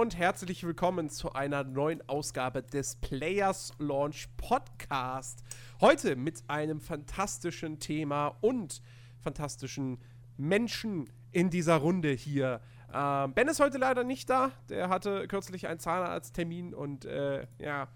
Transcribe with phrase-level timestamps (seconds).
[0.00, 5.44] Und herzlich willkommen zu einer neuen Ausgabe des Players Launch Podcast.
[5.78, 8.80] Heute mit einem fantastischen Thema und
[9.18, 9.98] fantastischen
[10.38, 12.62] Menschen in dieser Runde hier.
[12.94, 14.52] Ähm, ben ist heute leider nicht da.
[14.70, 17.88] Der hatte kürzlich einen Zahnarzttermin und äh, ja,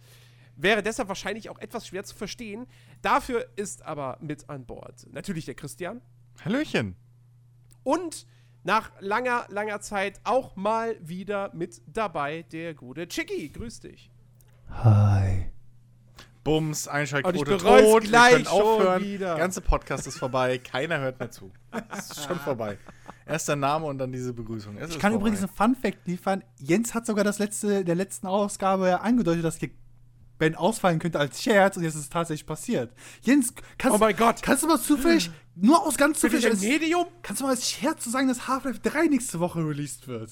[0.56, 2.66] wäre deshalb wahrscheinlich auch etwas schwer zu verstehen.
[3.00, 6.02] Dafür ist aber mit an Bord natürlich der Christian.
[6.44, 6.96] Hallöchen.
[7.82, 8.26] Und
[8.64, 13.48] nach langer, langer Zeit auch mal wieder mit dabei der gute Chicky.
[13.50, 14.10] Grüß dich.
[14.70, 15.50] Hi.
[16.42, 19.02] Bums, Einschaltquote tot, wir gleich können schon aufhören.
[19.02, 19.26] wieder.
[19.28, 21.50] Der ganze Podcast ist vorbei, keiner hört mehr zu.
[21.96, 22.76] Es ist schon vorbei.
[23.26, 24.76] Erst der Name und dann diese Begrüßung.
[24.76, 25.28] Es Ich kann vorbei.
[25.28, 26.44] übrigens einen Fun-Fact liefern.
[26.58, 29.58] Jens hat sogar das letzte, der letzten Ausgabe angedeutet, dass
[30.36, 32.92] Ben ausfallen könnte als Scherz und jetzt ist es tatsächlich passiert.
[33.22, 34.42] Jens, kannst, Oh mein Gott.
[34.42, 37.06] kannst du mal zufällig, nur aus ganz zufällig, als, Medium?
[37.22, 40.30] kannst du mal als Scherz sagen, dass Half-Life 3 nächste Woche released wird?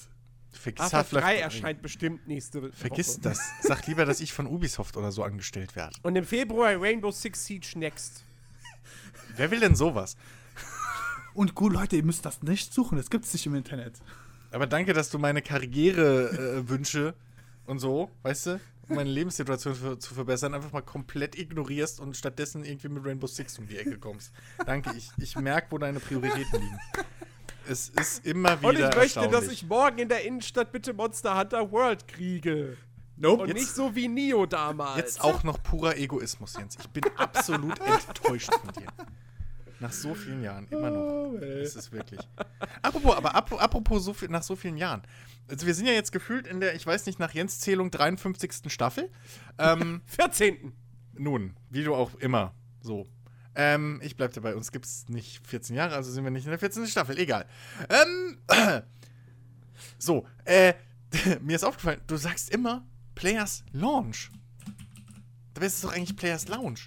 [0.51, 2.71] Vergiss Half-Life 3 Half-Life erscheint bestimmt nächste Woche.
[2.73, 3.39] Vergiss das.
[3.61, 5.95] Sag lieber, dass ich von Ubisoft oder so angestellt werde.
[6.03, 8.23] Und im Februar Rainbow Six Siege Next.
[9.35, 10.15] Wer will denn sowas?
[11.33, 13.95] Und gut, Leute, ihr müsst das nicht suchen, das gibt's nicht im Internet.
[14.51, 17.15] Aber danke, dass du meine Karrierewünsche
[17.65, 22.17] und so, weißt du, um meine Lebenssituation für, zu verbessern, einfach mal komplett ignorierst und
[22.17, 24.31] stattdessen irgendwie mit Rainbow Six um die Ecke kommst.
[24.65, 26.79] Danke, ich, ich merke, wo deine Prioritäten liegen.
[27.67, 31.37] Es ist immer wieder Und ich möchte, dass ich morgen in der Innenstadt bitte Monster
[31.37, 32.77] Hunter World kriege.
[33.15, 33.43] Nope.
[33.43, 34.97] Und Jetzt- nicht so wie Nio damals.
[34.97, 36.77] Jetzt auch noch purer Egoismus, Jens.
[36.79, 38.87] Ich bin absolut enttäuscht von dir.
[39.79, 41.33] Nach so vielen Jahren, immer noch.
[41.39, 42.19] Das ist wirklich.
[42.81, 45.03] Apropos, aber ap apropos so viel, nach so vielen Jahren.
[45.47, 48.71] Also wir sind ja jetzt gefühlt in der, ich weiß nicht, nach Jens Zählung 53.
[48.71, 49.11] Staffel.
[49.57, 50.73] Ähm, 14.
[51.13, 52.53] nun, wie du auch immer.
[52.81, 53.07] So.
[53.55, 54.55] Ähm, ich bleib dabei.
[54.55, 56.87] Uns gibt's nicht 14 Jahre, also sind wir nicht in der 14.
[56.87, 57.17] Staffel.
[57.19, 57.45] Egal.
[57.89, 58.37] Ähm,
[59.97, 60.73] so, äh,
[61.41, 62.85] mir ist aufgefallen, du sagst immer
[63.15, 64.31] Players Launch.
[65.53, 66.79] Dabei ist es doch eigentlich Players Lounge.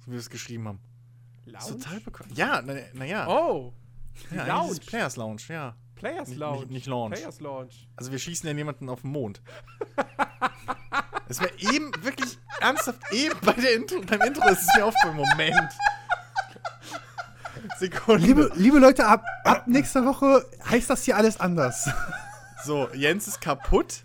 [0.00, 0.80] So wie wir es geschrieben haben.
[1.44, 1.78] Lounge?
[1.78, 2.02] total.
[2.34, 2.84] Ja, naja.
[2.94, 3.28] Na, ja.
[3.28, 3.72] Oh.
[4.34, 4.80] ja, Lounge.
[4.80, 5.76] Players Lounge, ja.
[6.02, 6.58] Players Lounge.
[6.60, 7.14] nicht- nicht Launch.
[7.14, 7.88] Players Launch.
[7.96, 9.40] Also wir schießen ja niemanden auf den Mond.
[11.28, 15.16] Das wäre eben wirklich ernsthaft eben bei der Intro, beim Intro ist es mir aufgefallen.
[15.16, 15.72] Moment.
[17.78, 18.26] Sekunde.
[18.26, 21.88] Liebe, liebe Leute, ab, ab nächster Woche heißt das hier alles anders.
[22.64, 24.02] So, Jens ist kaputt.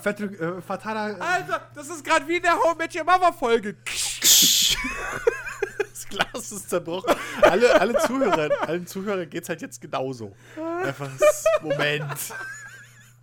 [0.00, 1.20] Fette, äh, fataler.
[1.20, 3.76] Alter, das ist gerade wie in der Home Met Your Mother Folge.
[6.10, 7.14] Das Glas ist zerbrochen.
[7.42, 10.34] Alle, alle Zuhörer, allen Zuhörern geht's halt jetzt genauso.
[10.84, 11.10] Einfach,
[11.62, 12.12] Moment.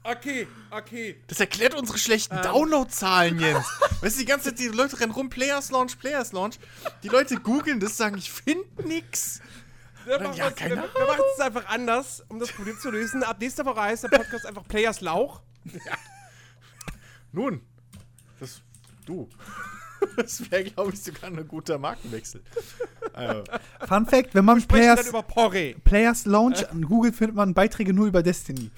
[0.03, 1.19] Okay, okay.
[1.27, 2.01] Das erklärt unsere Ähm.
[2.03, 3.65] schlechten Downloadzahlen, Jens.
[4.01, 6.59] Weißt du, die ganze Zeit, die Leute rennen rum, Players Launch, Players Launch.
[7.01, 9.41] Die Leute googeln das, sagen, ich finde nix.
[10.05, 10.61] Wir machen ja, es-
[11.35, 13.23] es einfach anders, um das Problem zu lösen.
[13.23, 15.41] Ab nächster Woche heißt der Podcast einfach Players Lauch.
[17.31, 17.61] Nun,
[18.39, 18.61] das,
[19.07, 19.27] du.
[20.15, 22.41] Das wäre, glaube ich, sogar ein guter Markenwechsel.
[23.13, 23.43] Äh,
[23.87, 25.23] Fun Fact: Wenn man Players, über.
[25.83, 28.71] Players Launch an Google findet man Beiträge nur über Destiny.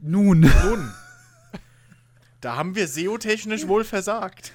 [0.00, 0.40] Nun.
[0.40, 0.90] nun,
[2.40, 4.52] da haben wir SEO-technisch wohl versagt.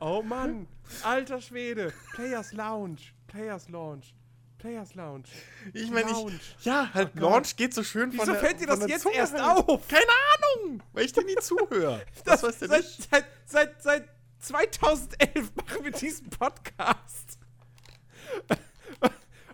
[0.00, 0.66] Oh Mann,
[1.02, 1.94] alter Schwede.
[2.14, 4.02] Players Lounge, Players Lounge,
[4.64, 5.24] Players Lounge.
[5.74, 6.40] Ich meine, Lounge.
[6.58, 7.20] ich, ja, halt, Oh.
[7.20, 9.68] Launch geht so schön von Wieso fällt dir das jetzt Zunge erst runter.
[9.68, 9.86] auf?
[9.88, 10.06] Keine
[10.64, 12.02] Ahnung, weil ich dir nie zuhöre.
[12.24, 13.08] Das, Das weißt du seit, nicht.
[13.10, 14.08] seit, seit, seit
[14.38, 17.38] 2011 machen wir diesen Podcast.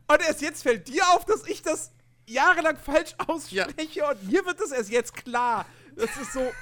[0.06, 1.90] Und erst jetzt fällt dir auf, dass ich das
[2.26, 5.66] jahrelang falsch ausspreche und mir wird das erst jetzt klar.
[5.96, 6.52] Das ist so.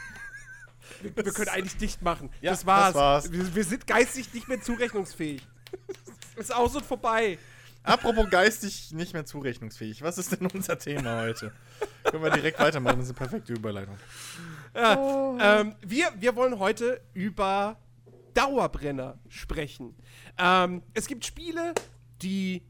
[1.03, 2.31] Wir, wir können eigentlich dicht machen.
[2.41, 2.87] Ja, das war's.
[2.87, 3.33] das war's.
[3.33, 5.47] Wir, wir sind geistig nicht mehr zurechnungsfähig.
[6.37, 7.39] ist aus und vorbei.
[7.83, 10.03] Apropos geistig nicht mehr zurechnungsfähig.
[10.03, 11.53] Was ist denn unser Thema heute?
[12.05, 13.97] Können wir direkt weitermachen, das ist eine perfekte Überleitung.
[14.75, 17.79] Ähm, wir, wir wollen heute über
[18.35, 19.97] Dauerbrenner sprechen.
[20.37, 21.75] Ähm, es gibt Spiele,
[22.23, 22.63] die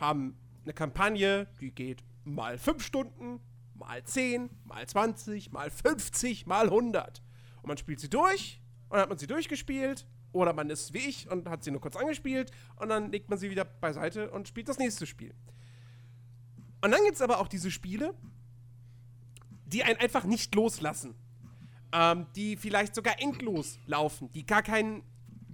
[0.00, 3.40] haben eine Kampagne, die geht mal 5 Stunden,
[3.74, 7.22] mal 10, mal 20, mal 50, mal 100.
[7.62, 10.06] Und man spielt sie durch und dann hat man sie durchgespielt.
[10.34, 13.38] Oder man ist wie ich und hat sie nur kurz angespielt und dann legt man
[13.38, 15.32] sie wieder beiseite und spielt das nächste Spiel.
[16.82, 18.14] Und dann gibt es aber auch diese Spiele,
[19.64, 21.14] die einen einfach nicht loslassen.
[21.92, 25.04] Ähm, die vielleicht sogar endlos laufen, die gar, kein,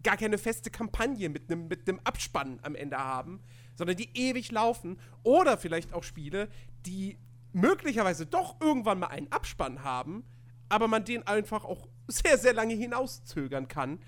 [0.02, 3.40] gar keine feste Kampagne mit einem mit Abspann am Ende haben,
[3.76, 4.98] sondern die ewig laufen.
[5.22, 6.48] Oder vielleicht auch Spiele,
[6.86, 7.18] die
[7.52, 10.24] möglicherweise doch irgendwann mal einen Abspann haben,
[10.70, 13.98] aber man den einfach auch sehr, sehr lange hinauszögern kann.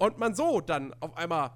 [0.00, 1.50] Und man so dann auf einmal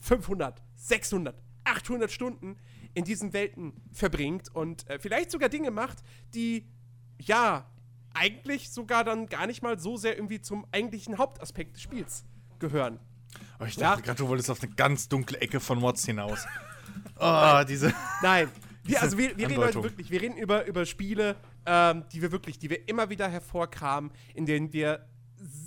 [0.00, 2.58] 500, 600, 800 Stunden
[2.92, 6.02] in diesen Welten verbringt und äh, vielleicht sogar Dinge macht,
[6.34, 6.68] die,
[7.18, 7.70] ja,
[8.12, 12.24] eigentlich sogar dann gar nicht mal so sehr irgendwie zum eigentlichen Hauptaspekt des Spiels
[12.58, 13.00] gehören.
[13.60, 13.90] Oh, ich Ja.
[13.92, 16.46] dachte gerade, du wolltest auf eine ganz dunkle Ecke von Mods hinaus.
[17.18, 17.94] Oh, diese.
[18.22, 18.50] Nein.
[18.84, 22.30] Wir, also wir, wir reden heute wirklich, wir reden über, über Spiele, ähm, die wir
[22.30, 25.06] wirklich, die wir immer wieder hervorkramen, in denen wir,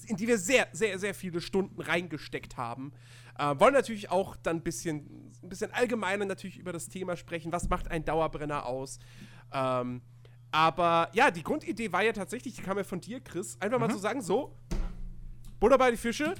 [0.10, 2.92] in die wir sehr, sehr, sehr viele Stunden reingesteckt haben.
[3.38, 7.52] Äh, wollen natürlich auch dann ein bisschen, ein bisschen allgemeiner natürlich über das Thema sprechen.
[7.52, 9.00] Was macht ein Dauerbrenner aus?
[9.54, 10.02] Ähm,
[10.52, 13.90] aber ja, die Grundidee war ja tatsächlich, die kam ja von dir, Chris, einfach mal
[13.92, 14.58] zu sagen, so,
[15.60, 16.34] Butter bei die Fische,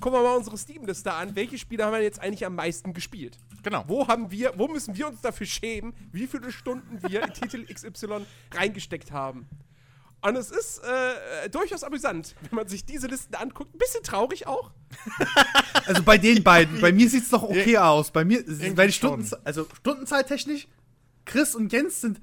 [0.00, 1.36] gucken wir mal unsere Steam-Liste an.
[1.36, 3.38] Welche Spiele haben wir jetzt eigentlich am meisten gespielt?
[3.62, 3.84] Genau.
[3.86, 7.64] Wo haben wir, wo müssen wir uns dafür schämen, wie viele Stunden wir in Titel
[7.66, 8.24] XY
[8.54, 9.46] reingesteckt haben?
[10.20, 13.74] Und es ist äh, durchaus amüsant, wenn man sich diese Listen anguckt.
[13.74, 14.70] Ein bisschen traurig auch.
[15.86, 18.10] Also bei den beiden, bei mir sieht es doch okay aus.
[18.10, 18.44] Bei mir,
[18.76, 18.92] weil.
[18.92, 20.68] Stunden, also Stundenzahltechnisch,
[21.24, 22.20] Chris und Jens sind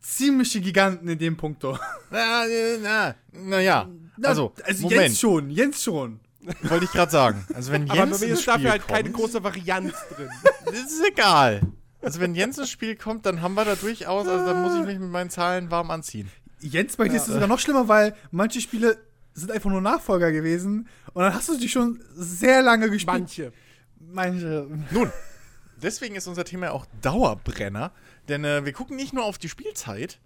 [0.00, 1.76] ziemliche Giganten in dem Punkto.
[2.10, 3.88] Na, äh, na, na ja.
[4.16, 6.20] Na, Also, also Moment, Jens schon, Jens schon.
[6.62, 7.44] wollte ich gerade sagen.
[7.54, 10.30] Also, wenn Aber Jens bei mir ist dafür halt keine kommt, große Varianz drin.
[10.64, 11.62] Das ist egal.
[12.00, 14.86] Also, wenn Jens ins Spiel kommt, dann haben wir da durchaus, also dann muss ich
[14.86, 16.30] mich mit meinen Zahlen warm anziehen.
[16.60, 18.98] Jens, bei dir ist es sogar noch schlimmer, weil manche Spiele
[19.34, 23.18] sind einfach nur Nachfolger gewesen und dann hast du die schon sehr lange gespielt.
[23.18, 23.52] Manche.
[24.00, 24.66] Manche.
[24.90, 25.12] Nun,
[25.76, 27.92] deswegen ist unser Thema auch Dauerbrenner,
[28.28, 30.18] denn äh, wir gucken nicht nur auf die Spielzeit,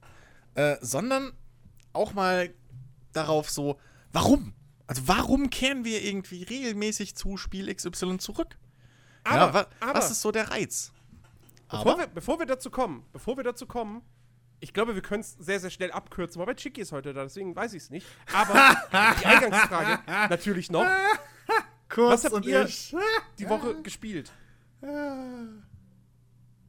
[0.55, 1.33] äh, sondern
[1.93, 2.53] auch mal
[3.13, 3.79] darauf so,
[4.13, 4.55] warum?
[4.87, 8.59] Also warum kehren wir irgendwie regelmäßig zu Spiel XY zurück?
[9.25, 10.93] Aber, ja, wa aber was ist so der Reiz?
[11.71, 14.03] bevor, wir, bevor wir dazu kommen, bevor wir dazu kommen,
[14.63, 17.55] ich glaube, wir können es sehr, sehr schnell abkürzen, wobei Chicky ist heute da, deswegen
[17.55, 18.07] weiß ich es nicht.
[18.33, 18.77] Aber
[19.21, 19.99] die Eingangsfrage
[20.31, 20.87] natürlich noch.
[21.89, 22.95] Kurz Was habt und ihr ich.
[23.39, 24.33] die Woche gespielt?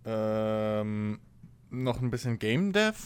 [0.06, 1.20] Ähm,
[1.70, 2.98] noch ein bisschen Game Dev,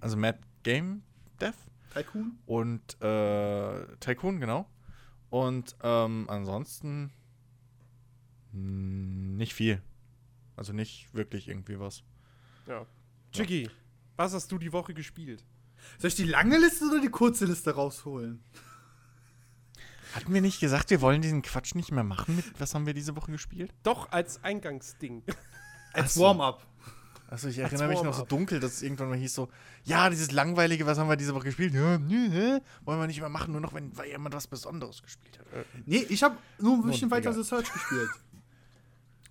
[0.00, 1.02] also Mad Game
[1.40, 1.56] Dev
[1.94, 2.38] Tycoon?
[2.46, 4.66] und äh, Tycoon, genau.
[5.28, 7.12] Und ähm, ansonsten
[8.52, 9.80] mh, nicht viel.
[10.56, 12.02] Also nicht wirklich irgendwie was.
[12.66, 12.84] Ja.
[13.32, 13.70] Chicky,
[14.20, 15.42] was hast du die Woche gespielt?
[15.98, 18.44] Soll ich die lange Liste oder die kurze Liste rausholen?
[20.14, 22.36] Hatten wir nicht gesagt, wir wollen diesen Quatsch nicht mehr machen?
[22.36, 23.72] Mit, was haben wir diese Woche gespielt?
[23.82, 25.22] Doch, als Eingangsding.
[25.92, 26.20] Als so.
[26.22, 26.64] Warm-up.
[27.28, 29.48] Also ich erinnere mich noch so dunkel, dass es irgendwann mal hieß so,
[29.84, 31.74] ja, dieses langweilige, was haben wir diese Woche gespielt?
[31.74, 32.60] Ja, nö, hä?
[32.84, 35.46] Wollen wir nicht mehr machen, nur noch, wenn weil jemand was Besonderes gespielt hat.
[35.52, 37.32] Äh, Nee, ich habe nur ein bisschen weiter.
[37.32, 38.10] The Search gespielt.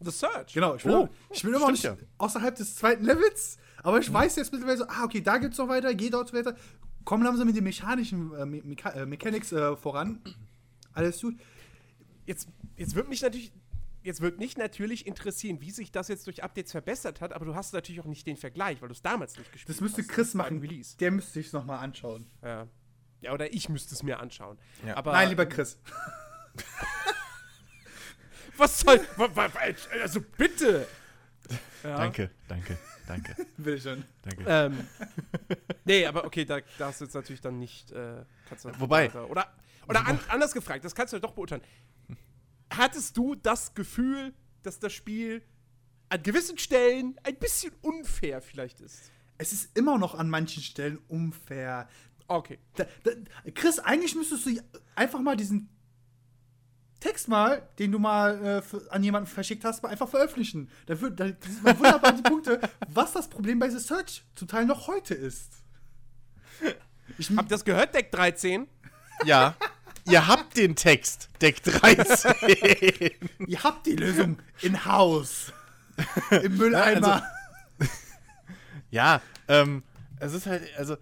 [0.02, 0.54] The Search.
[0.54, 4.00] Genau, ich bin, Oh, ich bin immer noch nicht stimmt außerhalb des zweiten Levels, aber
[4.00, 6.56] ich weiß jetzt mittlerweile so, ah, okay, da geht's noch weiter, geh dort weiter.
[7.06, 10.22] Kommen langsam mit den mechanischen äh, Me Mecha äh, Mechanics äh, voran.
[10.94, 11.36] Alles gut.
[12.26, 13.52] Jetzt, jetzt wird mich natürlich.
[14.02, 17.54] Jetzt wird mich natürlich interessieren, wie sich das jetzt durch Updates verbessert hat, aber du
[17.54, 20.08] hast natürlich auch nicht den Vergleich, weil du es damals nicht gespielt Das müsste hast.
[20.08, 20.62] Chris machen.
[20.62, 20.96] Release.
[20.98, 22.26] Der müsste sich nochmal anschauen.
[22.42, 22.66] Ja.
[23.20, 24.58] ja, oder ich müsste es mir anschauen.
[24.86, 24.96] Ja.
[24.96, 25.78] Aber Nein, lieber Chris.
[28.58, 29.02] Was soll.
[30.02, 30.88] Also bitte!
[31.84, 31.98] Ja.
[31.98, 32.78] Danke, danke,
[33.10, 34.04] danke, Will schon.
[34.22, 34.46] danke.
[34.48, 34.88] Ähm,
[35.86, 37.92] nee, aber okay, da, da hast du jetzt natürlich dann nicht.
[37.92, 39.52] Äh, kannst du Wobei- Oder,
[39.88, 41.62] oder an, anders gefragt, das kannst du ja doch beurteilen.
[42.72, 45.42] Hattest du das Gefühl, dass das Spiel
[46.10, 49.12] an gewissen Stellen ein bisschen unfair vielleicht ist?
[49.38, 51.88] Es ist immer noch an manchen Stellen unfair.
[52.28, 52.60] Okay.
[52.76, 53.12] Da, da,
[53.56, 54.62] Chris, eigentlich müsstest du
[54.96, 55.70] einfach mal diesen
[57.00, 60.70] Text mal, den du mal äh, für, an jemanden verschickt hast, mal einfach veröffentlichen.
[60.86, 64.48] Da, wird, da sieht man wunderbar die Punkte, was das Problem bei The Search zum
[64.48, 65.54] Teil noch heute ist.
[67.18, 68.68] Ich, Habt ihr das gehört, Deck 13?
[69.26, 69.56] Ja,
[70.06, 72.34] ihr habt den Text, Deck 13.
[73.48, 75.54] ihr habt die Lösung in Haus.
[76.32, 77.24] Im Mülleimer.
[78.92, 79.84] ja, ähm,
[80.20, 80.98] es ist halt, also,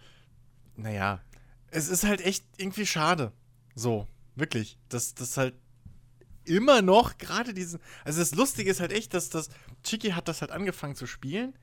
[0.75, 1.21] naja,
[1.71, 3.31] es ist halt echt irgendwie schade.
[3.75, 4.77] So, wirklich.
[4.89, 5.53] dass das halt
[6.47, 7.79] immer noch gerade diesen.
[8.05, 9.49] Also, das Lustige ist halt echt, dass das.
[9.83, 11.53] Chiki hat das halt angefangen zu spielen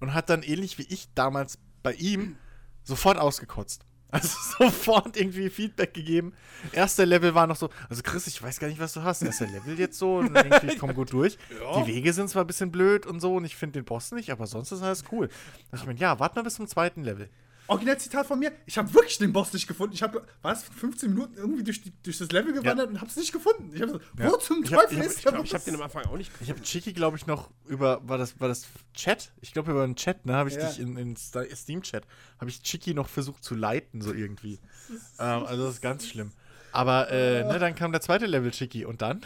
[0.00, 2.36] und hat dann ähnlich wie ich damals bei ihm
[2.84, 3.84] sofort ausgekotzt.
[4.10, 6.32] Also sofort irgendwie Feedback gegeben.
[6.72, 9.20] Erster Level war noch so, also Chris, ich weiß gar nicht, was du hast.
[9.20, 11.36] Erster Level jetzt so und irgendwie ich komme gut durch.
[11.50, 14.30] Die Wege sind zwar ein bisschen blöd und so und ich finde den Boss nicht,
[14.30, 15.28] aber sonst ist alles cool.
[15.70, 17.28] Da ich mir, ja, warte mal bis zum zweiten Level.
[17.68, 19.94] Original Zitat von mir: Ich habe wirklich den Boss nicht gefunden.
[19.94, 23.08] Ich habe, war es 15 Minuten irgendwie durch, die, durch das Level gewandert und habe
[23.10, 23.70] es nicht gefunden.
[23.74, 24.32] Ich habe so, Ja.
[24.32, 26.16] wo zum Ich Teufel ich hab- ist ich der Ich habe den am Anfang auch
[26.16, 29.30] nicht Ich habe Chiki, glaube ich, noch über, war das, war das Chat?
[29.40, 30.66] Ich glaube, über einen Chat, ne, habe ich Ja.
[30.68, 32.04] dich in, in Steam-Chat,
[32.40, 34.58] habe ich Chiki noch versucht zu leiten, so irgendwie.
[35.18, 36.32] ähm, also das ist ganz schlimm.
[36.72, 39.24] Aber, äh, ne, dann kam der zweite Level Chiki und dann?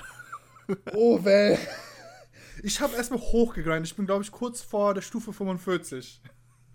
[0.94, 1.58] Oh, well.
[2.62, 3.87] Ich habe erstmal hochgegrindet.
[3.87, 6.20] Ich bin, glaube ich, kurz vor der Stufe 45.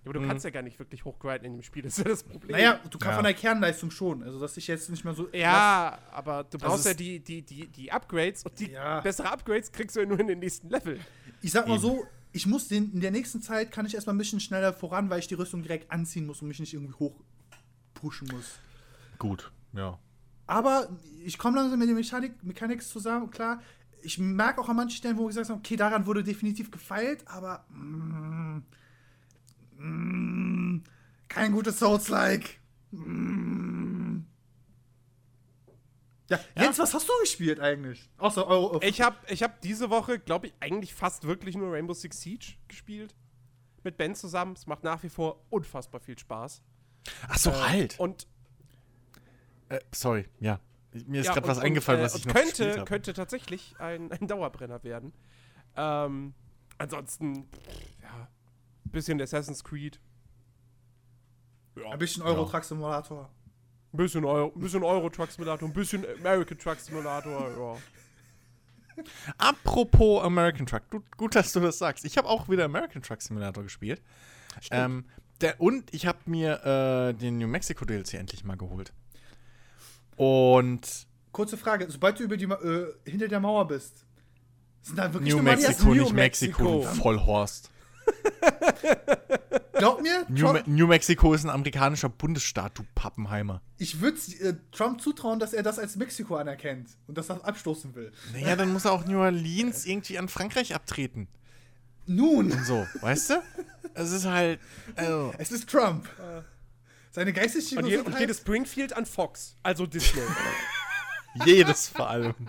[0.10, 2.24] Aber du kannst ja gar nicht wirklich hochgrinden in dem Spiel, das ist ja das
[2.24, 2.52] Problem.
[2.52, 3.14] Naja, du kannst Ja.
[3.16, 4.24] von der Kernleistung schon.
[4.24, 5.28] Also, dass ich jetzt nicht mehr so.
[5.34, 9.02] Ja, aber du brauchst ja die, die, die, die Upgrades und die Ja.
[9.02, 11.00] bessere Upgrades kriegst du ja nur in den nächsten Level.
[11.42, 14.18] Ich sag mal so, ich muss den, in der nächsten Zeit kann ich erstmal ein
[14.20, 17.16] bisschen schneller voran, weil ich die Rüstung direkt anziehen muss und mich nicht irgendwie hoch
[17.94, 18.60] pushen muss.
[19.18, 19.98] Gut, ja.
[20.46, 20.88] Aber
[21.26, 23.62] ich komme langsam mit den Mechanik, Mechanics zusammen, klar.
[24.04, 27.28] Ich merke auch an manchen Stellen, wo ich gesagt habe, okay, daran wurde definitiv gefeilt,
[27.28, 28.60] aber mm,
[29.78, 30.84] mm,
[31.28, 32.60] kein gutes Souls-like.
[32.92, 34.20] Mm.
[36.30, 38.10] Ja, Jens, was hast du gespielt eigentlich?
[38.18, 38.82] Außer Euro.
[38.84, 42.54] Ich habe ich hab diese Woche, glaube ich, eigentlich fast wirklich nur Rainbow Six Siege
[42.68, 43.16] gespielt.
[43.84, 44.54] Mit Ben zusammen.
[44.54, 46.62] Es macht nach wie vor unfassbar viel Spaß.
[47.30, 47.98] Ach so, halt.
[48.00, 48.28] Und
[49.70, 50.60] Äh, sorry, ja.
[51.06, 52.86] Mir ist ja, gerade was eingefallen, und, was äh, ich und noch gespielt könnte, habe.
[52.90, 55.14] könnte tatsächlich ein, ein Dauerbrenner werden.
[55.76, 56.34] Ähm,
[56.78, 57.97] ansonsten, pff,
[58.90, 60.00] bisschen Assassin's Creed.
[61.76, 63.30] Ja, ein bisschen Euro Truck Simulator.
[63.94, 69.04] ein bisschen, Euro, ein bisschen Euro Truck Simulator, ein bisschen American Truck Simulator, ja.
[69.38, 72.04] Apropos American Truck, du, gut, dass du das sagst.
[72.04, 74.02] Ich habe auch wieder American Truck Simulator gespielt.
[74.72, 75.06] Ähm,
[75.42, 78.92] der, und ich habe mir äh, den New Mexico DLC endlich mal geholt.
[80.16, 84.06] Und Kurze Frage, sobald du über die äh, hinter der Mauer bist,
[84.82, 85.44] sind da wirklich New?
[85.44, 87.02] Mexico, New nicht Mexiko, Mexico.
[87.04, 87.70] Vollhorst.
[89.74, 93.62] Glaub mir, New, Trump, New Mexico ist ein amerikanischer Bundesstaat, du Pappenheimer.
[93.78, 98.12] ich würde äh, Trump zutrauen, dass er das als Mexiko anerkennt und das abstoßen will.
[98.34, 101.28] Naja, dann muss er auch New Orleans irgendwie an Frankreich abtreten.
[102.08, 103.44] Nun, Und so, weißt du?
[103.94, 104.60] Es ist halt.
[104.96, 106.08] Also, es ist Trump.
[107.12, 110.22] Seine geistige Und, je, und jedes Springfield an Fox, also Disney.
[111.46, 112.34] jedes vor allem.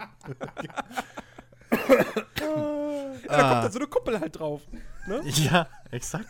[3.25, 4.62] ja, da kommt dann so eine Kuppel halt drauf.
[5.06, 5.22] Ne?
[5.26, 6.28] Ja, exakt.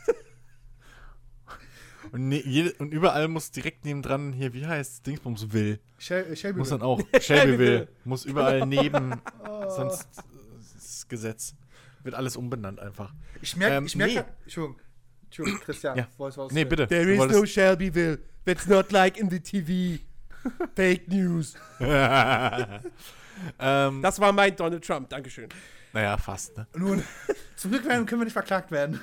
[2.12, 5.78] Und, ne, jede, und überall muss direkt nebendran hier, wie heißt Dingsbums will.
[5.98, 6.58] Shel äh, Shelby.
[6.58, 7.00] Muss dann auch.
[7.20, 7.88] Shelbyville.
[8.04, 9.20] muss überall neben.
[9.46, 9.68] Oh.
[9.70, 11.54] Sonst äh, ist Gesetz.
[12.02, 13.12] Wird alles umbenannt einfach.
[13.42, 14.24] ich merke, Ähm, ich merke, nee.
[14.44, 14.80] Entschuldigung,
[15.24, 15.98] Entschuldigung, Christian.
[15.98, 16.08] Ja.
[16.16, 16.86] du was Nee, bitte.
[16.86, 18.18] There is no Shelbyville.
[18.44, 20.00] That's not like in the TV.
[20.76, 21.54] Fake News.
[23.58, 25.08] ähm, Das war mein Donald Trump.
[25.08, 25.48] Dankeschön.
[25.92, 26.66] naja, fast, ne?
[26.76, 27.02] Nun,
[27.56, 29.00] zum Glück werden, können wir nicht verklagt werden.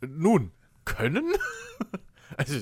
[0.00, 0.52] Nun,
[0.84, 1.24] können?
[2.36, 2.54] also,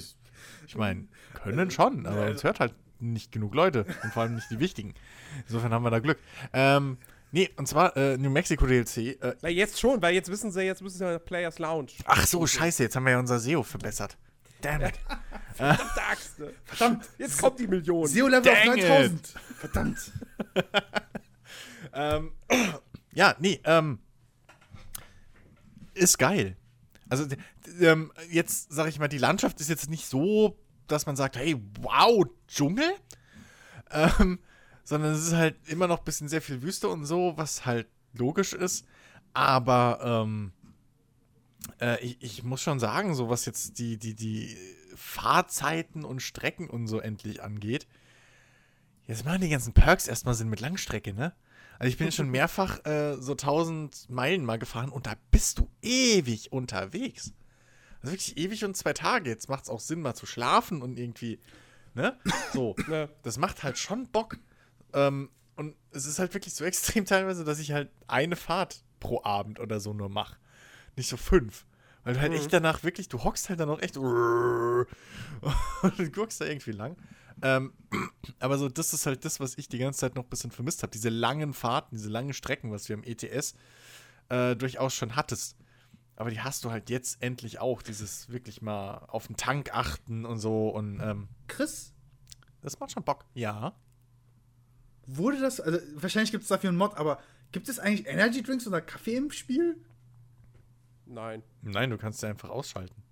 [0.66, 1.08] ich meine,
[1.42, 4.94] können schon, aber uns hört halt nicht genug Leute und vor allem nicht die wichtigen.
[5.46, 6.18] Insofern haben wir da Glück.
[6.52, 6.98] Ähm,
[7.32, 8.98] nee, und zwar äh, New Mexico DLC.
[9.22, 11.92] Äh, Na, jetzt schon, weil jetzt wissen sie, jetzt müssen sie Players Lounge.
[12.04, 14.18] ach so, scheiße, jetzt haben wir ja unser SEO verbessert.
[14.60, 14.94] Damn it.
[15.54, 16.38] Verdammte Axt.
[16.38, 16.52] ne?
[16.64, 17.08] Verdammt.
[17.18, 18.06] Jetzt kommt die Million.
[18.06, 18.88] SEO-Level auf Dang it.
[18.88, 19.26] 9000.
[19.58, 20.12] Verdammt.
[21.92, 22.32] ähm,
[23.12, 23.98] ja, nee, ähm,
[25.94, 26.56] ist geil.
[27.08, 27.26] Also,
[27.80, 31.60] ähm, jetzt sage ich mal, die Landschaft ist jetzt nicht so, dass man sagt, hey,
[31.80, 32.92] wow, Dschungel.
[33.90, 34.38] Ähm,
[34.84, 37.88] sondern es ist halt immer noch ein bisschen sehr viel Wüste und so, was halt
[38.12, 38.86] logisch ist.
[39.32, 40.52] Aber ähm,
[41.80, 44.56] äh, ich, ich muss schon sagen, so was jetzt die, die, die
[44.94, 47.86] Fahrzeiten und Strecken und so endlich angeht,
[49.06, 51.32] jetzt machen die ganzen Perks erstmal Sinn mit Langstrecke, ne?
[51.78, 55.58] Also ich bin jetzt schon mehrfach äh, so 1000 Meilen mal gefahren und da bist
[55.58, 57.32] du ewig unterwegs.
[58.02, 59.30] Also wirklich ewig und zwei Tage.
[59.30, 61.38] Jetzt macht es auch Sinn, mal zu schlafen und irgendwie,
[61.94, 62.18] ne?
[62.52, 62.74] So.
[62.88, 63.08] Ne?
[63.22, 64.38] Das macht halt schon Bock.
[64.92, 69.22] Ähm, und es ist halt wirklich so extrem teilweise, dass ich halt eine Fahrt pro
[69.24, 70.36] Abend oder so nur mache.
[70.96, 71.64] Nicht so fünf.
[72.04, 74.86] Weil du halt echt danach wirklich, du hockst halt dann auch echt und
[75.98, 76.96] du guckst da irgendwie lang.
[77.42, 77.72] Ähm,
[78.38, 80.82] aber so, das ist halt das, was ich die ganze Zeit noch ein bisschen vermisst
[80.82, 80.92] habe.
[80.92, 83.54] Diese langen Fahrten, diese langen Strecken, was du im ETS
[84.28, 85.56] äh, durchaus schon hattest.
[86.16, 87.82] Aber die hast du halt jetzt endlich auch.
[87.82, 90.68] Dieses wirklich mal auf den Tank achten und so.
[90.68, 91.94] Und ähm, Chris,
[92.60, 93.24] das macht schon Bock.
[93.34, 93.74] Ja.
[95.06, 97.20] wurde das, also wahrscheinlich gibt es dafür einen Mod, aber
[97.52, 99.76] gibt es eigentlich Energy Drinks oder Kaffee im Spiel?
[101.10, 101.42] Nein.
[101.62, 103.02] Nein, du kannst sie einfach ausschalten.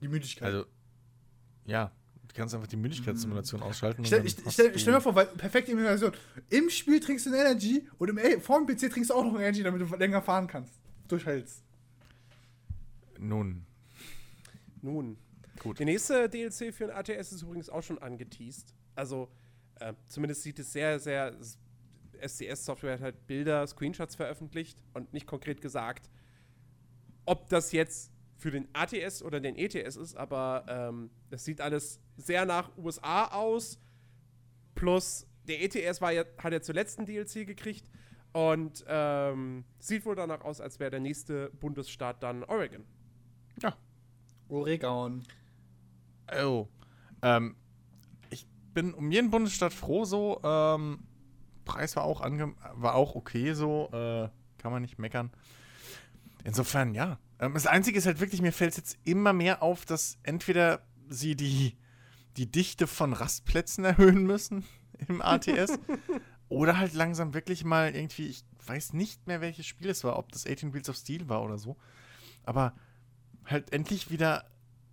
[0.00, 0.46] Die Müdigkeit.
[0.46, 0.66] Also,
[1.66, 1.92] ja,
[2.26, 4.00] du kannst einfach die Müdigkeitssimulation ausschalten.
[4.00, 6.12] und Stell, ich, stell, stell dir mal vor, weil perfekte Imitation.
[6.48, 9.34] Im Spiel trinkst du eine Energy und im vor dem PC trinkst du auch noch
[9.34, 10.72] eine Energy, damit du länger fahren kannst.
[11.08, 11.62] Durchhältst.
[13.18, 13.66] Nun,
[14.82, 15.18] Nun.
[15.60, 15.78] Gut.
[15.78, 18.74] Der nächste DLC für den ATS ist übrigens auch schon angeteased.
[18.94, 19.28] Also,
[19.76, 21.34] äh, zumindest sieht es sehr, sehr.
[22.20, 26.08] SCS-Software hat halt Bilder, Screenshots veröffentlicht und nicht konkret gesagt,
[27.26, 32.00] ob das jetzt für den ATS oder den ETS ist, aber ähm, das sieht alles
[32.16, 33.78] sehr nach USA aus.
[34.74, 37.88] Plus, der ETS war ja, hat ja zuletzt ein DLC gekriegt
[38.32, 42.84] Und ähm, sieht wohl danach aus, als wäre der nächste Bundesstaat dann Oregon.
[43.62, 43.76] Ja.
[44.48, 45.22] Oregon.
[46.42, 46.66] Oh.
[47.22, 47.56] Ähm,
[48.30, 50.40] ich bin um jeden Bundesstaat froh so.
[50.42, 51.04] Ähm,
[51.64, 53.88] Preis war auch, ange war auch okay so.
[53.92, 54.28] Äh,
[54.58, 55.30] kann man nicht meckern.
[56.44, 57.18] Insofern, ja.
[57.38, 60.86] Ähm, das Einzige ist halt wirklich, mir fällt es jetzt immer mehr auf, dass entweder
[61.08, 61.76] sie die,
[62.36, 64.64] die Dichte von Rastplätzen erhöhen müssen
[65.08, 65.78] im ATS
[66.48, 70.30] oder halt langsam wirklich mal irgendwie, ich weiß nicht mehr, welches Spiel es war, ob
[70.32, 71.76] das 18 Wheels of Steel war oder so,
[72.44, 72.74] aber
[73.46, 74.44] halt endlich wieder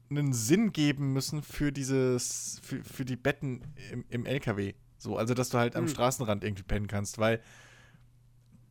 [0.09, 4.73] einen Sinn geben müssen für dieses, für, für die Betten im, im LKW.
[4.97, 5.89] So, also dass du halt am Hm.
[5.89, 7.41] Straßenrand irgendwie pennen kannst, weil,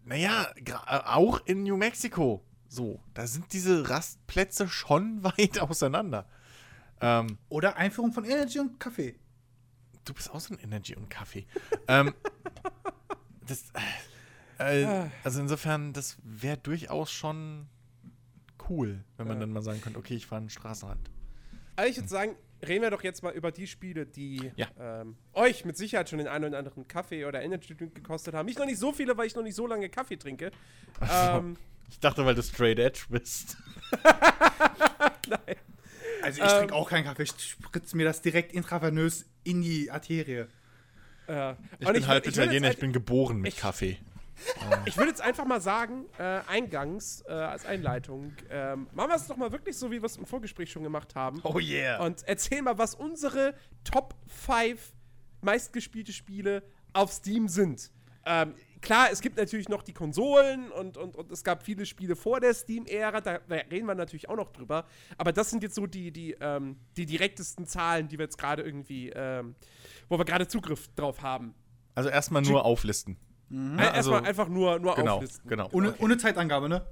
[0.04, 6.28] naja, äh, auch in New Mexico, so, da sind diese Rastplätze schon weit auseinander.
[7.00, 9.18] Ähm, Oder Einführung von Energy und Kaffee.
[10.04, 11.46] du bist auch so ein Energy und Kaffee.
[11.88, 12.14] ähm,
[13.46, 13.64] das,
[14.58, 17.66] äh, äh, also insofern, das wäre durchaus schon
[18.68, 19.40] cool, wenn man Ja.
[19.40, 21.10] dann mal sagen könnte, okay, ich fahre an den Straßenrand.
[21.76, 22.36] Also ich würde sagen,
[22.66, 24.68] reden wir doch jetzt mal über die Spiele, die Ja.
[24.78, 28.46] ähm, euch mit Sicherheit schon den einen oder anderen Kaffee oder Energy Drink gekostet haben.
[28.48, 30.50] Ich noch nicht so viele, weil ich noch nicht so lange Kaffee trinke.
[31.10, 31.56] Ähm,
[31.90, 33.56] Ich dachte, weil du straight edge bist.
[36.22, 36.58] Also ich Ähm.
[36.58, 37.22] trinke auch keinen Kaffee.
[37.22, 40.46] Ich spritze mir das direkt intravenös in die Arterie.
[41.28, 43.96] äh, Ich bin halb würd- würd Italiener, jetzt ich bin geboren mit ich- Kaffee.
[44.86, 49.26] Ich würde jetzt einfach mal sagen, äh, eingangs, äh, als Einleitung, ähm, machen wir es
[49.26, 51.40] doch mal wirklich so, wie wir es im Vorgespräch schon gemacht haben.
[51.44, 52.02] Oh yeah.
[52.04, 53.54] Und erzähl mal, was unsere
[53.84, 54.92] Top 5
[55.42, 56.62] meistgespielte Spiele
[56.94, 57.90] auf Steam sind.
[58.26, 62.16] Ähm, klar, es gibt natürlich noch die Konsolen und, und, und es gab viele Spiele
[62.16, 64.86] vor der Steam-Ära, da, da reden wir natürlich auch noch drüber.
[65.18, 68.62] Aber das sind jetzt so die, die, ähm, die direktesten Zahlen, die wir jetzt gerade
[68.62, 69.54] irgendwie, ähm,
[70.08, 71.54] wo wir gerade Zugriff drauf haben.
[71.94, 73.16] Also erstmal nur auflisten.
[73.50, 75.48] Äh, also- Erstmal einfach nur, nur Genau, auflisten.
[75.48, 75.68] genau.
[75.72, 76.86] Ohne, ohne Zeitangabe, ne?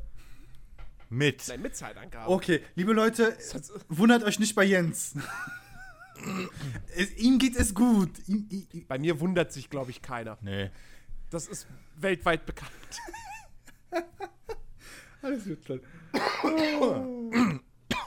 [1.10, 1.48] Mit.
[1.48, 2.32] Nein, mit Zeitangaben.
[2.32, 3.36] Okay, liebe Leute,
[3.88, 5.14] wundert euch nicht bei Jens.
[6.96, 8.10] es, ihm geht es gut.
[8.26, 10.36] Ihm, ihm, Bei mir wundert sich, glaube ich, keiner.
[10.42, 10.70] Nee.
[11.30, 12.72] Das ist weltweit bekannt.
[15.22, 15.80] alles wird schon.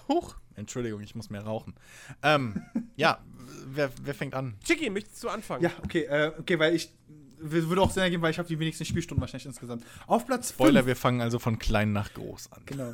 [0.07, 0.35] Huch.
[0.55, 1.75] Entschuldigung, ich muss mehr rauchen.
[2.23, 2.61] Ähm,
[2.95, 3.23] ja,
[3.65, 4.55] wer, wer fängt an?
[4.63, 5.63] Chicky, möchtest du anfangen?
[5.63, 6.93] Ja, okay, äh, okay, weil ich
[7.41, 9.83] würde auch Sinn ergeben, weil ich habe die wenigsten Spielstunden wahrscheinlich insgesamt.
[10.07, 10.55] Auf Platz 5.
[10.55, 12.61] Spoiler, wir fangen also von klein nach groß an.
[12.65, 12.91] Genau.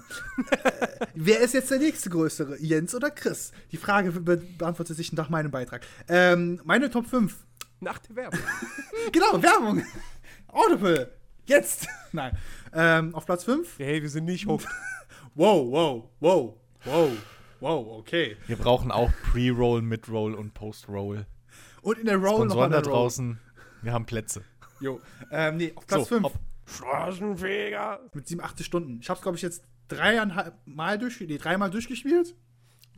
[0.52, 2.58] äh, wer ist jetzt der nächste größere?
[2.60, 3.52] Jens oder Chris?
[3.72, 5.86] Die Frage be beantwortet sich nach meinem Beitrag.
[6.08, 7.36] Ähm, meine Top 5.
[7.80, 8.40] Nach der Werbung.
[9.12, 9.84] Genau, Werbung.
[10.48, 11.14] Audible.
[11.46, 11.88] Jetzt.
[12.12, 12.38] Nein.
[12.74, 13.80] Ähm, auf Platz 5.
[13.80, 14.62] hey, wir sind nicht hoch.
[15.40, 17.12] Wow, wow, wow, wow,
[17.60, 18.38] wow, okay.
[18.48, 21.28] Wir brauchen auch Pre-Roll, Mid-Roll und Post-Roll.
[21.84, 22.94] Und in der Roll noch Sponsoren da eine Roll.
[22.96, 23.40] draußen,
[23.84, 24.44] wir haben Plätze.
[24.80, 25.00] Jo.
[25.30, 26.24] Ähm, nee, auf Platz 5.
[26.24, 26.40] hopp.
[26.66, 28.00] Straßenfeger.
[28.14, 29.00] Mit 87 Stunden.
[29.00, 31.30] Ich hab's, glaube ich, jetzt dreieinhalb Mal durchgespielt.
[31.30, 32.36] Nee, dreimal durchgespielt.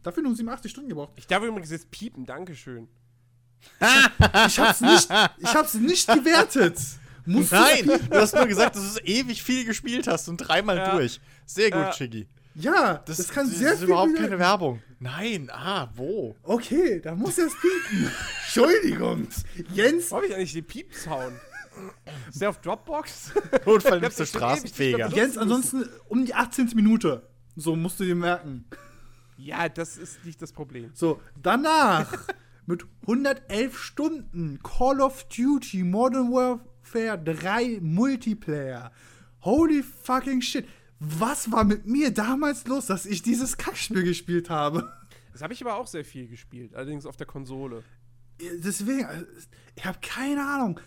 [0.01, 1.11] Dafür nur 87 Stunden gebraucht.
[1.17, 2.87] Ich darf übrigens jetzt piepen, Dankeschön.
[4.47, 5.09] Ich hab's nicht,
[5.39, 6.79] ich hab's nicht gewertet.
[7.25, 10.77] Musst du- Nein, du hast nur gesagt, dass du ewig viel gespielt hast und dreimal
[10.77, 10.95] Ja.
[10.95, 11.19] durch.
[11.45, 11.91] Sehr gut, Ja.
[11.91, 12.27] Chiggy.
[12.55, 14.81] Ja, das, kann sehr ist viel überhaupt keine Werbung.
[14.99, 16.35] Nein, ah, wo?
[16.43, 18.11] Okay, da muss es piepen.
[18.45, 19.27] Entschuldigung.
[19.73, 21.33] Jens, Wo habe ich eigentlich den Piep-Sound?
[22.27, 23.31] Ist der auf Dropbox?
[23.65, 25.07] Notfall nimmst du das Straßenfeger.
[25.15, 26.71] Jens, ansonsten um die 18.
[26.75, 27.29] Minute.
[27.55, 28.65] So musst du dir merken.
[29.37, 30.91] ja, das ist nicht das Problem.
[30.93, 32.11] So, danach
[32.65, 36.31] mit 111 Stunden Call of Duty Modern
[36.93, 38.91] Warfare 3 Multiplayer.
[39.41, 40.67] Holy fucking shit.
[40.99, 44.91] Was war mit mir damals los, dass ich dieses Kackspiel gespielt habe?
[45.31, 47.83] Das habe ich aber auch sehr viel gespielt, allerdings auf der Konsole.
[48.63, 49.25] Deswegen, also,
[49.75, 50.79] ich habe keine Ahnung.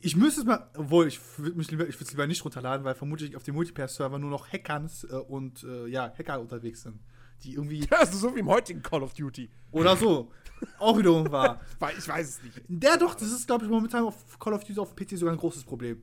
[0.00, 3.36] Ich müsste es mal, obwohl ich würde mich lieber, es lieber nicht runterladen, weil vermutlich
[3.36, 6.98] auf dem Multiplayer-Server nur noch Hackers äh, und äh, ja, Hacker unterwegs sind.
[7.44, 9.48] Die irgendwie, Also so wie im heutigen Call of Duty.
[9.70, 10.32] oder so,
[10.78, 11.60] auch wiederum war.
[11.78, 12.60] Weil Ich weiß es nicht.
[12.68, 15.38] Der doch, das ist, glaube ich, momentan auf Call of Duty auf PC sogar ein
[15.38, 16.02] großes Problem.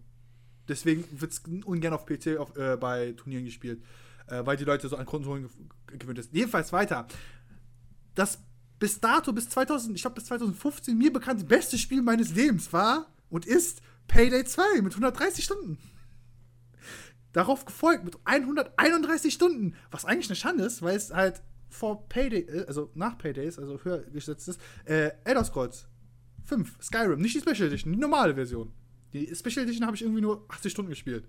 [0.68, 3.82] Deswegen wird es ungern auf PC auf, äh, bei Turnieren gespielt,
[4.28, 5.50] äh, weil die Leute so an Konsolen
[5.88, 6.36] ge- gewöhnt sind.
[6.36, 7.08] Jedenfalls weiter.
[8.16, 8.40] Das
[8.78, 13.08] bis dato, bis 2000, ich glaube bis 2015 mir bekannt beste Spiel meines Lebens war
[13.30, 15.78] und ist Payday 2 mit 130 Stunden.
[17.34, 22.42] Darauf gefolgt mit 131 Stunden, was eigentlich eine Schande ist, weil es halt vor Payday,
[22.42, 25.88] äh, also nach Paydays, also höher gesetzt ist, äh, Elder Scrolls
[26.46, 28.72] 5, Skyrim, nicht die Special Edition, die normale Version.
[29.14, 31.28] Die Special Edition habe ich irgendwie nur 80 Stunden gespielt.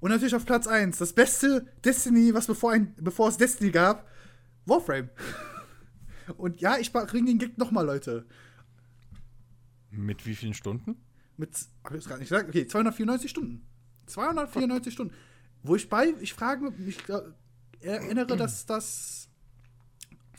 [0.00, 4.08] Und natürlich auf Platz 1, das beste Destiny, was bevor, ein, bevor es Destiny gab,
[4.66, 5.10] Warframe.
[6.36, 8.26] Und ja, ich bringe den Gag nochmal, Leute.
[9.90, 10.96] Mit wie vielen Stunden?
[11.36, 11.50] Mit,
[11.84, 12.48] hab ich das gerade nicht gesagt?
[12.48, 13.66] Okay, 294 Stunden.
[14.06, 15.14] 294 Stunden.
[15.62, 16.98] Wo ich bei, ich frage mich, ich
[17.80, 19.28] erinnere, dass das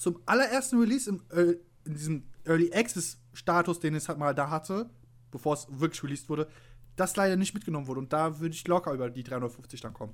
[0.04, 4.50] zum allerersten Release im, äh, in diesem Early Access Status, den es halt mal da
[4.50, 4.90] hatte,
[5.32, 6.50] bevor es wirklich released wurde,
[6.98, 8.02] das leider nicht mitgenommen wurde.
[8.02, 10.14] Und da würde ich locker über die 350 dann kommen.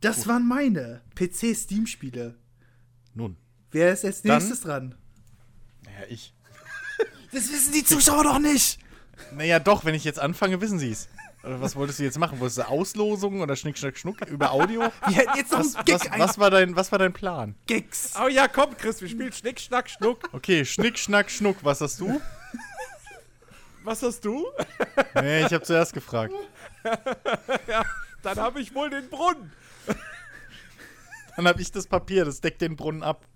[0.00, 2.38] Das waren meine PC-Steam-Spiele.
[3.14, 3.36] Nun.
[3.72, 4.94] Wer ist als Dann- nächstes dran?
[5.84, 6.32] Naja, ich.
[7.32, 8.78] Das wissen die Zuschauer doch nicht.
[9.34, 11.08] Naja, doch, wenn ich jetzt anfange, wissen sie es.
[11.44, 12.40] Oder was wolltest du jetzt machen?
[12.40, 14.80] Wolltest du Auslosungen oder Schnick, Schnack, Schnuck über Audio?
[15.06, 17.54] Wir hätten jetzt noch Was, einen Gig was, was, war dein, was war dein Plan?
[17.66, 18.14] Gigs.
[18.22, 20.28] Oh ja, komm, Chris, wir spielen Schnick, Schnack, Schnuck.
[20.32, 21.56] Okay, Schnick, Schnack, Schnuck.
[21.62, 22.20] Was hast du?
[23.84, 24.46] Was hast du?
[25.14, 26.32] Nee, ich habe zuerst gefragt.
[28.22, 29.52] Dann habe ich wohl den Brunnen.
[31.36, 33.26] Dann habe ich das Papier, das deckt den Brunnen ab.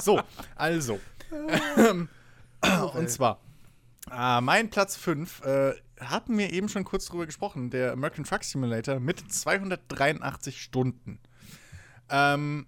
[0.00, 0.20] So,
[0.56, 0.98] also.
[1.76, 2.08] Ähm,
[2.94, 3.38] und zwar,
[4.10, 5.74] äh, mein Platz 5, äh,
[6.10, 11.18] hatten wir eben schon kurz drüber gesprochen, der American Truck Simulator mit 283 Stunden.
[12.08, 12.66] Ähm,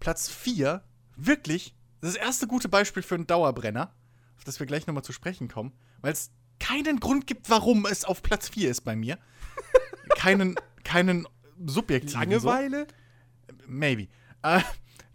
[0.00, 0.82] Platz 4,
[1.16, 3.94] wirklich, das erste gute Beispiel für einen Dauerbrenner,
[4.36, 8.04] auf das wir gleich nochmal zu sprechen kommen, weil es keinen Grund gibt, warum es
[8.04, 9.18] auf Platz 4 ist bei mir.
[10.16, 11.26] keinen, keinen
[11.64, 12.38] subjektiven.
[12.40, 12.48] so.
[12.48, 12.86] Langeweile?
[13.66, 14.08] Maybe.
[14.42, 14.60] Äh,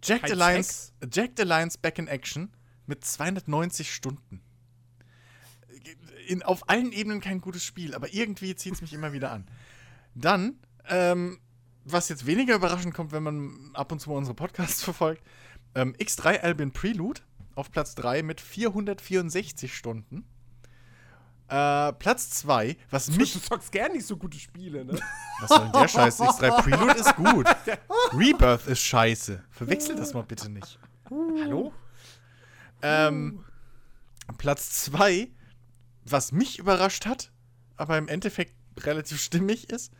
[0.02, 2.52] Jack the Kein Lions, Jack the Lions Back in Action
[2.86, 4.41] mit 290 Stunden.
[6.28, 9.46] In, auf allen Ebenen kein gutes Spiel, aber irgendwie zieht es mich immer wieder an.
[10.14, 10.58] Dann,
[10.88, 11.40] ähm,
[11.84, 15.22] was jetzt weniger überraschend kommt, wenn man ab und zu unsere Podcasts verfolgt,
[15.74, 17.22] ähm, X3 Albion Prelude
[17.54, 20.24] auf Platz 3 mit 464 Stunden.
[21.48, 24.98] Äh, Platz 2, was Du mich zockst gern nicht so gute Spiele, ne?
[25.40, 26.20] was soll denn der Scheiß?
[26.20, 27.46] X3 Prelude ist gut.
[28.14, 29.42] Rebirth ist scheiße.
[29.50, 30.78] Verwechsel das mal bitte nicht.
[31.10, 31.74] Hallo?
[32.80, 33.44] Ähm,
[34.38, 35.28] Platz 2,
[36.04, 37.32] was mich überrascht hat,
[37.76, 39.92] aber im Endeffekt relativ stimmig ist,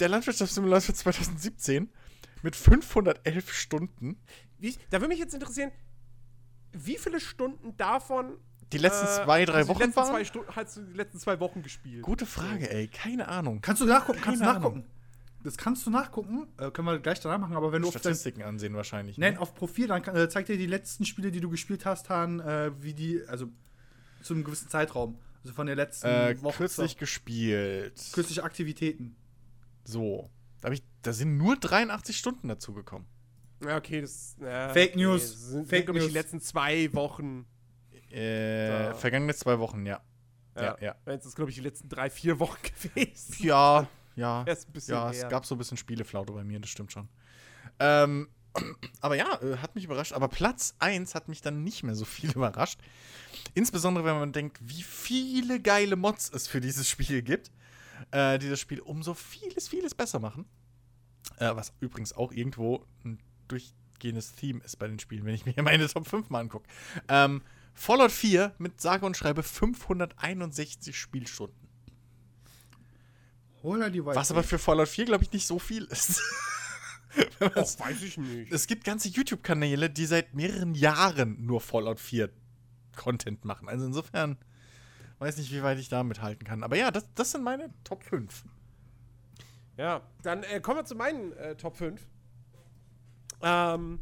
[0.00, 1.90] der Landwirtschaftssimulator 2017
[2.42, 4.16] mit 511 Stunden.
[4.58, 5.70] Wie, da würde mich jetzt interessieren,
[6.72, 8.38] wie viele Stunden davon.
[8.72, 10.24] Die letzten äh, zwei, drei die Wochen waren?
[10.24, 12.02] Zwei hast du die letzten zwei Wochen gespielt?
[12.02, 12.88] Gute Frage, ey.
[12.88, 13.60] Keine Ahnung.
[13.60, 14.20] Kannst du nachgucken?
[14.20, 14.84] Kannst du Keine nachgucken?
[15.44, 16.48] Das kannst du nachgucken.
[16.58, 19.18] Äh, können wir gleich danach machen, aber wenn du auf dein, Statistiken ansehen wahrscheinlich.
[19.18, 19.26] ne?
[19.26, 22.40] Nein, auf Profil, dann äh, zeigt dir die letzten Spiele, die du gespielt hast, Han,
[22.40, 23.48] äh, wie die, also
[24.24, 25.18] zu einem gewissen Zeitraum.
[25.42, 26.56] Also von der letzten Äh, Woche.
[26.56, 28.00] kürzlich gespielt.
[28.12, 29.14] kürzliche Aktivitäten.
[29.84, 30.30] So.
[30.62, 33.06] Da, ich, da sind nur 83 Stunden dazu gekommen.
[33.62, 34.36] Ja, okay, das.
[34.40, 35.22] Ja, Fake okay, News.
[35.32, 36.06] Das sind, Fake News.
[36.06, 37.46] die letzten zwei Wochen.
[38.10, 38.94] Äh, Da.
[38.94, 40.00] vergangene zwei Wochen, ja.
[40.56, 40.94] Ja, ja.
[41.06, 42.58] Jetzt ist, glaube ich, die letzten drei, vier Wochen
[42.94, 43.34] gewesen.
[43.44, 44.44] Ja, ja.
[44.86, 47.08] Ja, es gab so ein bisschen Spieleflaute bei mir, das stimmt schon.
[47.80, 48.28] Ähm,
[49.00, 50.12] aber ja, äh, hat mich überrascht.
[50.12, 52.80] Aber Platz 1 hat mich dann nicht mehr so viel überrascht.
[53.52, 57.50] Insbesondere, wenn man denkt, wie viele geile Mods es für dieses Spiel gibt,
[58.10, 60.46] äh, die das Spiel um so vieles, vieles besser machen.
[61.38, 65.52] Äh, was übrigens auch irgendwo ein durchgehendes Theme ist bei den Spielen, wenn ich mir
[65.52, 66.66] hier meine Top 5 mal angucke.
[67.08, 67.42] Ähm,
[67.74, 71.68] Fallout 4 mit sage und schreibe 561 Spielstunden.
[74.14, 76.20] Was aber für Fallout 4, glaube ich, nicht so viel ist.
[77.40, 78.52] Och, man's- weiß ich nicht.
[78.52, 82.28] es gibt ganze YouTube-Kanäle, die seit mehreren Jahren nur Fallout 4
[82.96, 83.68] Content machen.
[83.68, 84.36] Also insofern
[85.18, 86.62] weiß nicht, wie weit ich da mithalten kann.
[86.62, 88.44] Aber ja, das, das sind meine Top 5.
[89.76, 92.00] Ja, dann äh, kommen wir zu meinen äh, Top 5.
[93.42, 94.00] Ähm,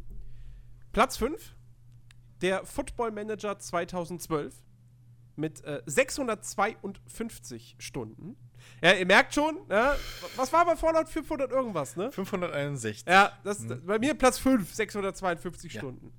[0.91, 1.55] Platz 5,
[2.41, 4.53] der Football Manager 2012
[5.35, 8.37] mit äh, 652 Stunden.
[8.81, 9.95] Ja, ihr merkt schon, ja,
[10.35, 12.11] was war bei Fallout 500 irgendwas, ne?
[12.11, 13.05] 561.
[13.07, 15.81] Ja, das, bei mir Platz 5, 652 Ja.
[15.81, 16.13] Stunden.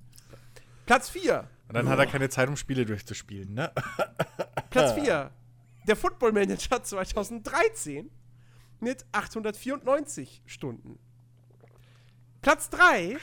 [0.85, 3.71] Platz 4, Und dann hat er keine Zeit, um Spiele durchzuspielen, ne?
[4.69, 5.31] Platz 4,
[5.87, 8.11] der Football Manager 2013
[8.79, 10.99] mit 894 Stunden.
[12.41, 13.17] Platz 3,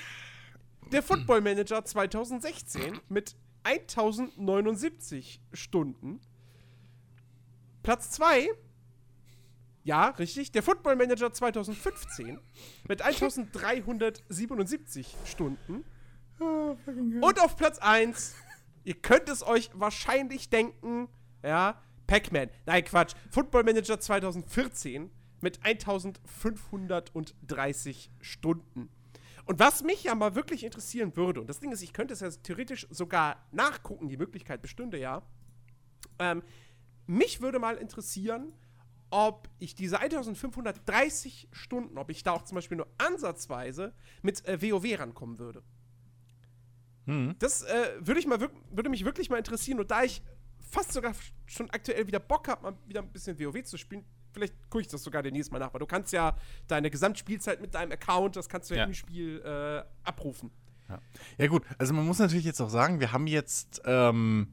[0.90, 6.20] der Football Manager 2016 mit 1079 Stunden.
[7.82, 8.48] Platz 2,
[9.84, 12.38] ja, richtig, der Football Manager 2015
[12.88, 15.84] mit 1377 Stunden.
[17.20, 18.34] Und auf Platz 1,
[18.84, 21.08] ihr könnt es euch wahrscheinlich denken,
[21.42, 22.50] ja, Pac-Man.
[22.66, 23.14] Nein, Quatsch.
[23.30, 28.90] Football Manager 2014 mit 1530 Stunden.
[29.44, 32.20] Und was mich ja mal wirklich interessieren würde, und das Ding ist, ich könnte es
[32.20, 35.22] ja theoretisch sogar nachgucken, die Möglichkeit bestünde ja.
[36.18, 36.42] Ähm,
[37.06, 38.52] mich würde mal interessieren,
[39.10, 44.62] ob ich diese 1530 Stunden, ob ich da auch zum Beispiel nur ansatzweise mit äh,
[44.62, 45.62] WoW rankommen würde.
[47.06, 47.34] Hm.
[47.38, 49.80] Das äh, würde, ich mal wirk- würde mich wirklich mal interessieren.
[49.80, 50.22] Und da ich
[50.70, 51.12] fast sogar
[51.46, 54.88] schon aktuell wieder Bock habe, mal wieder ein bisschen WoW zu spielen, vielleicht gucke ich
[54.88, 56.36] das sogar demnächst mal nach, weil du kannst ja
[56.68, 58.86] deine Gesamtspielzeit mit deinem Account, das kannst du ja, Ja.
[58.86, 60.50] im Spiel äh, abrufen.
[60.88, 61.00] Ja.
[61.38, 64.48] ja, gut, also man muss natürlich jetzt auch sagen, wir haben jetzt ähm,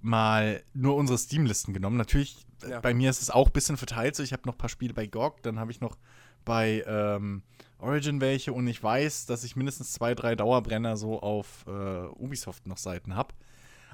[0.00, 1.96] mal nur unsere Steam-Listen genommen.
[1.96, 2.80] Natürlich, äh, Ja.
[2.80, 4.16] bei mir ist es auch ein bisschen verteilt.
[4.16, 5.96] So, ich habe noch ein paar Spiele bei GOG, dann habe ich noch
[6.44, 7.42] bei ähm,
[7.78, 12.66] Origin welche und ich weiß, dass ich mindestens zwei, drei Dauerbrenner so auf äh, Ubisoft
[12.66, 13.34] noch Seiten habe.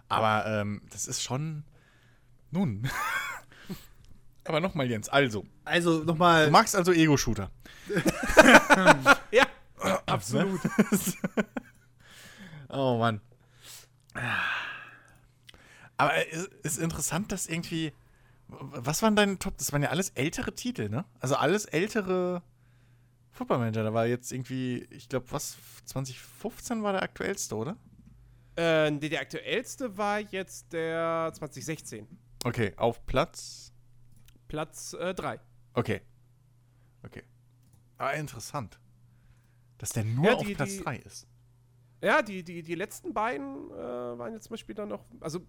[0.09, 1.65] Aber ähm, das ist schon.
[2.51, 2.89] Nun.
[4.45, 5.45] Aber nochmal, Jens, also.
[5.65, 6.51] Also Du nochmal.
[6.51, 7.51] magst also Ego-Shooter.
[9.33, 9.47] Ja,
[10.07, 10.61] absolut.
[12.69, 13.21] Oh Mann.
[15.97, 17.93] Aber es ist interessant, dass irgendwie.
[18.49, 19.57] Was waren deine Top?
[19.59, 21.05] Das waren ja alles ältere Titel, ne?
[21.21, 22.43] Also alles ältere
[23.33, 23.83] Football Manager.
[23.85, 25.57] Da war jetzt irgendwie, ich glaube, was,
[25.87, 27.77] 2015 war der aktuellste, oder?
[28.59, 32.07] äh, nee, der aktuellste war jetzt der 2016.
[32.45, 33.73] Okay, auf Platz.
[34.49, 35.41] Platz 3.
[35.75, 36.01] Okay.
[37.05, 37.25] Okay.
[37.99, 38.79] Aber interessant.
[39.79, 41.27] Dass der nur Ja, auf die- Platz die- 3 ist.
[42.03, 43.75] Ja, die, die, die letzten beiden äh,
[44.19, 45.41] waren jetzt zum Beispiel dann noch, also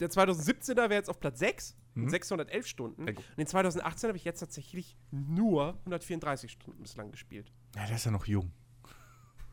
[0.00, 2.02] der 2017er wäre jetzt auf Platz 6 Mhm.
[2.02, 3.08] mit 611 Stunden.
[3.08, 7.50] Und den 2018 habe ich jetzt tatsächlich nur 134 Stunden bislang gespielt.
[7.74, 8.52] Ja, der ist ja noch jung.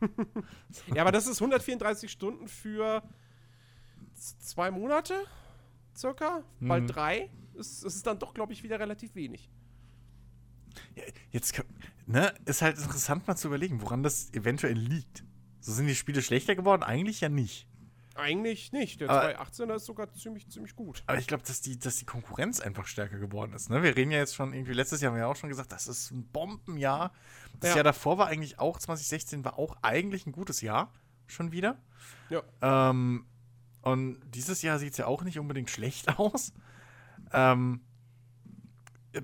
[0.94, 3.02] Ja, aber das ist 134 Stunden für
[4.14, 5.24] zwei Monate
[5.96, 6.88] circa, bald Mhm.
[6.88, 7.30] drei.
[7.58, 9.48] Es, es ist dann doch, glaube ich, wieder relativ wenig.
[10.96, 11.62] Ja, jetzt,
[12.06, 15.24] ne, ist halt interessant mal zu überlegen, woran das eventuell liegt.
[15.60, 16.82] So sind die Spiele schlechter geworden?
[16.82, 17.66] Eigentlich ja nicht.
[18.14, 19.00] Eigentlich nicht.
[19.00, 21.02] Der Aber- 218er ist sogar ziemlich, ziemlich gut.
[21.06, 23.70] Aber ich glaube, dass die, dass die Konkurrenz einfach stärker geworden ist.
[23.70, 23.82] Ne?
[23.82, 25.88] Wir reden ja jetzt schon irgendwie, letztes Jahr haben wir ja auch schon gesagt, das
[25.88, 27.12] ist ein Bombenjahr.
[27.60, 27.76] Das Ja.
[27.76, 30.92] Jahr davor war eigentlich auch, 2016 war auch eigentlich ein gutes Jahr
[31.26, 31.82] schon wieder.
[32.30, 32.42] Ja.
[32.62, 33.26] Ähm,
[33.82, 36.52] und dieses Jahr sieht es ja auch nicht unbedingt schlecht aus.
[37.32, 37.80] Ähm,
[39.12, 39.22] äh,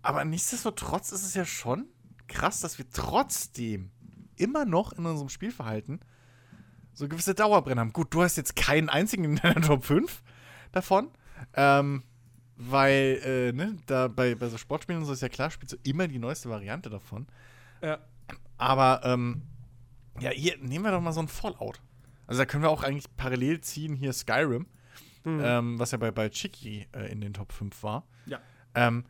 [0.00, 1.88] aber nichtsdestotrotz ist es ja schon
[2.26, 3.90] krass, dass wir trotzdem
[4.36, 6.00] immer noch in unserem Spielverhalten
[6.94, 7.92] so gewisse Dauerbrenner haben.
[7.92, 10.22] Gut, du hast jetzt keinen einzigen in deiner Top 5
[10.72, 11.10] davon.
[11.54, 12.02] Ähm,
[12.56, 15.78] weil, äh, ne, da bei, bei so Sportspielen und so ist ja klar, spielst du
[15.82, 17.26] immer die neueste Variante davon.
[17.82, 17.98] Ja.
[18.58, 19.42] Aber, ähm,
[20.20, 21.80] ja, hier nehmen wir doch mal so ein Fallout.
[22.26, 24.66] Also da können wir auch eigentlich parallel ziehen, hier Skyrim,
[25.24, 25.40] Mhm.
[25.44, 28.04] ähm, was ja bei, bei Chiki äh, in den Top 5 war.
[28.26, 28.40] Ja.
[28.74, 29.04] Ähm,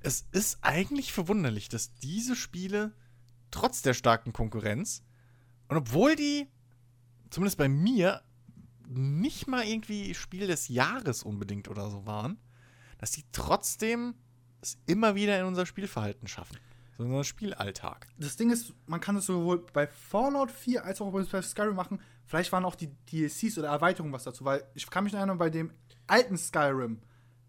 [0.00, 2.92] es ist eigentlich verwunderlich, dass diese Spiele
[3.50, 5.02] trotz der starken Konkurrenz
[5.68, 6.46] und obwohl die,
[7.30, 8.22] zumindest bei mir,
[8.88, 12.38] nicht mal irgendwie Spiel des Jahres unbedingt oder so waren,
[12.98, 14.14] dass die trotzdem
[14.60, 16.58] es immer wieder in unser Spielverhalten schaffen.
[16.96, 18.08] So in unseren Spielalltag.
[18.18, 22.00] Das Ding ist, man kann es sowohl bei Fallout 4 als auch bei Skyrim machen.
[22.24, 25.50] Vielleicht waren auch die DLCs oder Erweiterungen was dazu, weil ich kann mich erinnern, bei
[25.50, 25.72] dem
[26.06, 27.00] alten Skyrim,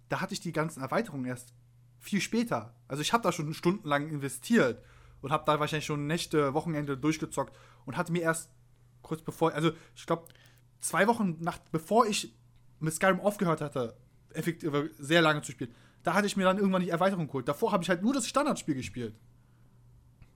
[0.09, 1.53] da hatte ich die ganzen Erweiterungen erst
[1.97, 2.75] viel später.
[2.87, 4.83] Also ich habe da schon stundenlang investiert
[5.21, 8.51] und habe da wahrscheinlich schon Nächte, Wochenende durchgezockt und hatte mir erst
[9.09, 10.25] kurz bevor, also ich glaube
[10.79, 12.33] zwei Wochen nach, bevor ich
[12.79, 13.97] mit Skyrim aufgehört hatte,
[14.33, 17.47] effektiv sehr lange zu spielen, da hatte ich mir dann irgendwann die Erweiterung geholt.
[17.47, 19.13] Davor habe ich halt nur das Standardspiel gespielt.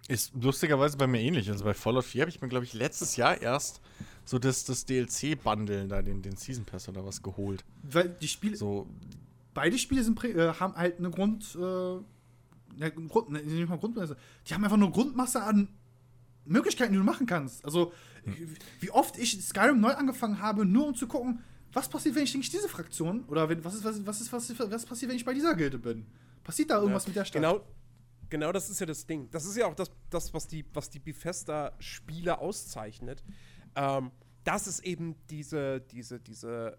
[0.10, 1.50] Ist lustigerweise bei mir ähnlich.
[1.50, 3.80] Also bei Fallout 4 habe ich mir, glaube ich, letztes Jahr erst
[4.26, 7.64] so das, das DLC-Bundle, da den, den Season Pass oder was geholt.
[7.84, 8.88] Weil die Spiele, So,
[9.54, 11.94] beide Spiele sind, äh, haben halt eine Grund, äh,
[12.80, 14.18] ja, Grund ne, nicht mal Grundmasse.
[14.48, 15.70] Die haben einfach eine Grundmasse an
[16.46, 17.64] Möglichkeiten, die du machen kannst.
[17.64, 17.94] Also,
[18.80, 22.34] wie oft ich Skyrim neu angefangen habe, nur um zu gucken, was passiert, wenn ich
[22.34, 25.18] eigentlich diese Fraktion oder wenn, was ist, was was ist, was ist, was passiert, wenn
[25.18, 26.06] ich bei dieser Gilde bin?
[26.44, 27.42] Passiert da irgendwas Ja, mit der Stadt?
[27.42, 27.66] Genau,
[28.30, 29.30] genau das ist ja das Ding.
[29.32, 33.24] Das ist ja auch das, das was die, was die Bethesda-Spiele auszeichnet.
[33.76, 34.12] Ähm,
[34.44, 36.78] dass es eben diese, diese, diese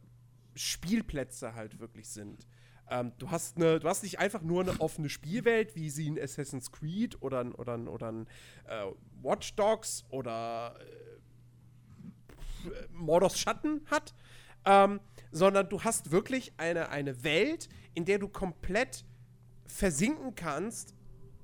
[0.54, 2.46] Spielplätze halt wirklich sind.
[2.90, 6.20] Ähm, du, hast eine, du hast nicht einfach nur eine offene Spielwelt, wie sie in
[6.20, 8.26] Assassin's Creed oder, oder, oder ein,
[8.66, 8.84] äh,
[9.22, 10.78] Watch Dogs oder
[12.90, 14.14] Mordors Schatten hat,
[14.64, 15.00] ähm,
[15.30, 19.04] sondern du hast wirklich eine, eine Welt, in der du komplett
[19.66, 20.94] versinken kannst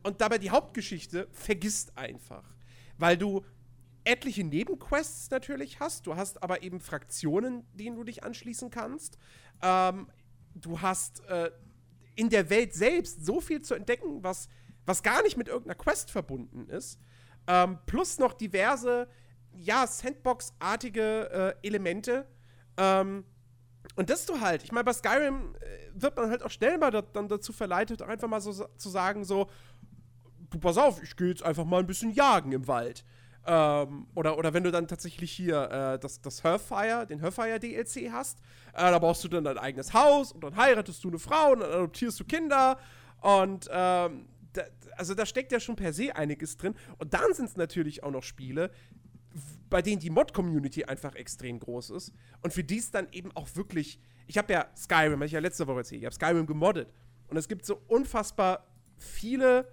[0.02, 2.44] und dabei die Hauptgeschichte vergisst einfach.
[2.98, 3.44] Weil du
[4.04, 9.18] etliche Nebenquests natürlich hast, du hast aber eben Fraktionen, denen du dich anschließen kannst.
[9.62, 10.08] Ähm,
[10.54, 11.50] du hast äh,
[12.14, 14.48] in der Welt selbst so viel zu entdecken, was,
[14.86, 16.98] was gar nicht mit irgendeiner Quest verbunden ist.
[17.46, 19.08] Ähm, plus noch diverse,
[19.60, 22.26] ja, Sandbox-artige äh, Elemente.
[22.76, 23.24] Ähm,
[23.96, 26.90] und das du halt, ich meine, bei Skyrim äh, wird man halt auch schnell mal
[26.90, 29.48] da, dann dazu verleitet, einfach mal so zu sagen, so,
[30.50, 33.04] du pass auf, ich gehe jetzt einfach mal ein bisschen jagen im Wald.
[33.46, 38.10] Ähm, oder, oder wenn du dann tatsächlich hier äh, das, das Hellfire, den Hellfire DLC
[38.12, 38.38] hast,
[38.74, 41.60] äh, da baust du dann dein eigenes Haus und dann heiratest du eine Frau und
[41.60, 42.78] dann adoptierst du Kinder
[43.22, 44.62] und ähm, da,
[44.96, 46.74] also da steckt ja schon per se einiges drin.
[46.98, 48.70] Und dann sind es natürlich auch noch Spiele,
[49.68, 52.12] bei denen die Mod-Community einfach extrem groß ist
[52.42, 54.00] und für die es dann eben auch wirklich.
[54.26, 56.92] Ich habe ja Skyrim, habe ich ja letzte Woche erzählt, ich habe Skyrim gemoddet
[57.28, 58.66] und es gibt so unfassbar
[58.96, 59.72] viele,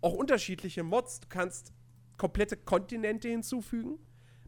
[0.00, 1.20] auch unterschiedliche Mods.
[1.20, 1.72] Du kannst
[2.16, 3.98] komplette Kontinente hinzufügen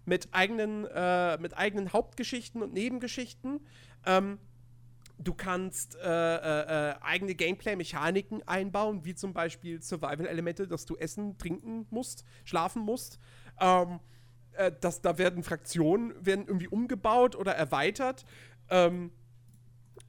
[0.05, 3.61] mit eigenen, äh, mit eigenen Hauptgeschichten und Nebengeschichten.
[4.07, 4.39] Ähm,
[5.19, 11.37] du kannst äh, äh, äh eigene Gameplay-Mechaniken einbauen, wie zum Beispiel Survival-Elemente, dass du essen,
[11.39, 13.19] trinken musst, schlafen musst.
[13.61, 14.01] Ähm,
[14.59, 18.27] äh, dass da werden Fraktionen werden irgendwie umgebaut oder erweitert.
[18.69, 19.13] Ähm,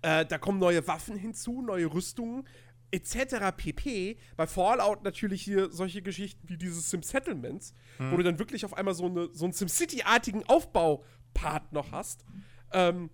[0.02, 2.48] äh, da kommen neue Waffen hinzu, neue Rüstungen
[2.92, 3.56] etc.
[3.56, 4.18] pp.
[4.36, 8.12] Bei Fallout natürlich hier solche Geschichten wie dieses Sim Settlements, hm.
[8.12, 12.26] wo du dann wirklich auf einmal so, eine, so einen SimCity-artigen Aufbaupart noch hast.
[12.72, 13.10] Ähm,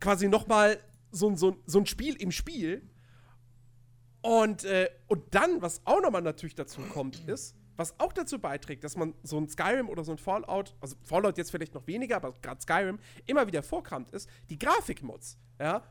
[0.00, 0.78] quasi nochmal
[1.10, 2.88] so, so, so ein Spiel im Spiel.
[4.22, 8.84] Und, äh, und dann, was auch nochmal natürlich dazu kommt, ist, was auch dazu beiträgt,
[8.84, 12.16] dass man so ein Skyrim oder so ein Fallout, also Fallout jetzt vielleicht noch weniger,
[12.16, 15.36] aber gerade Skyrim immer wieder vorkommt, ist die Grafikmods.
[15.60, 15.82] Ja?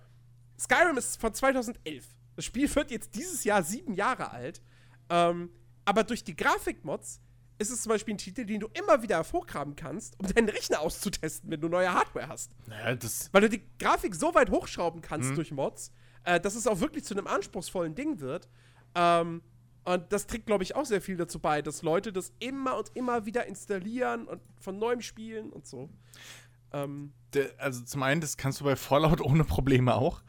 [0.57, 2.05] Skyrim ist von 2011.
[2.35, 4.61] Das Spiel wird jetzt dieses Jahr sieben Jahre alt.
[5.09, 5.49] Ähm,
[5.83, 7.19] aber durch die Grafikmods
[7.59, 10.79] ist es zum Beispiel ein Titel, den du immer wieder hervorgraben kannst, um deinen Rechner
[10.79, 12.55] auszutesten, wenn du neue Hardware hast.
[12.67, 12.97] Naja,
[13.31, 15.35] Weil du die Grafik so weit hochschrauben kannst mhm.
[15.35, 15.91] durch Mods,
[16.23, 18.49] äh, dass es auch wirklich zu einem anspruchsvollen Ding wird.
[18.95, 19.41] Ähm,
[19.83, 22.91] und das trägt, glaube ich, auch sehr viel dazu bei, dass Leute das immer und
[22.93, 25.89] immer wieder installieren und von neuem spielen und so.
[26.71, 27.13] Ähm,
[27.57, 30.21] also zum einen, das kannst du bei Fallout ohne Probleme auch.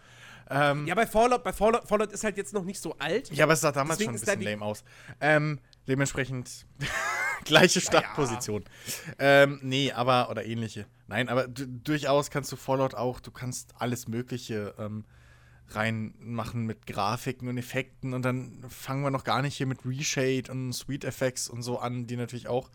[0.51, 3.31] Ähm, ja, bei Fallout, bei Fallout, Fallout ist halt jetzt noch nicht so alt.
[3.31, 4.85] Ja, aber es sah damals schon ein bisschen lame aus.
[5.21, 6.67] Ähm, dementsprechend
[7.45, 8.65] gleiche Startposition.
[9.19, 9.43] Ja.
[9.45, 10.87] Ähm, nee, aber, oder ähnliche.
[11.07, 15.05] Nein, aber durchaus kannst du Fallout auch, du kannst alles Mögliche ähm,
[15.77, 20.51] reinmachen mit Grafiken und Effekten und dann fangen wir noch gar nicht hier mit Reshade
[20.51, 22.71] und Sweet Effects und so an, die natürlich auch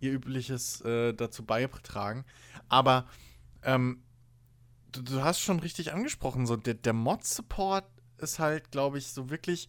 [0.00, 2.24] ihr Übliches äh, dazu beitragen.
[2.68, 3.06] Aber
[3.62, 4.02] ähm,
[4.92, 7.84] du, du, hast schon richtig angesprochen, so der, der Mod-Support
[8.18, 9.68] ist halt, glaube ich, so wirklich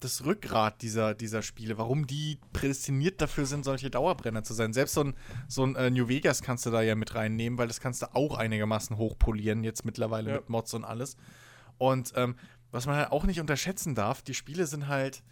[0.00, 4.72] das Rückgrat dieser, dieser Spiele, warum die prädestiniert dafür sind, solche Dauerbrenner zu sein.
[4.72, 5.14] Selbst so ein,
[5.48, 8.14] so ein äh, New Vegas kannst du da ja mit reinnehmen, weil das kannst du
[8.14, 10.36] auch einigermaßen hochpolieren, jetzt mittlerweile ja.
[10.36, 11.16] mit Mods und alles.
[11.78, 12.36] Und ähm,
[12.70, 15.22] was man halt auch nicht unterschätzen darf, die Spiele sind halt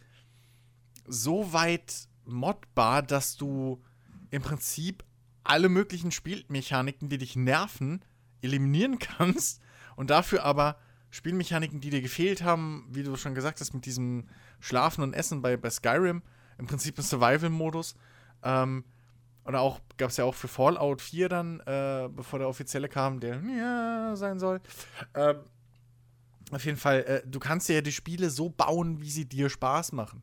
[1.06, 3.82] so weit modbar, dass du
[4.30, 5.04] im Prinzip
[5.44, 8.04] alle möglichen Spielmechaniken, die dich nerven,
[8.42, 9.61] eliminieren kannst
[9.96, 10.76] und dafür aber
[11.11, 14.28] Spielmechaniken, die dir gefehlt haben, wie du schon gesagt hast, mit diesem
[14.61, 16.22] Schlafen und Essen bei, bei Skyrim,
[16.59, 17.94] im Prinzip ein Survival-Modus.
[18.42, 18.85] Ähm,
[19.44, 23.20] oder auch, gab es ja auch für Fallout 4 dann, äh, bevor der offizielle kam,
[23.20, 24.61] der ja sein soll.
[25.14, 25.37] Ähm,
[26.50, 29.92] auf jeden Fall, äh, du kannst ja die Spiele so bauen, wie sie dir Spaß
[29.92, 30.22] machen.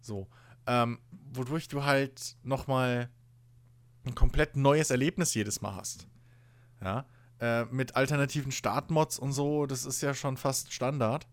[0.00, 0.28] So.
[0.66, 0.98] Ähm,
[1.32, 3.08] wodurch du halt nochmal
[4.04, 6.08] ein komplett neues Erlebnis jedes Mal hast.
[6.82, 7.06] Ja.
[7.38, 11.26] Äh, mit alternativen Startmods und so, das ist ja schon fast Standard.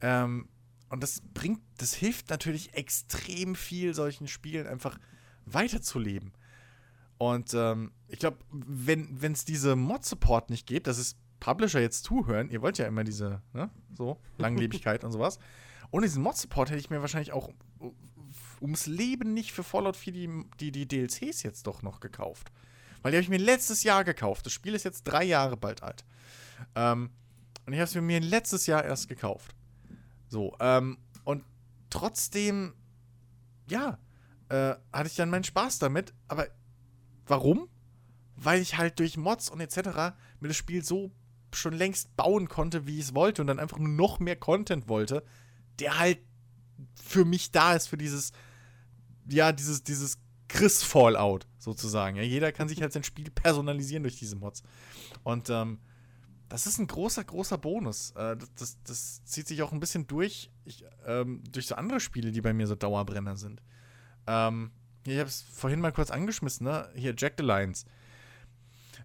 [0.00, 0.48] Ähm,
[0.88, 4.98] und das bringt, das hilft natürlich extrem viel, solchen Spielen einfach
[5.44, 6.32] weiterzuleben.
[7.18, 12.50] Und ähm, ich glaube, wenn es diese Mod-Support nicht gibt, das ist Publisher jetzt zuhören,
[12.50, 15.38] ihr wollt ja immer diese, ne, so, Langlebigkeit und sowas.
[15.90, 17.50] Ohne diesen Mod-Support hätte ich mir wahrscheinlich auch
[18.60, 22.50] ums Leben nicht für Fallout 4 die, die, die DLCs jetzt doch noch gekauft.
[23.02, 24.44] Weil die habe ich mir letztes Jahr gekauft.
[24.46, 26.04] Das Spiel ist jetzt drei Jahre bald alt.
[26.74, 27.10] Ähm,
[27.66, 29.54] und ich habe es mir letztes Jahr erst gekauft.
[30.28, 31.44] So, ähm, und
[31.90, 32.74] trotzdem,
[33.68, 33.98] ja,
[34.48, 36.12] äh, hatte ich dann meinen Spaß damit.
[36.26, 36.48] Aber
[37.26, 37.68] warum?
[38.36, 40.16] Weil ich halt durch Mods und etc.
[40.40, 41.12] mir das Spiel so
[41.52, 44.88] schon längst bauen konnte, wie ich es wollte und dann einfach nur noch mehr Content
[44.88, 45.24] wollte,
[45.78, 46.18] der halt
[47.02, 48.32] für mich da ist, für dieses,
[49.28, 50.18] ja, dieses, dieses
[50.48, 52.16] Chris-Fallout sozusagen.
[52.16, 54.62] Ja, jeder kann sich halt sein Spiel personalisieren durch diese Mods.
[55.22, 55.78] Und ähm,
[56.48, 58.12] das ist ein großer, großer Bonus.
[58.12, 62.00] Äh, das, das, das, zieht sich auch ein bisschen durch, ich, ähm, durch so andere
[62.00, 63.62] Spiele, die bei mir so Dauerbrenner sind.
[64.26, 64.72] Ähm,
[65.06, 66.88] ich habe es vorhin mal kurz angeschmissen, ne?
[66.94, 67.84] Hier, Jack the Lions.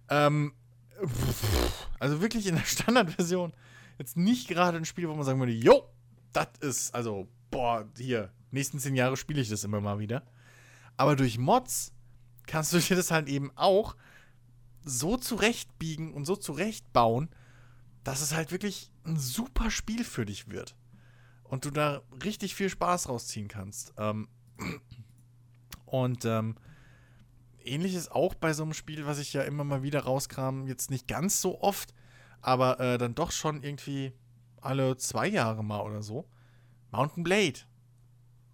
[0.08, 0.52] Ähm,
[1.98, 3.52] also wirklich in der Standardversion
[3.98, 5.88] jetzt nicht gerade ein Spiel, wo man sagen würde, jo,
[6.32, 10.24] das ist, also, boah, hier, nächsten zehn Jahre spiele ich das immer mal wieder.
[10.96, 11.92] Aber durch Mods
[12.46, 13.96] kannst du dir das halt eben auch
[14.84, 17.30] so zurechtbiegen und so zurechtbauen,
[18.02, 20.76] dass es halt wirklich ein super Spiel für dich wird.
[21.42, 23.94] Und du da richtig viel Spaß rausziehen kannst.
[23.96, 24.28] Ähm
[25.86, 26.56] und ähm,
[27.66, 31.08] ähnliches auch bei so einem Spiel, was ich ja immer mal wieder rauskram, jetzt nicht
[31.08, 31.94] ganz so oft,
[32.40, 34.12] aber äh, dann doch schon irgendwie
[34.60, 36.28] alle zwei Jahre mal oder so.
[36.90, 37.60] Mountain Blade.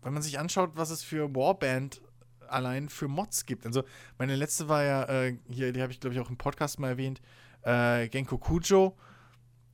[0.03, 2.01] Wenn man sich anschaut, was es für Warband
[2.49, 3.67] allein für Mods gibt.
[3.67, 3.85] Also
[4.19, 6.89] meine letzte war ja äh, hier, die habe ich glaube ich auch im Podcast mal
[6.89, 7.21] erwähnt,
[7.63, 8.97] äh, Genko Kujo.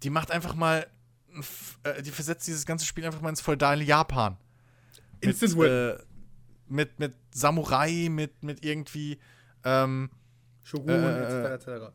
[0.02, 0.86] Die macht einfach mal,
[1.84, 4.36] äh, die versetzt dieses ganze Spiel einfach mal ins feudale Japan.
[5.20, 5.96] Instant Win.
[6.68, 9.18] Äh, mit, mit Samurai, mit, mit irgendwie,
[9.64, 10.10] ähm,
[10.62, 11.68] Shogun, äh, etc.
[11.68, 11.92] etc.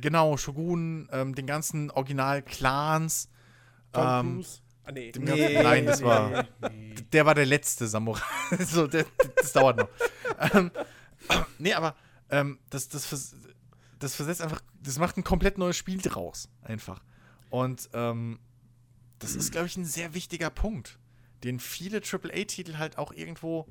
[0.00, 3.28] genau, Shogun, ähm, den ganzen Original-Clans.
[3.94, 4.44] Ähm.
[4.84, 5.10] Ah, nee.
[5.10, 6.46] ganzen- nein, das war,
[7.12, 8.22] der war der letzte Samurai.
[8.60, 9.04] so, der,
[9.36, 9.88] das dauert noch.
[10.52, 10.70] ähm,
[11.58, 11.96] nee, aber
[12.30, 13.34] ähm, das, das, vers
[13.98, 16.48] das versetzt einfach, das macht ein komplett neues Spiel draus.
[16.62, 17.02] Einfach.
[17.50, 18.38] Und ähm,
[19.18, 20.98] das ist, glaube ich, ein sehr wichtiger Punkt,
[21.42, 23.66] den viele AAA-Titel halt auch irgendwo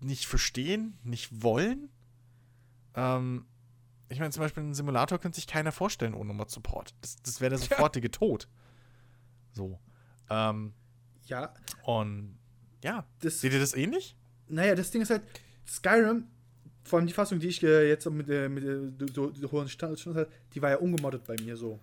[0.00, 1.88] nicht verstehen, nicht wollen.
[2.94, 3.46] Ähm,
[4.08, 6.94] ich meine, zum Beispiel einen Simulator könnte sich keiner vorstellen ohne Mod-Support.
[7.00, 8.48] Das, das wäre der sofortige Tod.
[9.52, 9.78] So.
[10.30, 10.72] Ähm,
[11.26, 12.38] Ja, und
[12.84, 14.16] ja, das, seht ihr das ähnlich?
[14.48, 15.22] naja, das Ding ist halt,
[15.66, 16.24] Skyrim,
[16.84, 19.98] vor allem die Fassung, die ich äh, jetzt mit, äh, mit äh, du- hohen Stand,
[19.98, 21.80] Stand hatte, die war ja ungemoddet bei mir so.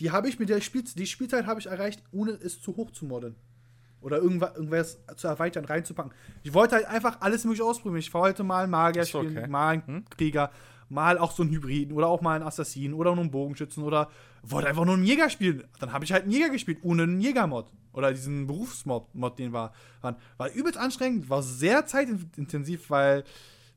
[0.00, 2.90] Die habe ich mit der Spiel, die Spielzeit habe ich erreicht, ohne es zu hoch
[2.90, 3.36] zu modden.
[4.00, 6.12] Oder irgendwas, irgendwas zu erweitern, reinzupacken.
[6.42, 8.00] Ich wollte halt einfach alles mögliche ausprobieren.
[8.00, 9.48] Ich wollte mal einen Magier so, spielen, okay.
[9.48, 10.04] mal einen Hm?
[10.08, 10.50] Krieger,
[10.88, 14.10] mal auch so einen Hybriden oder auch mal einen Assassinen oder nur einen Bogenschützen oder
[14.42, 15.64] wollte einfach nur einen Jäger spielen.
[15.78, 17.70] Dann habe ich halt einen Jäger gespielt, ohne einen Jägermod.
[17.92, 20.16] Oder diesen Berufsmod, Mod, den war, waren.
[20.36, 23.24] War übelst anstrengend, war sehr zeitintensiv, weil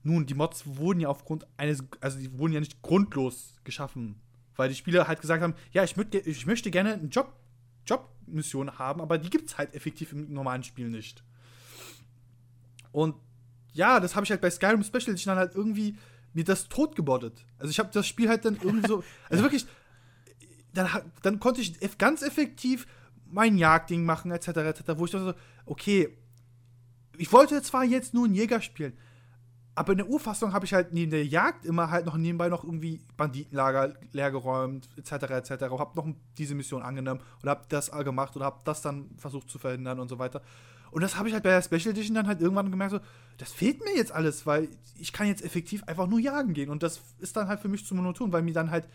[0.03, 4.19] nun, die Mods wurden ja aufgrund eines, also die wurden ja nicht grundlos geschaffen.
[4.55, 7.33] Weil die Spieler halt gesagt haben, ja, ich, ich möchte gerne eine Job,
[7.85, 11.23] Jobmission haben, aber die gibt es halt effektiv im normalen Spiel nicht.
[12.91, 13.15] Und
[13.73, 15.97] ja, das habe ich halt bei Skyrim Special Edition dann halt irgendwie
[16.33, 17.45] mir das totgebottet.
[17.57, 19.65] Also ich habe das Spiel halt dann irgendwie so, also wirklich,
[20.73, 20.89] dann,
[21.21, 22.87] dann konnte ich ganz effektiv
[23.25, 25.33] mein Jagdding machen, etc., etc., wo ich dachte so,
[25.65, 26.15] okay,
[27.17, 28.93] ich wollte zwar jetzt nur einen Jäger spielen,
[29.75, 32.63] aber in der Urfassung habe ich halt neben der Jagd immer halt noch nebenbei noch
[32.63, 36.07] irgendwie Banditenlager leergeräumt, etc., etc., habe noch
[36.37, 39.99] diese Mission angenommen und habe das all gemacht oder habe das dann versucht zu verhindern
[39.99, 40.41] und so weiter.
[40.91, 42.99] Und das habe ich halt bei der Special Edition dann halt irgendwann gemerkt, so,
[43.37, 46.69] das fehlt mir jetzt alles, weil ich kann jetzt effektiv einfach nur jagen gehen.
[46.69, 48.87] Und das ist dann halt für mich zu monoton, weil mir dann halt,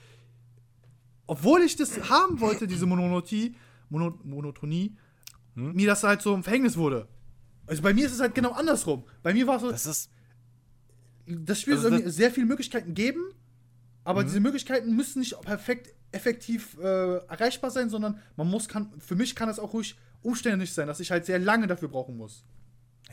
[1.26, 3.57] obwohl ich das haben wollte, diese Monotonie,
[3.91, 4.97] Mono, Monotonie,
[5.55, 5.72] Hm?
[5.74, 7.09] mir das halt so ein Verhängnis wurde.
[7.66, 9.05] Also bei mir ist es halt genau andersrum.
[9.24, 10.11] Bei mir war es so, Das ist,
[11.29, 13.22] das Spiel Also soll das- sehr viele Möglichkeiten geben,
[14.05, 14.26] aber Mhm.
[14.26, 19.35] diese Möglichkeiten müssen nicht perfekt effektiv äh, erreichbar sein, sondern man muss kann für mich
[19.37, 22.45] kann es auch ruhig umständlich sein, dass ich halt sehr lange dafür brauchen muss.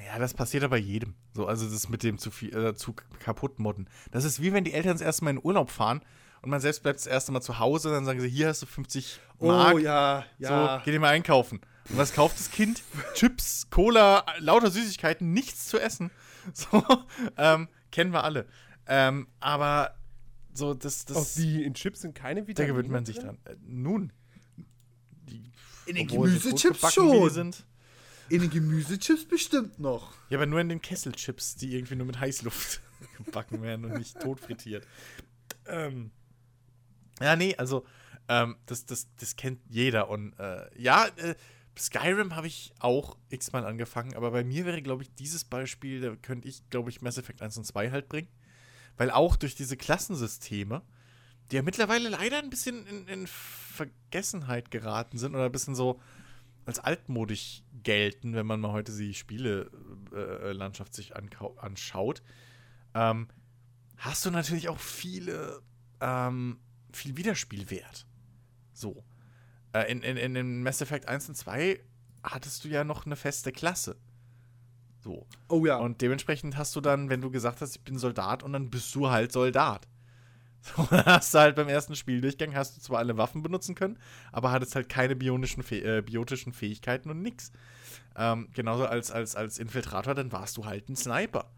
[0.05, 1.13] ja, das passiert aber jedem.
[1.34, 3.88] So, also das mit dem zu viel, äh, zu kaputt modden.
[4.11, 6.01] Das ist wie wenn die Eltern das erste Mal in Urlaub fahren
[6.41, 8.66] und man selbst bleibt das erste Mal zu Hause, dann sagen sie, hier hast du
[8.66, 9.76] 50 Mark.
[9.76, 11.59] Oh ja, So, geh dir mal einkaufen.
[11.89, 12.82] Und was kauft das Kind?
[13.13, 16.11] Chips, Cola, lauter Süßigkeiten, nichts zu essen.
[16.53, 16.84] So,
[17.38, 18.45] ähm, kennen wir alle.
[18.87, 19.95] Ähm, aber
[20.53, 22.73] so, das, das Auch die in Chips sind keine da Vitamine.
[22.73, 23.37] gewöhnt man sich drin?
[23.43, 23.55] dran.
[23.55, 24.13] Äh, nun.
[25.29, 25.51] Die,
[25.85, 27.29] In den Gemüsechips schon.
[27.29, 27.65] Sind.
[28.27, 30.11] In den Gemüsechips bestimmt noch.
[30.29, 32.81] Ja, aber nur in den Kesselchips, die irgendwie nur mit Heißluft
[33.17, 34.85] gebacken werden und nicht totfrittiert.
[35.67, 36.11] Ähm,
[37.21, 37.85] ja, nee, also,
[38.27, 40.09] ähm, das, das, das kennt jeder.
[40.09, 41.35] Und äh, ja, äh,
[41.78, 46.15] Skyrim habe ich auch x-mal angefangen, aber bei mir wäre, glaube ich, dieses Beispiel, da
[46.15, 48.30] könnte ich, glaube ich, Mass Effect 1 und 2 halt bringen.
[48.97, 50.82] Weil auch durch diese Klassensysteme,
[51.51, 55.99] die ja mittlerweile leider ein bisschen in, in Vergessenheit geraten sind oder ein bisschen so
[56.65, 62.23] als altmodisch gelten, wenn man mal heute die Spielelandschaft sich ankau- anschaut,
[62.93, 63.28] ähm,
[63.97, 65.61] hast du natürlich auch viele,
[66.01, 66.59] ähm,
[66.91, 68.07] viel Wiederspielwert.
[68.73, 69.03] So.
[69.76, 71.82] Äh, in, in, in, Mass Effect 1 und 2
[72.23, 73.97] hattest du ja noch eine feste Klasse.
[75.03, 75.28] So.
[75.49, 75.78] Oh ja.
[75.78, 78.95] Und dementsprechend hast du dann, wenn du gesagt hast, ich bin Soldat, und dann bist
[78.95, 79.88] du halt Soldat.
[80.65, 83.99] So, dann hast du halt beim ersten Spieldurchgang hast du zwar alle Waffen benutzen können,
[84.32, 87.51] aber hattest halt keine bionischen, Fäh- äh, biotischen Fähigkeiten und nix.
[88.15, 91.51] Ähm, genauso als, als, als Infiltrator, dann warst du halt ein Sniper.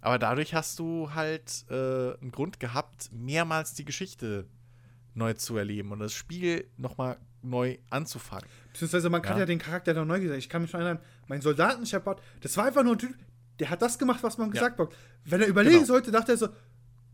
[0.00, 1.74] Aber dadurch hast du halt äh,
[2.20, 4.46] einen Grund gehabt, mehrmals die Geschichte
[5.14, 8.46] neu zu erleben und das Spiel nochmal neu anzufangen.
[8.72, 9.40] Beziehungsweise man kann Ja.
[9.40, 10.38] ja, den Charakter dann neu gesagt.
[10.38, 13.14] Ich kann mich noch erinnern, mein Soldaten-Shepard, das war einfach nur ein Typ,
[13.58, 14.52] der hat das gemacht, was man Ja.
[14.54, 14.88] gesagt hat.
[15.24, 15.86] Wenn er überlegen Genau.
[15.86, 16.48] sollte, dachte er so,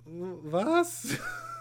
[0.05, 1.09] was?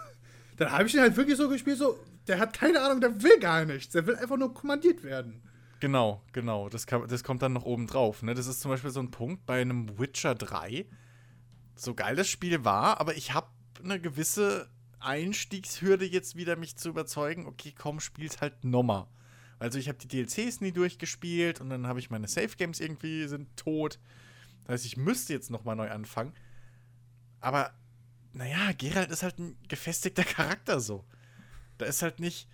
[0.56, 3.38] dann habe ich ihn halt wirklich so gespielt, so, der hat keine Ahnung, der will
[3.40, 3.92] gar nichts.
[3.92, 5.42] Der will einfach nur kommandiert werden.
[5.80, 6.68] Genau, genau.
[6.68, 8.22] Das, kann, das kommt dann noch oben drauf.
[8.22, 8.34] Ne?
[8.34, 10.86] Das ist zum Beispiel so ein Punkt bei einem Witcher 3,
[11.76, 13.46] so geil das Spiel war, aber ich habe
[13.84, 14.68] eine gewisse
[15.00, 19.06] Einstiegshürde jetzt wieder, mich zu überzeugen, okay, komm, spiel's halt nochmal.
[19.58, 23.26] Also ich habe die DLCs nie durchgespielt und dann habe ich meine Safe Games irgendwie
[23.26, 23.98] sind tot.
[24.64, 26.32] Das heißt, ich müsste jetzt nochmal neu anfangen.
[27.40, 27.72] Aber
[28.32, 31.04] naja, Geralt ist halt ein gefestigter Charakter so.
[31.78, 32.48] Da ist halt nicht,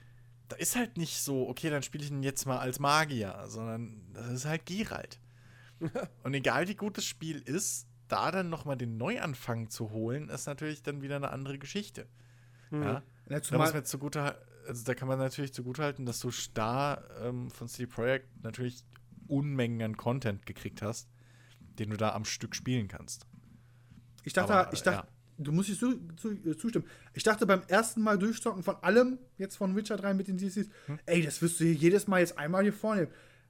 [0.49, 4.01] da ist halt nicht so, okay, dann spiele ich ihn jetzt mal als Magier, sondern
[4.13, 5.19] das ist halt Geralt.
[6.23, 10.47] und egal wie gut das Spiel ist, da dann nochmal den Neuanfang zu holen, ist
[10.47, 12.07] natürlich dann wieder eine andere Geschichte.
[12.71, 12.83] Hm.
[12.83, 13.03] Ja?
[13.29, 14.37] Ja, Da muss man jetzt zugute,
[14.67, 18.85] also da kann man natürlich zugutehalten, dass du da ähm, von CD Projekt natürlich
[19.29, 21.09] Unmengen an Content gekriegt hast,
[21.79, 23.27] den du da am Stück spielen kannst.
[24.25, 25.13] Ich dachte, Aber, ich dachte, ja.
[25.39, 26.87] du musst dich zu, zu, äh, zustimmen.
[27.15, 30.69] Ich dachte beim ersten Mal durchzocken von allem, jetzt von Witcher 3 mit den DCs,
[30.87, 30.99] Hm?
[31.07, 33.09] ey, das wirst du hier jedes Mal jetzt einmal hier vornehmen.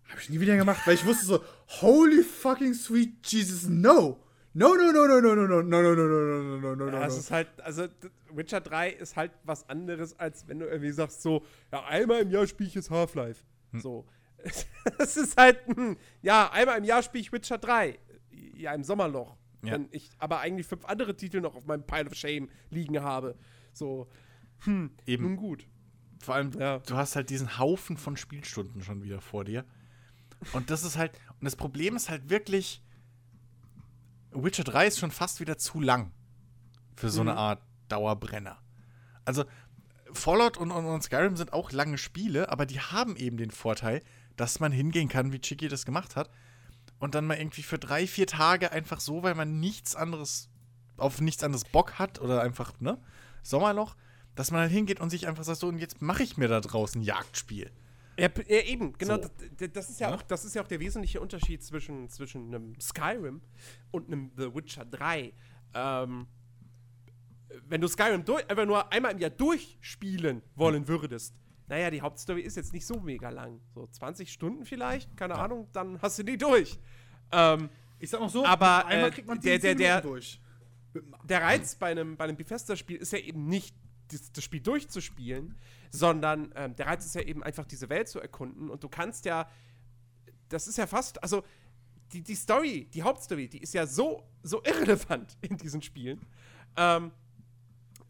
[0.09, 1.45] Habe ich nie wieder gemacht, weil ich wusste so,
[1.81, 4.21] holy fucking sweet Jesus, no.
[4.57, 6.91] No, no, no, no, no, no, no, no, no, no, no, no, no, no, no,
[7.01, 7.07] no.
[7.07, 7.89] ist halt, also
[8.31, 12.31] Witcher 3 ist halt was anderes, als wenn du irgendwie sagst, so, ja, einmal im
[12.31, 13.43] Jahr spiele ich jetzt Half-Life.
[13.73, 14.07] So.
[14.99, 17.99] Es ist halt, hm, ja, einmal im Jahr spiele ich Witcher 3.
[18.31, 19.37] Ja, im Sommerloch.
[19.63, 23.35] Wenn ich aber eigentlich fünf andere Titel noch auf meinem Pile of Shame liegen habe.
[23.73, 24.09] So,
[24.67, 25.67] nun Eben, gut.
[26.23, 26.79] vor allem, Ja.
[26.81, 29.65] du hast halt diesen Haufen von Spielstunden schon wieder vor dir.
[30.53, 32.83] Und das ist halt, und das Problem ist halt wirklich,
[34.35, 36.13] Witcher 3 ist schon fast wieder zu lang
[36.97, 38.59] für so eine Art Dauerbrenner.
[39.25, 39.45] Also,
[40.13, 44.03] Fallout und, und, und Skyrim sind auch lange Spiele, aber die haben eben den Vorteil,
[44.37, 46.31] dass man hingehen kann, wie Chicky das gemacht hat,
[46.99, 50.49] und dann mal irgendwie für drei, vier Tage einfach so, weil man nichts anderes,
[50.97, 52.99] auf nichts anderes Bock hat oder einfach, ne,
[53.43, 53.97] Sommerloch,
[54.35, 56.61] dass man halt hingeht und sich einfach sagt, so, und jetzt mache ich mir da
[56.61, 57.71] draußen ein Jagdspiel.
[58.19, 59.15] Ja, ja eben, genau.
[59.17, 59.29] So.
[59.59, 60.15] Das, das- ist ja Ja.
[60.17, 63.41] auch, das ist ja auch der wesentliche Unterschied zwischen, zwischen einem Skyrim
[63.91, 65.33] und einem The Witcher 3.
[65.75, 66.27] Ähm,
[67.67, 71.35] wenn du Skyrim durch, einfach nur einmal im Jahr durchspielen wollen würdest,
[71.67, 73.61] naja, die Hauptstory ist jetzt nicht so mega lang.
[73.75, 76.79] So 20 Stunden vielleicht, keine Ahnung, dann hast du die durch.
[77.33, 77.69] Ähm,
[78.01, 80.41] Ich sag mal so, Aber, einmal äh, kriegt man der- 10 der- der- Minuten durch.
[81.25, 83.75] der Reiz bei einem, bei einem Bethesda-Spiel ist ja eben nicht,
[84.09, 85.57] das, das Spiel durchzuspielen,
[85.91, 88.71] sondern ähm, der Reiz ist ja eben einfach, diese Welt zu erkunden.
[88.71, 89.49] Und du kannst ja,
[90.49, 91.43] das ist ja fast, also
[92.13, 96.21] die, die Story, die Hauptstory, die ist ja so, so irrelevant in diesen Spielen,
[96.77, 97.13] ähm,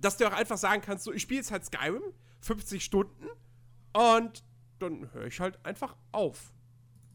[0.01, 2.03] dass du auch einfach sagen kannst, so, ich spiele jetzt halt Skyrim,
[2.41, 3.27] 50 Stunden,
[3.95, 4.45] und
[4.81, 6.53] dann höre ich halt einfach auf.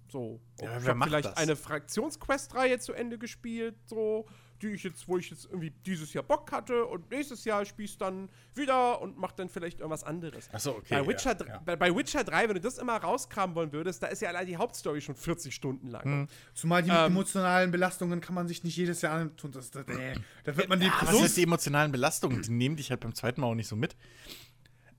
[0.07, 0.39] So.
[0.59, 1.38] Ja, ich habe vielleicht das?
[1.38, 4.25] eine Fraktionsquest-Reihe zu Ende gespielt, so,
[4.62, 8.01] die ich jetzt, wo ich jetzt irgendwie dieses Jahr Bock hatte und nächstes Jahr spielst
[8.01, 10.49] dann wieder und mach dann vielleicht irgendwas anderes.
[10.53, 11.01] Achso, okay.
[11.01, 11.62] bei, Witcher, ja, ja.
[11.66, 14.47] Bei, bei Witcher 3, wenn du das immer rauskramen wollen würdest, da ist ja allein
[14.47, 16.03] die Hauptstory schon 40 Stunden lang.
[16.03, 16.28] Hm.
[16.53, 19.51] Zumal die Ähm, emotionalen Belastungen kann man sich nicht jedes Jahr antun.
[19.51, 22.41] Das, das, äh, da wird man die Aber was heißt die emotionalen Belastungen?
[22.41, 23.95] Die nehmen dich halt beim zweiten Mal auch nicht so mit.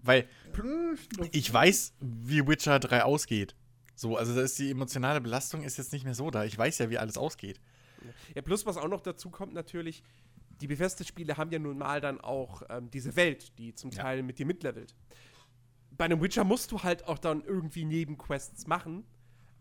[0.03, 0.29] Weil
[1.33, 3.55] ich weiß, wie Witcher 3 ausgeht.
[3.95, 6.45] So, also da ist die emotionale Belastung ist jetzt nicht mehr so da.
[6.45, 7.61] Ich weiß ja, wie alles ausgeht.
[8.35, 10.03] Ja, plus was auch noch dazu kommt natürlich,
[10.61, 14.03] die Bethesda-Spiele haben ja nun mal dann auch ähm, diese Welt, die zum Ja.
[14.03, 14.95] Teil mit dir mitlevelt.
[15.97, 19.05] Bei einem Witcher musst du halt auch dann irgendwie Nebenquests machen.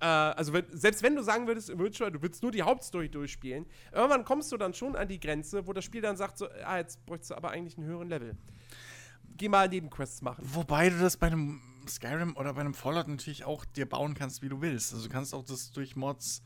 [0.02, 3.10] Äh, also wenn, selbst wenn du sagen würdest im Witcher, du willst nur die Hauptstory
[3.10, 6.48] durchspielen, irgendwann kommst du dann schon an die Grenze, wo das Spiel dann sagt so,
[6.66, 8.38] ah, jetzt bräuchtest du aber eigentlich einen höheren Level.
[9.38, 10.44] Geh mal Nebenquests machen.
[10.46, 14.42] Wobei du das bei einem Skyrim oder bei einem Fallout natürlich auch dir bauen kannst,
[14.42, 14.94] wie du willst.
[14.94, 16.44] Also du kannst auch das durch Mods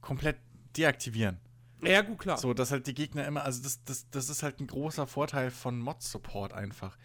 [0.00, 0.36] komplett
[0.76, 1.38] deaktivieren.
[1.82, 2.38] Ja, gut, klar.
[2.38, 5.50] So, dass halt die Gegner immer, also das, das, das ist halt ein großer Vorteil
[5.50, 6.96] von Mod-Support einfach.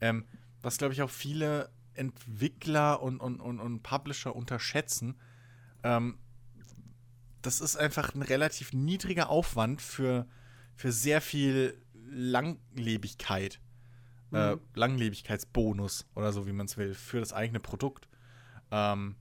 [0.00, 0.24] Ähm,
[0.62, 5.16] was, glaube ich, auch viele Entwickler und, und, und, und Publisher unterschätzen.
[5.82, 6.18] Ähm,
[7.42, 10.26] das ist einfach ein relativ niedriger Aufwand für,
[10.74, 13.60] für sehr viel Langlebigkeit.
[14.32, 18.08] Äh, Langlebigkeitsbonus oder so, wie man es will, für das eigene Produkt.
[18.70, 19.14] Ähm,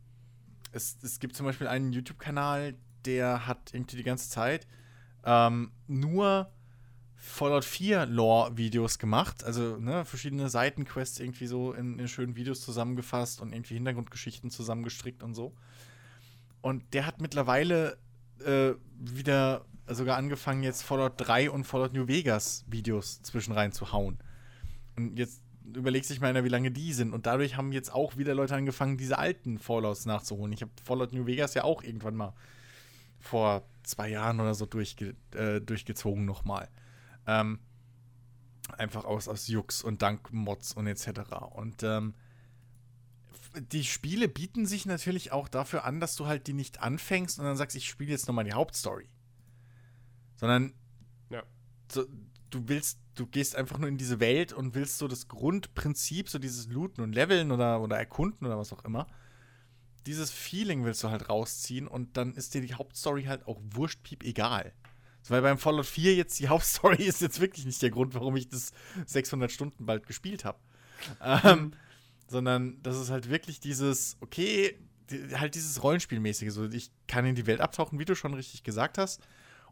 [0.71, 2.73] es, es gibt zum Beispiel einen YouTube-Kanal,
[3.05, 4.67] der hat irgendwie die ganze Zeit
[5.23, 6.51] ähm, nur
[7.15, 9.43] Fallout 4 Lore-Videos gemacht.
[9.43, 15.23] Also ne, verschiedene Seitenquests irgendwie so in, in schönen Videos zusammengefasst und irgendwie Hintergrundgeschichten zusammengestrickt
[15.23, 15.53] und so.
[16.61, 17.97] Und der hat mittlerweile
[18.45, 23.91] äh, wieder sogar angefangen, jetzt Fallout 3 und Fallout New Vegas Videos zwischen rein zu
[23.91, 24.19] hauen.
[24.95, 25.41] Und jetzt
[25.73, 27.13] überlegt sich mal einer, wie lange die sind.
[27.13, 30.53] Und dadurch haben jetzt auch wieder Leute angefangen, diese alten Fallouts nachzuholen.
[30.53, 32.33] Ich habe Fallout New Vegas ja auch irgendwann mal
[33.25, 36.69] vor zwei Jahren oder so durchge äh, durchgezogen nochmal.
[37.27, 37.59] Ähm,
[38.77, 41.09] einfach aus, aus Jux und dank Mods und etc.
[41.51, 42.13] Und ähm,
[43.71, 47.45] die Spiele bieten sich natürlich auch dafür an, dass du halt die nicht anfängst und
[47.45, 49.07] dann sagst, ich spiele jetzt nochmal die Hauptstory.
[50.35, 50.73] Sondern
[51.29, 51.43] Ja.
[51.91, 52.05] so,
[52.49, 56.37] du willst, du gehst einfach nur in diese Welt und willst so das Grundprinzip, so
[56.37, 59.07] dieses Looten und Leveln oder, oder Erkunden oder was auch immer.
[60.05, 64.23] Dieses Feeling willst du halt rausziehen und dann ist dir die Hauptstory halt auch wurschtpiep
[64.23, 64.73] egal.
[65.27, 68.47] Weil beim Fallout 4 jetzt die Hauptstory ist jetzt wirklich nicht der Grund, warum ich
[68.47, 68.71] das
[69.07, 70.59] 600 Stunden bald gespielt habe.
[71.21, 71.73] Ähm,
[72.27, 74.77] sondern das ist halt wirklich dieses, okay,
[75.09, 76.51] die, halt dieses Rollenspielmäßige.
[76.51, 79.21] So, ich kann in die Welt abtauchen, wie du schon richtig gesagt hast.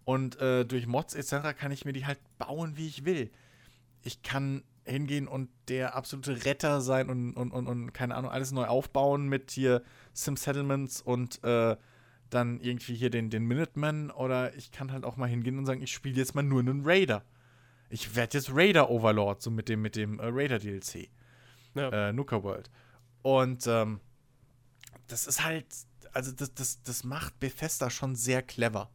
[0.05, 1.57] Und äh, durch Mods etc.
[1.57, 3.31] kann ich mir die halt bauen, wie ich will.
[4.03, 8.51] Ich kann hingehen und der absolute Retter sein und, und, und, und keine Ahnung, alles
[8.51, 11.77] neu aufbauen mit hier Sim Settlements und äh,
[12.29, 14.11] dann irgendwie hier den, den Minuteman.
[14.11, 16.81] Oder ich kann halt auch mal hingehen und sagen, ich spiele jetzt mal nur einen
[16.83, 17.23] Raider.
[17.89, 21.09] Ich werde jetzt Raider Overlord, so mit dem, mit dem äh, Raider DLC.
[21.75, 22.09] Ja.
[22.09, 22.69] Äh, Nuka World.
[23.21, 23.99] Und ähm,
[25.07, 25.65] das ist halt,
[26.11, 28.89] also das, das, das macht Bethesda schon sehr clever.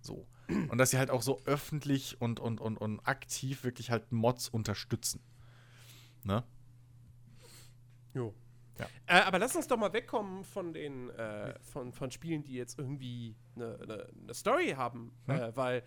[0.00, 0.26] So.
[0.48, 4.48] Und dass sie halt auch so öffentlich und, und, und, und aktiv wirklich halt Mods
[4.48, 5.20] unterstützen.
[6.24, 6.42] Ne?
[8.14, 8.34] Jo.
[8.78, 8.86] Ja.
[9.06, 12.78] Äh, aber lass uns doch mal wegkommen von den äh, von, von Spielen, die jetzt
[12.78, 15.12] irgendwie eine ne, ne Story haben.
[15.26, 15.34] Hm.
[15.34, 15.82] Äh, weil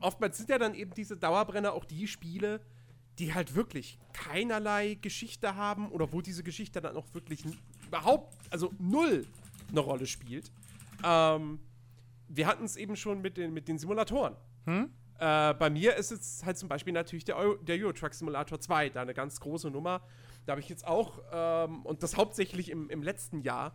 [0.00, 2.60] oftmals sind ja dann eben diese Dauerbrenner auch die Spiele,
[3.18, 7.44] die halt wirklich keinerlei Geschichte haben oder wo diese Geschichte dann auch wirklich
[7.86, 9.26] überhaupt, also null
[9.70, 10.50] eine Rolle spielt.
[11.04, 11.60] Ähm,
[12.28, 14.36] wir hatten es eben schon mit den, mit den Simulatoren.
[14.66, 14.90] Hm?
[15.18, 18.60] Äh, bei mir ist es halt zum Beispiel natürlich der, Euro, der Euro Truck Simulator
[18.60, 20.02] 2, da eine ganz große Nummer.
[20.46, 23.74] Da habe ich jetzt auch, ähm, und das hauptsächlich im, im letzten Jahr,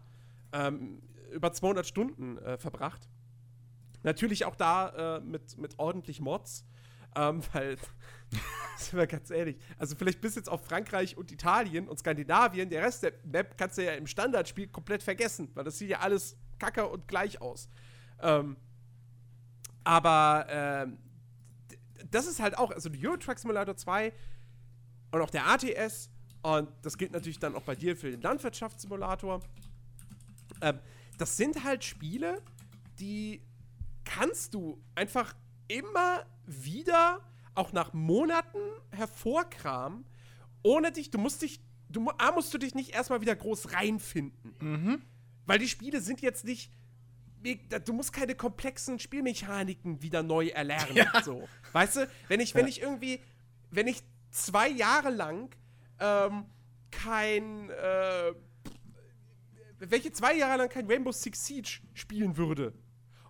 [0.53, 1.01] ähm,
[1.31, 3.09] über 200 Stunden äh, verbracht.
[4.03, 6.65] Natürlich auch da äh, mit, mit ordentlich Mods,
[7.15, 7.77] ähm, weil,
[8.77, 12.83] sind wir ganz ehrlich, also vielleicht bis jetzt auf Frankreich und Italien und Skandinavien, der
[12.83, 16.37] Rest der Map kannst du ja im Standardspiel komplett vergessen, weil das sieht ja alles
[16.59, 17.69] kacke und gleich aus.
[18.24, 18.57] Ähm,
[19.84, 20.97] aber ähm,
[22.09, 24.13] das ist halt auch, also die Euro Truck Simulator 2
[25.11, 26.09] und auch der ATS,
[26.41, 29.41] und das gilt natürlich dann auch bei dir für den Landwirtschaftssimulator.
[30.61, 30.80] Ähm,
[31.17, 32.41] das sind halt Spiele,
[32.99, 33.41] die
[34.03, 35.36] kannst du einfach
[35.67, 37.21] immer wieder,
[37.55, 38.59] auch nach Monaten,
[38.91, 40.05] hervorkramen,
[40.63, 44.53] ohne dich, du musst dich, du A, musst du dich nicht erstmal wieder groß reinfinden.
[45.45, 46.71] Weil die Spiele sind jetzt nicht,
[47.43, 51.07] du musst keine komplexen Spielmechaniken wieder neu erlernen.
[51.23, 51.47] So.
[51.71, 53.21] Weißt du, wenn ich, wenn ich irgendwie,
[53.71, 55.55] wenn ich zwei Jahre lang
[55.99, 56.45] ähm,
[56.91, 58.33] kein, äh,
[59.79, 62.73] welche zwei Jahre lang kein Rainbow Six Siege spielen würde.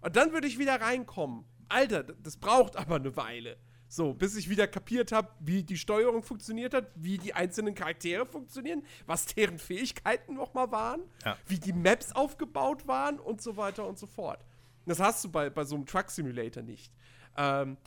[0.01, 1.45] Und dann würde ich wieder reinkommen.
[1.69, 3.57] Alter, das braucht aber eine Weile.
[3.93, 8.25] So, bis ich wieder kapiert habe, wie die Steuerung funktioniert hat, wie die einzelnen Charaktere
[8.25, 11.37] funktionieren, was deren Fähigkeiten nochmal waren, Ja.
[11.45, 14.39] wie die Maps aufgebaut waren und so weiter und so fort.
[14.87, 16.91] Das hast du bei, bei so einem Truck Simulator nicht.
[17.37, 17.77] Ähm,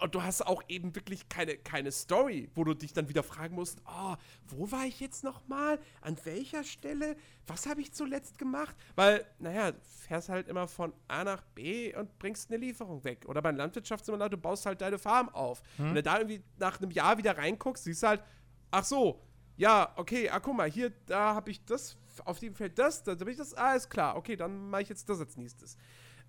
[0.00, 3.54] und du hast auch eben wirklich keine, keine Story, wo du dich dann wieder fragen
[3.54, 4.14] musst, oh,
[4.48, 5.78] wo war ich jetzt nochmal?
[6.00, 7.16] An welcher Stelle?
[7.46, 8.76] Was habe ich zuletzt gemacht?
[8.94, 13.24] Weil, naja, du fährst halt immer von A nach B und bringst eine Lieferung weg.
[13.26, 15.62] Oder beim Landwirtschaftssimulator, du baust halt deine Farm auf.
[15.78, 18.22] Wenn du da irgendwie nach einem Jahr wieder reinguckst, siehst du halt,
[18.70, 19.22] ach so,
[19.56, 23.12] ja, okay, ah, guck mal, hier, da habe ich das, auf dem Feld das, da
[23.12, 25.76] habe ich das, ah, ist klar, okay, dann mache ich jetzt das als nächstes.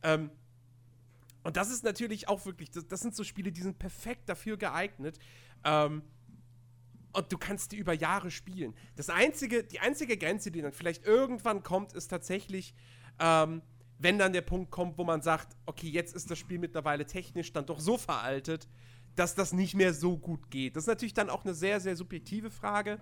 [0.03, 0.31] Ähm,
[1.47, 4.57] und das ist natürlich auch wirklich, das, das sind so Spiele, die sind perfekt dafür
[4.57, 5.17] geeignet.
[5.63, 6.01] Ähm,
[7.13, 8.75] und du kannst die über Jahre spielen.
[8.97, 12.75] Das einzige, die einzige Grenze, die dann vielleicht irgendwann kommt, ist tatsächlich,
[13.19, 13.61] ähm,
[13.97, 17.53] wenn dann der Punkt kommt, wo man sagt, okay, jetzt ist das Spiel mittlerweile technisch
[17.53, 18.67] dann doch so veraltet,
[19.15, 20.75] dass das nicht mehr so gut geht.
[20.75, 22.99] Das ist natürlich dann auch eine sehr, sehr subjektive Frage,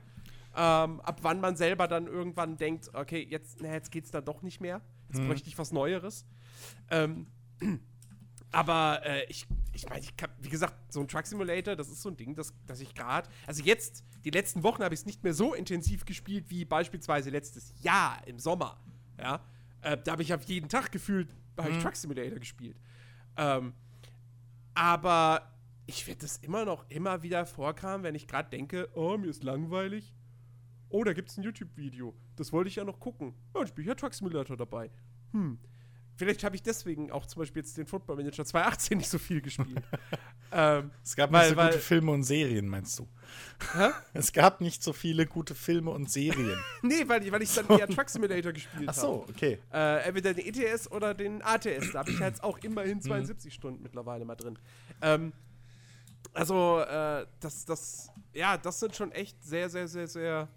[0.55, 4.43] ähm, ab wann man selber dann irgendwann denkt, okay, jetzt, na, jetzt geht's dann doch
[4.43, 4.81] nicht mehr.
[5.07, 6.27] Jetzt bräuchte ich was Neueres.
[6.91, 7.25] Ähm,
[8.51, 12.01] aber äh, ich, ich meine, ich kann, wie gesagt, so ein Truck Simulator, das ist
[12.01, 15.05] so ein Ding, das, das ich gerade, also jetzt, die letzten Wochen habe ich es
[15.05, 18.79] nicht mehr so intensiv gespielt wie beispielsweise letztes Jahr im Sommer.
[19.19, 19.41] Ja,
[19.81, 22.77] äh, da habe ich auf jeden Tag gefühlt, habe ich Truck Simulator gespielt.
[23.37, 23.73] Ähm,
[24.73, 29.27] aber ich werde das immer noch immer wieder vorkramen, wenn ich gerade denke, oh, mir
[29.27, 30.13] ist langweilig.
[30.89, 32.15] Oh, da gibt es ein YouTube-Video.
[32.35, 33.33] Das wollte ich ja noch gucken.
[33.53, 34.89] Ja, dann spiele ich ja Truck Simulator dabei.
[35.31, 35.59] Hm.
[36.17, 39.41] Vielleicht habe ich deswegen auch zum Beispiel jetzt den Football Manager 2018 nicht so viel
[39.41, 39.83] gespielt.
[40.51, 43.07] ähm, Es gab Weil- nicht so weil- gute Filme und Serien, meinst du?
[43.73, 43.89] Hä?
[44.13, 46.57] Es gab nicht so viele gute Filme und Serien.
[46.83, 48.99] nee, weil, ich- weil ich dann eher Truck Simulator gespielt Ach habe.
[49.07, 49.59] so, okay.
[49.73, 51.91] Äh, entweder den ETS oder den ATS.
[51.91, 54.57] Da habe ich jetzt auch immerhin 72 Stunden mittlerweile mal drin.
[55.01, 55.33] Ähm,
[56.33, 60.47] also, äh, das, das, ja, das sind schon echt sehr, sehr, sehr, sehr,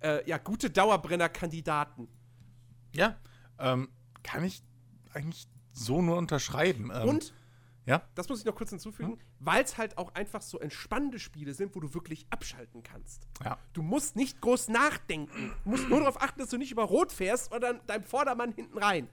[0.00, 2.08] äh, ja, gute Dauerbrenner-Kandidaten.
[2.94, 3.16] Ja,
[3.58, 3.88] ähm,
[4.26, 4.62] kann ich
[5.14, 6.90] eigentlich so nur unterschreiben.
[6.92, 7.32] Ähm, Und
[7.86, 8.02] Ja?
[8.16, 11.74] das muss ich noch kurz hinzufügen, weil es halt auch einfach so entspannende Spiele sind,
[11.76, 13.26] wo du wirklich abschalten kannst.
[13.44, 13.56] Ja.
[13.72, 15.52] Du musst nicht groß nachdenken.
[15.64, 18.78] Du musst nur darauf achten, dass du nicht über Rot fährst oder deinem Vordermann hinten
[18.78, 19.08] rein.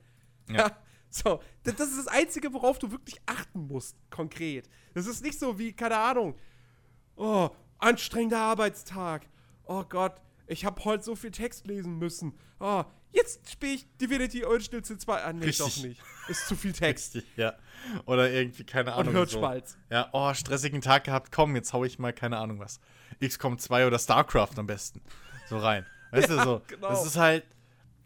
[0.50, 0.72] Ja.
[1.16, 4.68] So, das, das ist das Einzige, worauf du wirklich achten musst, konkret.
[4.96, 6.34] Das ist nicht so wie, keine Ahnung,
[7.18, 9.28] oh, anstrengender Arbeitstag.
[9.66, 12.34] Oh Gott, ich habe heute so viel Text lesen müssen.
[12.60, 12.84] Oh,
[13.14, 15.24] jetzt spiele ich Divinity Original Sin 2.
[15.24, 16.02] Ah, nee, doch nicht.
[16.28, 17.16] Ist zu viel Text.
[17.16, 17.54] Richtig, ja.
[18.06, 19.14] Oder irgendwie, keine Ahnung.
[19.14, 19.72] Hirnschmalz.
[19.72, 19.96] So.
[19.96, 22.80] Ja, oh, stressigen Tag gehabt, komm, jetzt hau ich mal, keine Ahnung was.
[23.22, 25.02] XCOM 2 oder StarCraft am besten.
[25.50, 25.86] So rein.
[26.12, 26.62] Weißt du, so.
[26.68, 26.90] genau.
[26.90, 27.46] Das ist halt.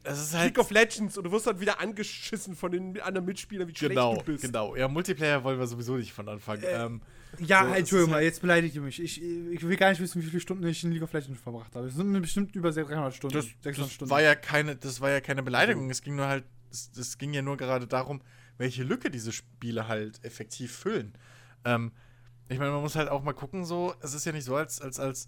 [0.08, 0.46] Das ist halt.
[0.46, 4.14] League of Legends und du wirst dann wieder angeschissen von den anderen Mitspielern, wie genau,
[4.14, 4.44] schlecht du bist.
[4.44, 4.76] genau.
[4.76, 6.60] Ja, Multiplayer wollen wir sowieso nicht von Anfang.
[6.64, 7.02] ähm,
[7.40, 9.02] Ja, So, es Entschuldigung mal, jetzt beleidigt ihr mich.
[9.02, 11.76] Ich, ich will gar nicht wissen, wie viele Stunden ich in League of Legends verbracht
[11.76, 11.88] habe.
[11.88, 13.36] Es sind bestimmt über 300 Stunden.
[13.36, 14.12] das, 600 das Stunden.
[14.12, 15.90] war ja keine, das war ja keine Beleidigung.
[15.90, 18.22] Es ging nur halt, es, es ging ja nur gerade darum,
[18.58, 21.14] welche Lücke diese Spiele halt effektiv füllen.
[21.66, 21.92] Ähm,
[22.50, 24.82] ich meine, man muss halt auch mal gucken, so, es ist ja nicht so, als,
[24.82, 25.28] als, als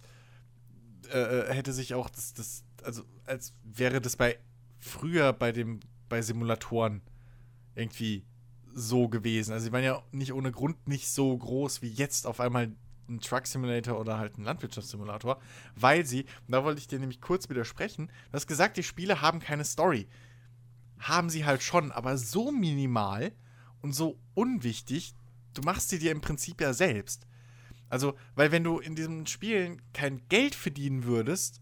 [1.12, 4.40] äh, äh, hätte sich auch das, das, also als wäre das bei
[4.80, 7.02] früher bei dem, bei Simulatoren
[7.76, 8.26] irgendwie
[8.74, 9.54] so gewesen.
[9.54, 12.72] Also sie waren ja nicht ohne Grund nicht so groß wie jetzt auf einmal
[13.10, 15.42] ein Truck Simulator oder halt ein Landwirtschaftssimulator,
[15.76, 19.22] weil sie, und da wollte ich dir nämlich kurz widersprechen, du hast gesagt, die Spiele
[19.22, 20.08] haben keine Story.
[21.00, 23.32] Haben sie halt schon, aber so minimal
[23.82, 25.16] und so unwichtig,
[25.54, 27.26] du machst sie dir im Prinzip ja selbst.
[27.90, 31.62] Also, weil wenn du in diesen Spielen kein Geld verdienen würdest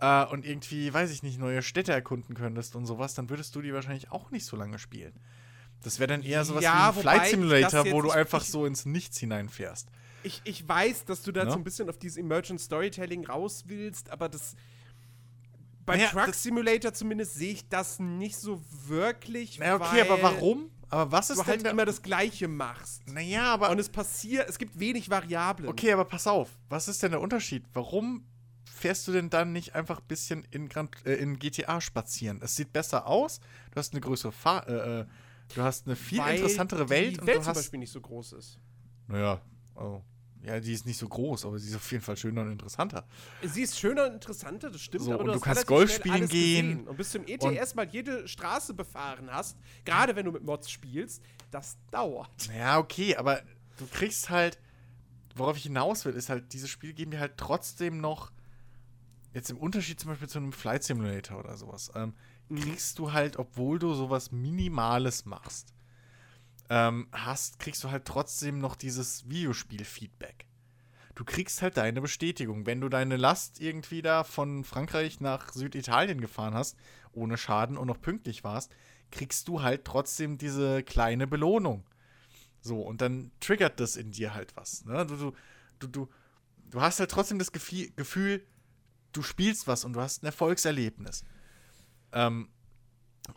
[0.00, 3.62] äh, und irgendwie, weiß ich nicht, neue Städte erkunden könntest und sowas, dann würdest du
[3.62, 5.12] die wahrscheinlich auch nicht so lange spielen.
[5.82, 8.84] Das wäre dann eher sowas Ja, wie ein Flight Simulator, wo du einfach so ins
[8.84, 9.88] Nichts hineinfährst.
[10.24, 11.50] Ich, ich weiß, dass du da Ja?
[11.50, 14.56] so ein bisschen auf dieses Emergent Storytelling raus willst, aber das.
[15.86, 19.58] Bei Naja, Truck Simulator zumindest sehe ich das nicht so wirklich.
[19.58, 20.70] Na, okay, aber warum?
[20.90, 23.06] Aber was ist Du denn halt immer das Gleiche machst.
[23.08, 23.70] Naja, aber.
[23.70, 25.68] Und es passiert, es gibt wenig Variablen.
[25.68, 26.50] Okay, aber pass auf.
[26.68, 27.64] Was ist denn der Unterschied?
[27.72, 28.24] Warum
[28.78, 32.40] fährst du denn dann nicht einfach ein bisschen in, Grand, äh, in GTA spazieren?
[32.42, 35.06] Es sieht besser aus, du hast eine größere Fahr äh, äh,
[35.54, 37.58] du hast eine viel Weil interessantere Welt die und Welt du zum hast.
[37.58, 38.58] Beispiel nicht so groß ist.
[39.06, 39.40] Naja,
[39.76, 40.00] oh.
[40.42, 43.04] Ja, die ist nicht so groß, aber sie ist auf jeden Fall schöner und interessanter.
[43.42, 46.28] Sie ist schöner und interessanter, das stimmt, So, aber und du, du kannst Golf spielen
[46.28, 46.88] gehen gesehen.
[46.88, 51.22] Und bis zum ETS mal jede Straße befahren hast, gerade wenn du mit Mods spielst,
[51.50, 52.30] das dauert.
[52.56, 53.42] Ja, okay, aber
[53.78, 54.58] du kriegst halt,
[55.34, 58.30] worauf ich hinaus will, ist halt, diese Spiele geben dir halt trotzdem noch,
[59.32, 62.14] jetzt im Unterschied zum Beispiel zu einem Flight Simulator oder sowas, ähm,
[62.54, 65.74] kriegst du halt, obwohl du sowas Minimales machst,
[66.70, 70.46] ähm, hast, kriegst du halt trotzdem noch dieses Videospiel-Feedback.
[71.14, 72.64] Du kriegst halt deine Bestätigung.
[72.64, 76.76] Wenn du deine Last irgendwie da von Frankreich nach Süditalien gefahren hast,
[77.12, 78.72] ohne Schaden und noch pünktlich warst,
[79.10, 81.84] kriegst du halt trotzdem diese kleine Belohnung.
[82.60, 84.84] So, und dann triggert das in dir halt was.
[84.84, 85.06] Ne?
[85.06, 86.08] Du, du, du,
[86.70, 88.42] du, hast halt trotzdem das Gefühl,
[89.18, 91.24] du spielst was und du hast ein Erfolgserlebnis.
[92.12, 92.48] Ähm,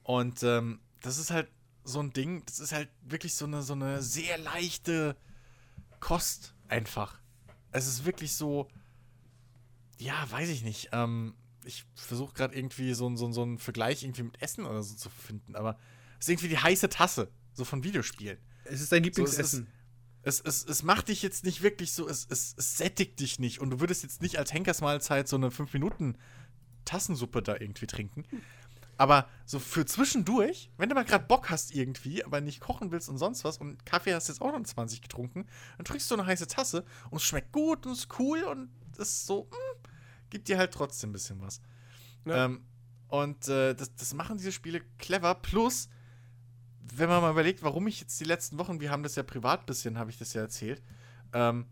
[0.04, 1.50] und ähm, das ist halt
[1.84, 5.18] so ein Ding, das ist halt wirklich so eine, so eine sehr leichte
[6.00, 7.20] Kost einfach.
[7.72, 8.68] Es ist wirklich so,
[9.98, 10.90] ja, weiß ich nicht.
[10.92, 14.96] Ähm, ich versuche gerade irgendwie so, so, so einen Vergleich irgendwie mit Essen oder so
[14.96, 15.78] zu finden, aber
[16.20, 18.38] es ist irgendwie die heiße Tasse, so von Videospielen.
[18.66, 19.64] Es ist dein So, es, Lieblingsessen.
[19.64, 19.70] ist,
[20.24, 23.59] es, es, es macht dich jetzt nicht wirklich so, es, es, es sättigt dich nicht
[23.59, 28.26] und du würdest jetzt nicht als Henkersmahlzeit so eine 5-Minuten-Tassensuppe da irgendwie trinken.
[28.97, 33.09] Aber so für zwischendurch, wenn du mal gerade Bock hast irgendwie, aber nicht kochen willst
[33.09, 35.47] und sonst was und Kaffee hast jetzt auch noch 20 getrunken,
[35.78, 38.69] dann trinkst du eine heiße Tasse und es schmeckt gut und es ist cool und
[38.93, 39.88] es ist so, mm,
[40.30, 41.61] gibt dir halt trotzdem ein bisschen was.
[42.26, 42.45] Ja.
[42.45, 42.63] Ähm,
[43.07, 45.34] und äh, das, das machen diese Spiele clever.
[45.36, 45.89] Plus,
[46.98, 49.62] wenn man mal überlegt, warum ich jetzt die letzten Wochen, wir haben das ja privat
[49.62, 50.82] ein bisschen, habe ich das ja erzählt,
[51.34, 51.66] ähm,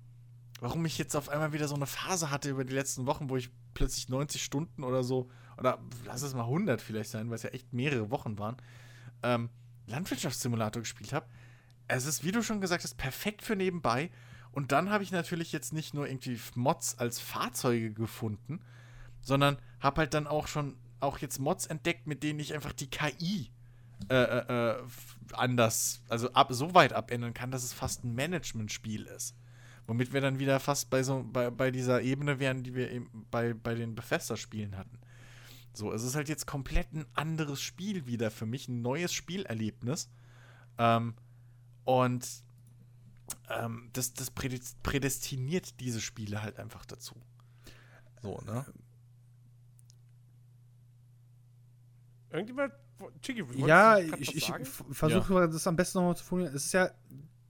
[0.59, 3.37] warum ich jetzt auf einmal wieder so eine Phase hatte über die letzten Wochen, wo
[3.37, 7.43] ich plötzlich 90 Stunden oder so, oder lass es mal 100 vielleicht sein, weil es
[7.43, 8.57] ja echt mehrere Wochen waren,
[9.23, 9.49] ähm,
[9.87, 11.25] Landwirtschaftssimulator gespielt habe.
[11.87, 14.11] Es ist, wie du schon gesagt hast, perfekt für nebenbei.
[14.51, 18.61] Und dann habe ich natürlich jetzt nicht nur irgendwie Mods als Fahrzeuge gefunden,
[19.21, 22.89] sondern habe halt dann auch schon auch jetzt Mods entdeckt, mit denen ich einfach die
[22.89, 23.51] KI
[24.09, 24.83] äh, äh, äh,
[25.33, 29.35] anders, also ab, so weit abändern kann, dass es fast ein Management-Spiel ist.
[29.87, 33.25] Womit wir dann wieder fast bei so bei, bei dieser Ebene wären, die wir eben
[33.31, 34.99] bei, bei den Bethesda-Spielen hatten.
[35.73, 40.09] So, es ist halt jetzt komplett ein anderes Spiel wieder für mich, ein neues Spielerlebnis.
[40.77, 41.15] Ähm,
[41.85, 42.27] und
[43.49, 47.15] ähm, das, das prädest- prädestiniert diese Spiele halt einfach dazu.
[48.21, 48.65] So, ne?
[52.31, 52.73] Irgendjemand.
[53.21, 54.51] Chicky, Ja, ich, ich
[54.91, 56.55] versuche das am besten nochmal zu formulieren.
[56.55, 56.91] Es ist ja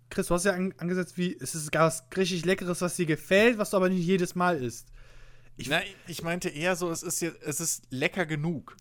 [0.09, 3.57] Chris, du hast ja an, angesetzt, wie es ist was richtig Leckeres, was dir gefällt,
[3.57, 4.91] was du aber nicht jedes Mal isst.
[5.55, 8.77] Ich, Na, ich meinte eher so, es ist, jetzt, es ist lecker genug.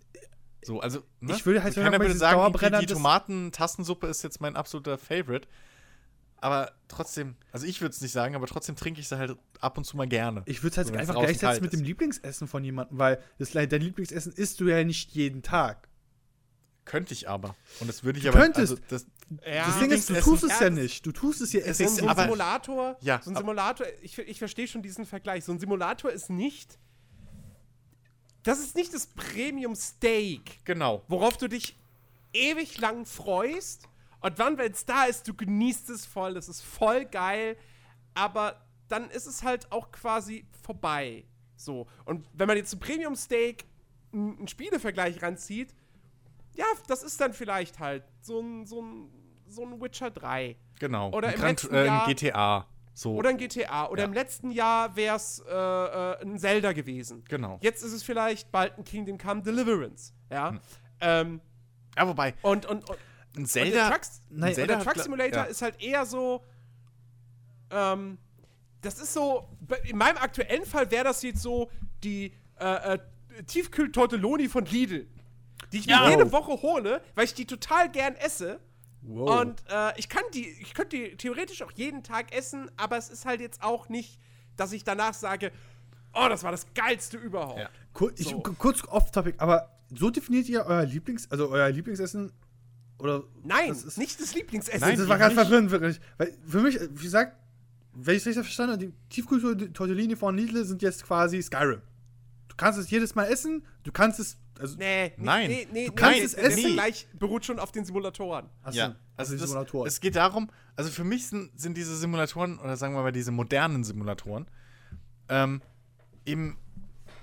[0.64, 1.34] So, also, ne?
[1.34, 4.96] Ich würde halt Keiner sagen, bei würde diesen sagen, die, die ist jetzt mein absoluter
[4.98, 5.48] Favorite.
[6.40, 9.76] Aber trotzdem, also ich würde es nicht sagen, aber trotzdem trinke ich sie halt ab
[9.76, 10.42] und zu mal gerne.
[10.46, 11.82] Ich würde es halt So, einfach gleichsetzen mit dem.
[11.82, 15.87] Lieblingsessen von jemandem, weil das, dein Lieblingsessen isst du ja nicht jeden Tag.
[16.88, 17.54] Könnte ich aber.
[17.80, 18.40] Und das würde ich Du aber.
[18.40, 18.72] könntest.
[18.72, 19.06] Also, das,
[19.46, 21.04] Ja, das Ding ist, du tust es Ja, nicht.
[21.06, 23.36] Du tust es ja Es so, ein- ist so ein aber- Simulator, Ja, so ein
[23.36, 25.44] Simulator, ich, ich verstehe schon diesen Vergleich.
[25.44, 26.78] So ein Simulator ist nicht.
[28.42, 31.02] Das ist nicht das Premium Steak, genau.
[31.08, 31.76] worauf du dich
[32.32, 33.84] ewig lang freust.
[34.20, 37.56] Und dann, wenn es da ist, du genießt es voll, das ist voll geil.
[38.14, 41.24] Aber dann ist es halt auch quasi vorbei.
[41.56, 41.86] So.
[42.04, 43.64] Und wenn man jetzt zum Premium Steak
[44.12, 45.74] einen Spielevergleich ranzieht,
[46.58, 49.08] ja, das ist dann vielleicht halt so ein, so ein,
[49.48, 50.56] so ein Witcher 3.
[50.80, 51.10] Genau.
[51.12, 52.66] Oder ein im Gran- letzten äh, Jahr- GTA.
[52.94, 53.14] So.
[53.14, 53.88] Oder ein GTA.
[53.88, 54.08] Oder Ja.
[54.08, 57.24] im letzten Jahr wäre es äh, äh, ein Zelda gewesen.
[57.28, 57.58] Genau.
[57.62, 60.12] Jetzt ist es vielleicht bald ein Kingdom Come Deliverance.
[60.32, 60.50] Ja.
[60.50, 60.60] Hm.
[61.00, 61.40] Ähm,
[61.96, 62.98] ja, wobei, und, und, und,
[63.36, 63.70] ein und Zelda.
[63.88, 65.44] der, Trucks, Nein, und Zelda der Truck Simulator ja.
[65.44, 66.42] ist halt eher so.
[67.70, 68.18] Ähm,
[68.80, 69.48] das ist so.
[69.84, 71.70] In meinem aktuellen Fall wäre das jetzt so
[72.02, 72.98] die äh, äh,
[73.46, 75.06] Tiefkühl-Tortelloni von Lidl.
[75.72, 76.10] Die ich mir Ja.
[76.10, 78.60] jede Woche hole, weil ich die total gern esse.
[79.02, 79.40] Wow.
[79.42, 83.08] Und äh, ich kann die, ich könnte die theoretisch auch jeden Tag essen, aber es
[83.10, 84.18] ist halt jetzt auch nicht,
[84.56, 85.52] dass ich danach sage,
[86.14, 87.60] oh, das war das geilste überhaupt.
[87.60, 87.68] Ja.
[87.92, 88.40] Kur ich, So.
[88.40, 92.32] kurz off-topic, aber so definiert ihr euer Lieblings-, also euer Lieblingsessen?
[92.98, 94.80] Oder Nein, das ist, nicht das Lieblingsessen.
[94.80, 95.42] Nein, das war ganz nicht.
[95.44, 96.00] verwirrend, wirklich.
[96.16, 97.36] Weil für mich, wie gesagt,
[97.94, 101.80] wenn ich es richtig verstanden habe, die Tiefkühl-Tortellini von Lidl sind jetzt quasi Skyrim.
[102.48, 105.48] Du kannst es jedes Mal essen, du kannst es, also, Nee, Nein.
[105.50, 106.62] nee, nee, Du kannst nee, es essen.
[106.62, 108.48] Vergleich beruht schon auf den Simulatoren.
[108.62, 109.86] Achso, Ja, also die das, Simulatoren.
[109.88, 113.30] es geht darum, also für mich sind, sind diese Simulatoren, oder sagen wir mal diese
[113.32, 114.46] modernen Simulatoren,
[115.28, 115.62] ähm,
[116.24, 116.58] eben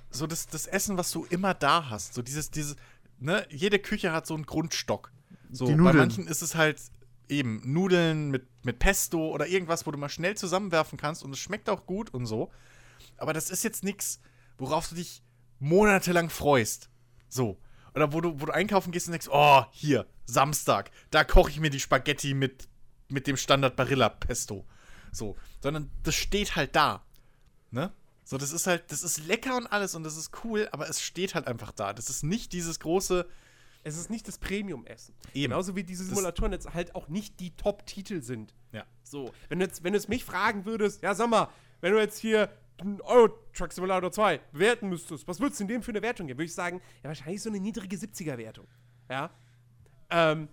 [0.09, 2.13] so das, das Essen, was du immer da hast.
[2.13, 2.75] So dieses, dieses,
[3.19, 5.11] ne, jede Küche hat so einen Grundstock.
[5.51, 6.81] So, Die bei manchen ist es halt
[7.27, 11.39] eben Nudeln mit, mit Pesto oder irgendwas, wo du mal schnell zusammenwerfen kannst und es
[11.39, 12.51] schmeckt auch gut und so.
[13.17, 14.19] Aber das ist jetzt nichts,
[14.57, 15.21] worauf du dich
[15.59, 16.89] monatelang freust.
[17.36, 17.57] So.
[17.93, 21.59] Oder wo du, wo du einkaufen gehst und denkst, oh, hier, Samstag, da koche ich
[21.59, 22.69] mir die Spaghetti mit,
[23.09, 24.65] mit dem Standard Barilla Pesto.
[25.11, 25.36] So.
[25.61, 27.03] Sondern das steht halt da.
[27.71, 27.91] Ne?
[28.23, 31.01] So, das ist halt, das ist lecker und alles und das ist cool, aber es
[31.01, 31.91] steht halt einfach da.
[31.91, 33.27] Das ist nicht dieses große,
[33.83, 35.13] Es ist nicht das Premium-Essen.
[35.33, 38.53] Genauso wie diese Simulatoren jetzt halt auch nicht die Top-Titel sind.
[38.71, 38.86] ja.
[39.03, 41.49] So, wenn du, jetzt, wenn du jetzt mich fragen würdest, ja, sag mal,
[41.81, 42.49] wenn du jetzt hier
[43.03, 46.38] Euro Truck Simulator 2 bewerten müsstest, was würdest du in dem für eine Wertung geben?
[46.39, 48.67] Würde ich sagen, ja, wahrscheinlich so eine niedrige 70er-Wertung.
[49.09, 49.30] Ja.
[50.09, 50.49] Ähm,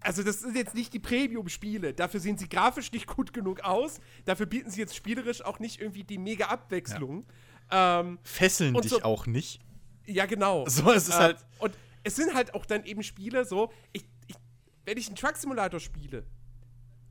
[0.00, 1.92] also, das sind jetzt nicht die Premium-Spiele.
[1.94, 4.00] Dafür sehen sie grafisch nicht gut genug aus.
[4.24, 7.24] Dafür bieten sie jetzt spielerisch auch nicht irgendwie die mega Abwechslung.
[7.70, 9.60] Ja, ähm, Fesseln dich so- auch nicht.
[10.06, 10.64] ja genau.
[10.68, 11.46] So, es ist Äh, halt.
[11.58, 14.34] Und es sind halt auch dann eben Spiele so, ich, ich,
[14.86, 16.24] wenn ich einen Truck Simulator spiele,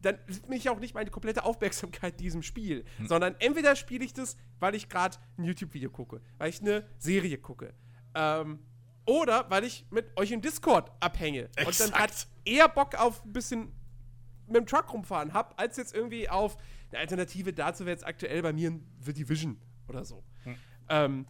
[0.02, 3.08] dann widme ich auch nicht meine komplette Aufmerksamkeit diesem Spiel, Hm.
[3.08, 7.38] sondern entweder spiele ich das, weil ich gerade ein YouTube-Video gucke, weil ich eine Serie
[7.38, 7.74] gucke,
[8.16, 8.60] ähm,
[9.06, 11.94] oder weil ich mit euch im Discord abhänge und dann Exakt.
[11.96, 12.14] gerade
[12.46, 13.72] eher Bock auf ein bisschen
[14.48, 16.58] mit dem Truck rumfahren habe, als jetzt irgendwie auf
[16.90, 20.24] eine Alternative dazu wäre jetzt aktuell bei mir ein The Division oder so.
[20.44, 20.56] Hm.
[20.90, 21.26] Ähm,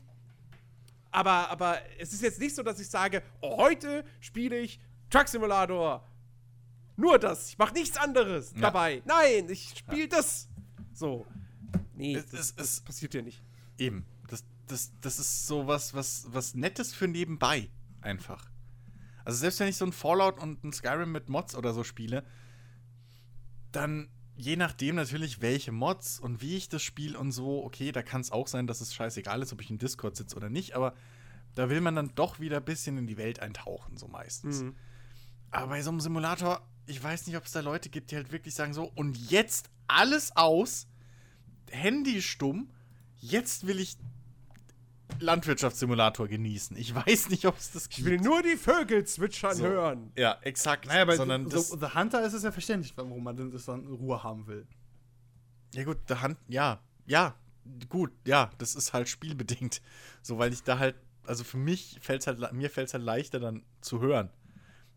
[1.12, 5.28] aber, aber es ist jetzt nicht so, dass ich sage, oh, heute spiele ich Truck
[5.28, 6.08] Simulator.
[6.96, 7.50] Nur das.
[7.50, 8.62] Ich mache nichts anderes Ja.
[8.62, 9.02] dabei.
[9.06, 10.48] Nein, ich spiele das.
[10.94, 11.26] So.
[11.96, 13.42] Nee, Es- das, es- das es- passiert ja nicht.
[13.78, 14.06] Eben.
[14.28, 17.70] Das, das, das ist so was, was, was Nettes für nebenbei.
[18.02, 18.50] Einfach.
[19.26, 22.26] Also selbst wenn ich so ein Fallout und ein Skyrim mit Mods oder so spiele,
[23.72, 28.02] dann je nachdem natürlich, welche Mods und wie ich das spiele und so, okay, da
[28.02, 30.74] kann es auch sein, dass es scheißegal ist, ob ich in Discord sitze oder nicht,
[30.76, 30.96] aber
[31.54, 34.62] da will man dann doch wieder ein bisschen in die Welt eintauchen, so meistens.
[34.64, 34.76] Mhm.
[35.52, 38.32] Aber bei so einem Simulator, ich weiß nicht, ob es da Leute gibt, die halt
[38.32, 40.88] wirklich sagen so, und jetzt alles aus,
[41.70, 42.70] Handy stumm,
[43.20, 43.98] jetzt will ich
[45.20, 46.76] Landwirtschaftssimulator genießen.
[46.78, 48.00] Ich weiß nicht, ob es das gibt.
[48.00, 49.64] Ich will nur die Vögel zwitschern So.
[49.66, 50.12] hören.
[50.18, 50.88] ja, exakt.
[50.88, 53.94] Naja, bei sondern so, The Hunter ist es ja verständlich, warum man das dann in
[53.94, 54.66] Ruhe haben will.
[55.74, 57.36] ja gut, der Hand, ja, ja,
[57.90, 59.82] gut, ja, das ist halt spielbedingt.
[60.22, 63.40] So, weil ich da halt, also für mich fällt halt, mir fällt es halt leichter
[63.40, 64.30] dann zu hören,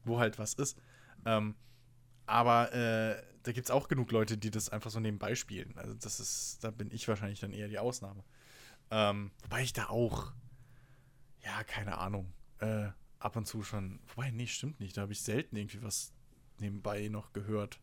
[0.05, 0.79] wo halt was ist.
[1.27, 1.55] Ähm,
[2.27, 5.77] aber äh, da gibt es auch genug Leute, die das einfach so nebenbei spielen.
[5.77, 8.25] Also das ist, da bin ich wahrscheinlich dann eher die Ausnahme.
[8.91, 10.33] Ähm, wobei ich da auch,
[11.43, 15.23] ja, keine Ahnung, äh, ab und zu schon, wobei, nee, stimmt nicht, da habe ich
[15.23, 16.13] selten irgendwie was
[16.59, 17.81] nebenbei noch gehört.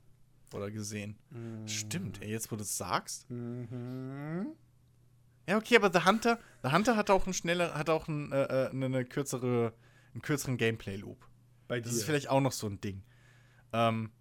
[0.54, 1.18] oder gesehen.
[1.66, 3.26] Stimmt, ey, jetzt wo du es sagst.
[5.48, 8.44] Ja, okay, aber The Hunter, The Hunter hat auch einen schneller, hat auch einen, äh,
[8.44, 9.74] äh, eine, eine kürzere,
[10.14, 11.28] einen kürzeren Gameplay-Loop.
[11.68, 13.04] Bei Das ist vielleicht auch noch so ein Ding.
[13.74, 14.12] Ähm,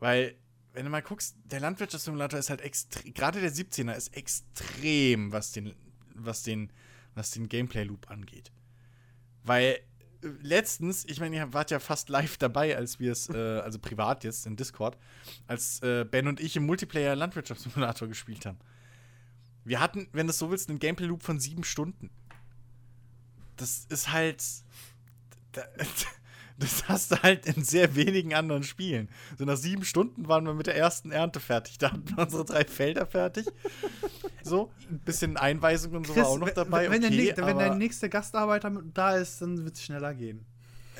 [0.00, 0.34] weil,
[0.72, 5.52] wenn du mal guckst, der Landwirtschaftssimulator ist halt extrem, gerade der 17er ist extrem, was
[5.52, 5.74] den,
[6.14, 6.72] was den,
[7.14, 8.50] was den Gameplay-Loop angeht.
[9.44, 9.78] Weil
[10.22, 13.78] äh, letztens, ich meine, ihr wart ja fast live dabei, als wir es, äh, also
[13.78, 14.96] privat jetzt in Discord,
[15.46, 18.58] als äh, Ben und ich im Multiplayer Landwirtschaftssimulator gespielt haben.
[19.64, 22.10] Wir hatten, wenn du es so willst, einen Gameplay-Loop von sieben Stunden.
[23.56, 24.42] Das ist halt.
[25.52, 25.66] da-
[26.60, 29.08] Das hast du halt in sehr wenigen anderen Spielen.
[29.38, 31.78] So nach sieben Stunden waren wir mit der ersten Ernte fertig.
[31.78, 33.46] Da hatten wir unsere drei Felder fertig.
[34.42, 36.90] So, ein bisschen Einweisung und so war auch noch dabei.
[36.90, 40.44] Wenn, der, okay, näch- wenn der nächste Gastarbeiter da ist, dann wird es schneller gehen.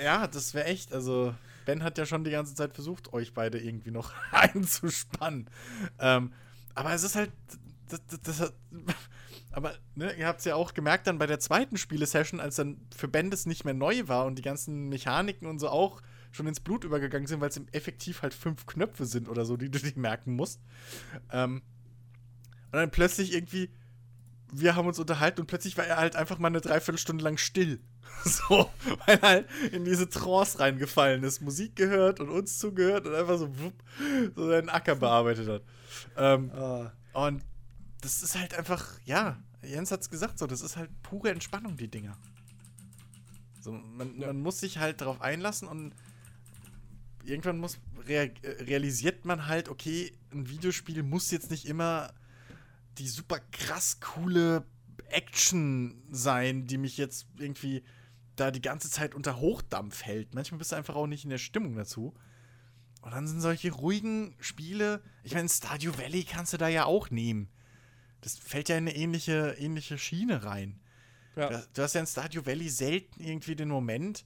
[0.03, 0.93] Ja, das wäre echt.
[0.93, 1.35] Also,
[1.67, 5.49] Ben hat ja schon die ganze Zeit versucht, euch beide irgendwie noch einzuspannen.
[5.99, 6.33] Ähm,
[6.75, 7.31] aber es ist halt.
[7.89, 8.53] Das, das, das,
[9.53, 12.81] aber ne, ihr habt es ja auch gemerkt dann bei der zweiten Spielesession, als dann
[12.95, 16.47] für Ben das nicht mehr neu war und die ganzen Mechaniken und so auch schon
[16.47, 19.79] ins Blut übergegangen sind, weil es effektiv halt fünf Knöpfe sind oder so, die du
[19.79, 20.61] dir merken musst.
[21.33, 21.63] Ähm,
[22.67, 23.71] und dann plötzlich irgendwie,
[24.53, 27.81] wir haben uns unterhalten und plötzlich war er halt einfach mal eine Dreiviertelstunde lang still.
[28.25, 28.69] So,
[29.07, 33.39] weil er halt in diese Trance reingefallen ist, Musik gehört und uns zugehört und einfach
[33.39, 33.73] so, wupp,
[34.35, 35.63] so seinen Acker bearbeitet hat.
[36.17, 36.51] Ähm,
[37.13, 37.43] und
[38.01, 41.89] das ist halt einfach, ja, Jens hat's gesagt, so, das ist halt pure Entspannung, die
[41.89, 42.17] Dinger.
[43.61, 45.95] So, man, man muss sich halt darauf einlassen und
[47.25, 52.13] irgendwann muss rea äh, realisiert man halt, okay, ein Videospiel muss jetzt nicht immer
[52.99, 54.65] die super krass coole
[55.09, 57.83] Action sein, die mich jetzt irgendwie
[58.37, 60.35] da die ganze Zeit unter Hochdampf hält.
[60.35, 62.15] Manchmal bist du einfach auch nicht in der Stimmung dazu.
[63.03, 67.11] Und dann sind solche ruhigen Spiele, ich meine, Stardew Valley kannst du da ja auch
[67.11, 67.49] nehmen.
[68.21, 70.79] Das fällt ja in eine ähnliche, ähnliche Schiene rein.
[71.37, 71.49] Ja.
[71.49, 74.25] Du, du hast ja in Stardew Valley selten irgendwie den Moment,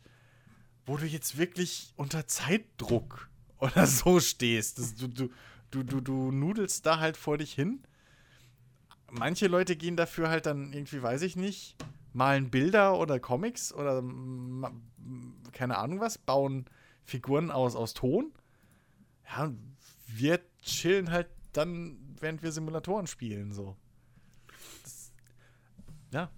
[0.86, 4.78] wo du jetzt wirklich unter Zeitdruck oder so stehst.
[4.78, 5.30] Das, du, du,
[5.70, 7.82] du, du, du nudelst da halt vor dich hin.
[9.10, 11.76] Manche Leute gehen dafür halt dann irgendwie, weiß ich nicht,
[12.12, 14.02] malen Bilder oder Comics oder
[15.52, 16.64] keine Ahnung was, bauen
[17.04, 18.32] Figuren aus, aus Ton.
[19.30, 19.52] Ja,
[20.06, 23.76] wir chillen halt dann, während wir Simulatoren spielen, so.
[26.14, 26.30] Ja.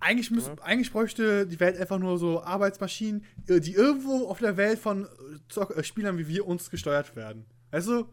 [0.00, 4.56] Eigentlich, müß, eigentlich bräuchte die Welt einfach nur so Arbeitsmaschinen, äh, die irgendwo auf der
[4.56, 5.08] Welt von äh,
[5.48, 7.46] Zock äh, Spielern wie wir uns gesteuert werden.
[7.70, 8.08] Also,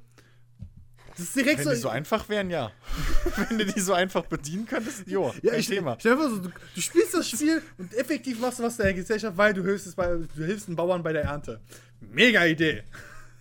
[1.10, 1.70] das ist direkt Wenn so.
[1.72, 2.72] die so einfach wären, ja.
[3.50, 5.98] Wenn du die so einfach bedienen könntest, jo, ja, kein ich, Thema.
[6.00, 8.94] stell dir vor, so, du, du spielst das Spiel und effektiv machst du was der
[8.94, 11.60] Gesellschaft, weil du hilfst, es bei, du hilfst den Bauern bei der Ernte.
[12.00, 12.84] Mega Idee.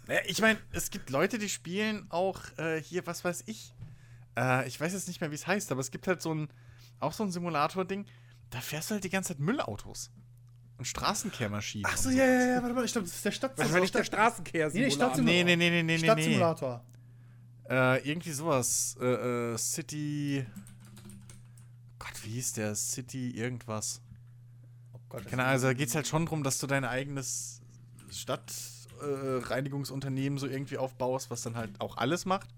[0.08, 3.72] Naja, ich meine, es gibt Leute, die spielen auch äh, hier, was weiß ich.
[4.36, 6.48] Äh, ich weiß jetzt nicht mehr, wie es heißt, aber es gibt halt so ein,
[7.00, 8.06] auch so ein Simulator-Ding,
[8.50, 10.10] da fährst du halt die ganze Zeit Müllautos.
[10.78, 11.84] Und Straßenkehrmaschinen.
[11.86, 13.58] Ach so, ja, ja, ja, warte mal, ich glaube, das ist der Stadt.
[13.58, 14.70] Das war nicht der Straßenkehr.
[14.72, 15.44] Nee, nee, Stadtsimulator.
[15.44, 16.04] Nee, nee, nee, nee, nee, nee.
[16.04, 16.82] Stadtsimulator.
[17.68, 18.96] Äh, irgendwie sowas.
[18.98, 20.46] Äh, äh, City.
[21.98, 22.74] Gott, wie hieß der?
[22.74, 24.00] City irgendwas.
[24.94, 27.60] Oh Gott, Keine Ahnung, also da geht es halt schon darum, dass du dein eigenes
[28.10, 32.48] Stadtreinigungsunternehmen äh, so irgendwie aufbaust, was dann halt auch alles macht.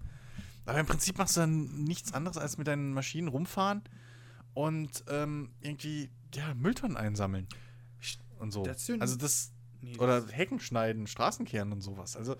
[0.65, 3.81] Aber im Prinzip machst du dann nichts anderes, als mit deinen Maschinen rumfahren
[4.53, 7.47] und ähm, irgendwie, ja, Mülltonnen einsammeln.
[8.39, 8.63] Und so.
[8.65, 9.51] Station- Also das.
[9.81, 12.15] Nee, Oder Hecken schneiden, Straßenkehren und sowas.
[12.17, 12.35] Also,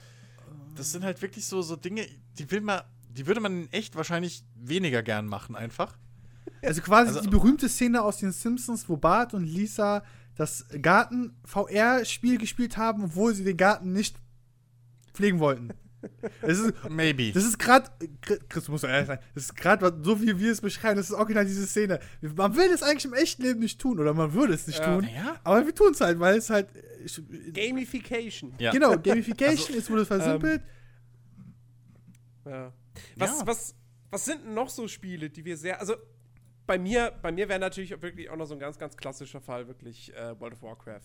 [0.76, 2.05] das sind halt wirklich so, so Dinge,
[2.38, 5.97] die will man, die würde man in echt wahrscheinlich weniger gern machen, einfach.
[6.61, 10.03] Also quasi Also- die berühmte Szene aus den Simpsons, wo Bart und Lisa
[10.36, 14.20] das Garten-VR-Spiel gespielt haben, obwohl sie den Garten nicht
[15.14, 15.70] pflegen wollten.
[16.41, 17.32] Das ist, Maybe.
[17.34, 17.89] das ist gerade,
[18.49, 21.10] Chris, du musst doch ehrlich sein, das ist gerade, so wie wir es beschreiben, das
[21.10, 21.99] ist auch genau diese Szene.
[22.22, 24.95] Man will das eigentlich im echten Leben nicht tun, oder man würde es nicht Ja.
[24.95, 25.39] tun, Naja.
[25.43, 26.68] aber wir tun es halt, weil es halt,
[27.54, 28.54] Gamification.
[28.60, 28.72] Ja.
[28.72, 30.62] genau, Gamification ist, wurde versimpelt.
[32.45, 32.74] Ja.
[33.16, 33.47] Was, Ja.
[33.47, 33.76] was,
[34.12, 35.80] was sind denn noch so Spiele, die wir sehr.
[35.80, 35.95] Also,
[36.66, 39.41] bei mir, bei mir wäre natürlich auch wirklich auch noch so ein ganz, ganz klassischer
[39.41, 41.01] Fall wirklich äh, World of Warcraft.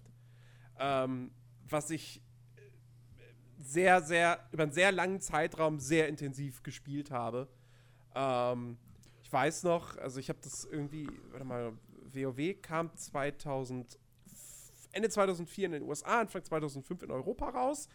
[0.79, 1.31] Ähm,
[1.69, 2.21] was ich äh,
[3.59, 7.49] sehr, sehr, über einen sehr langen Zeitraum sehr intensiv gespielt habe.
[8.15, 8.79] Ähm,
[9.23, 11.73] ich weiß noch, also ich habe das irgendwie, warte mal,
[12.13, 13.99] WoW kam 2000,
[14.93, 17.89] Ende 2004 in den USA, Anfang 2005 in Europa raus.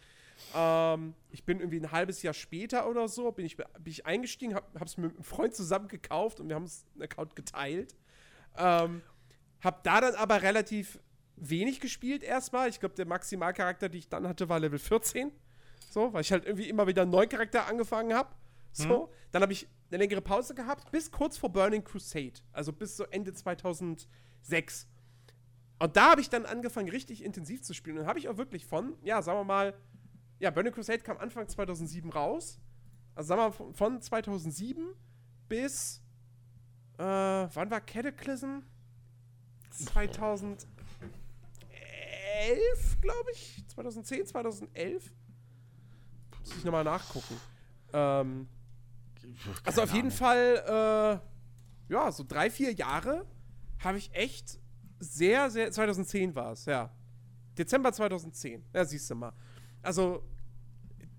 [0.54, 4.54] Ähm, ich bin irgendwie ein halbes Jahr später oder so, bin ich, bin ich eingestiegen,
[4.54, 7.96] hab, hab's mit einem Freund zusammen gekauft und wir haben uns einen Account geteilt.
[8.56, 9.02] Ähm,
[9.60, 11.00] hab da dann aber relativ
[11.36, 12.68] wenig gespielt erstmal.
[12.68, 15.32] Ich glaube, der Maximalcharakter, die ich dann hatte, war Level 14.
[15.94, 18.34] So, weil ich halt irgendwie immer wieder einen neuen Charakter angefangen habe.
[18.72, 22.40] So, dann habe ich eine längere Pause gehabt, bis kurz vor Burning Crusade.
[22.50, 24.88] Also bis so Ende 2006.
[25.78, 27.98] Und da habe ich dann angefangen, richtig intensiv zu spielen.
[27.98, 29.72] Und habe ich auch wirklich von, ja, sagen wir mal,
[30.40, 32.58] ja, Burning Crusade kam Anfang 2007 raus.
[33.14, 34.96] Also sagen wir mal, von, von 2007
[35.48, 36.02] bis,
[36.98, 38.62] äh, wann war Cataclysm?
[39.70, 40.66] 2011,
[43.00, 43.62] glaube ich.
[43.68, 45.12] 2010, 2011.
[46.44, 47.36] Muss ich nochmal nachgucken.
[47.92, 48.48] Ähm,
[49.64, 51.20] also auf jeden Fall,
[51.88, 53.26] äh, ja, so drei, vier Jahre
[53.82, 54.58] habe ich echt
[54.98, 56.90] sehr, sehr, 2010 war es, ja.
[57.56, 59.32] Dezember 2010, ja, siehst du mal.
[59.82, 60.24] Also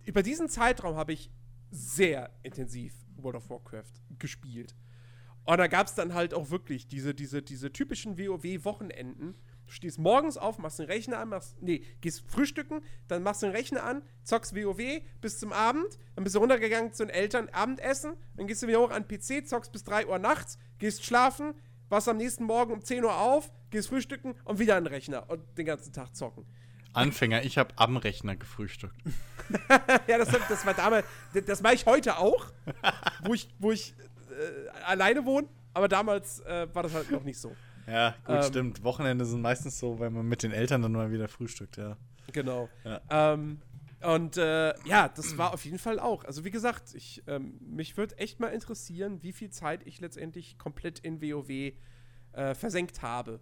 [0.05, 1.31] über diesen Zeitraum habe ich
[1.71, 4.75] sehr intensiv World of Warcraft gespielt.
[5.45, 9.35] Und da gab es dann halt auch wirklich diese, diese, diese typischen WoW-Wochenenden.
[9.67, 13.47] Du stehst morgens auf, machst den Rechner an, machst, nee, gehst frühstücken, dann machst du
[13.47, 17.49] den Rechner an, zockst WoW bis zum Abend, dann bist du runtergegangen zu den Eltern,
[17.49, 21.03] Abendessen, dann gehst du wieder hoch an den PC, zockst bis 3 Uhr nachts, gehst
[21.03, 21.55] schlafen,
[21.89, 25.29] wachst am nächsten Morgen um 10 Uhr auf, gehst frühstücken und wieder an den Rechner
[25.29, 26.45] und den ganzen Tag zocken.
[26.93, 28.95] Anfänger, ich habe am Rechner gefrühstückt.
[30.07, 32.45] ja, das, das war damals, das, das mache ich heute auch,
[33.23, 33.95] wo ich, wo ich
[34.29, 37.55] äh, alleine wohne, aber damals äh, war das halt noch nicht so.
[37.87, 38.43] Ja, gut, Ähm.
[38.43, 38.83] stimmt.
[38.83, 41.97] Wochenende sind meistens so, wenn man mit den Eltern dann mal wieder frühstückt, ja.
[42.31, 42.69] Genau.
[42.83, 43.01] Ja.
[43.09, 43.61] Ähm,
[44.01, 46.23] und äh, ja, das war auf jeden Fall auch.
[46.25, 50.57] Also wie gesagt, ich, ähm, mich würde echt mal interessieren, wie viel Zeit ich letztendlich
[50.57, 53.39] komplett in WoW äh, versenkt habe.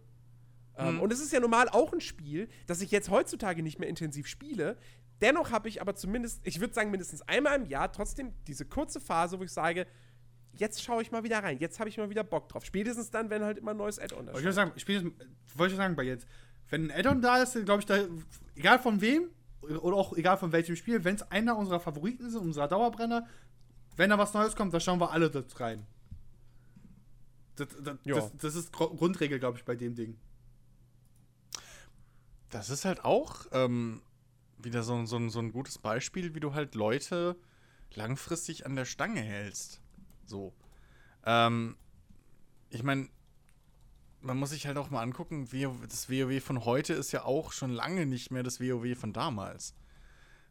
[0.78, 1.02] Ähm, Mhm.
[1.02, 4.28] Und es ist ja normal auch ein Spiel, das ich jetzt heutzutage nicht mehr intensiv
[4.28, 4.78] spiele.
[5.22, 9.00] Dennoch habe ich aber zumindest, ich würde sagen, mindestens einmal im Jahr trotzdem diese kurze
[9.00, 9.86] Phase, wo ich sage,
[10.58, 12.66] jetzt schaue ich mal wieder rein, jetzt habe ich mal wieder Bock drauf.
[12.66, 14.72] Spätestens dann, wenn halt immer ein neues Add-on da Aber ich sagen,
[15.56, 16.28] wollte ich sagen, bei jetzt,
[16.70, 18.06] wenn ein Add-on da ist, glaube ich, da,
[18.56, 19.30] egal von wem,
[19.62, 23.28] oder auch egal von welchem Spiel, wenn es einer unserer Favoriten ist, unserer Dauerbrenner,
[23.96, 25.86] wenn da was Neues kommt, da schauen wir alle das rein.
[27.56, 28.16] Das, das, Ja.
[28.16, 30.18] das, das ist Grundregel, glaube ich, bei dem Ding.
[32.50, 34.02] Das ist halt auch ähm,
[34.58, 37.36] wieder so, so, so ein gutes Beispiel, wie du halt Leute
[37.94, 39.83] langfristig an der Stange hältst.
[40.26, 40.54] So.
[41.26, 41.78] Ähm,
[42.70, 43.10] ich meine,
[44.22, 45.48] man muss sich halt auch mal angucken,
[45.88, 49.76] das WoW von heute ist ja auch schon lange nicht mehr das WoW von damals.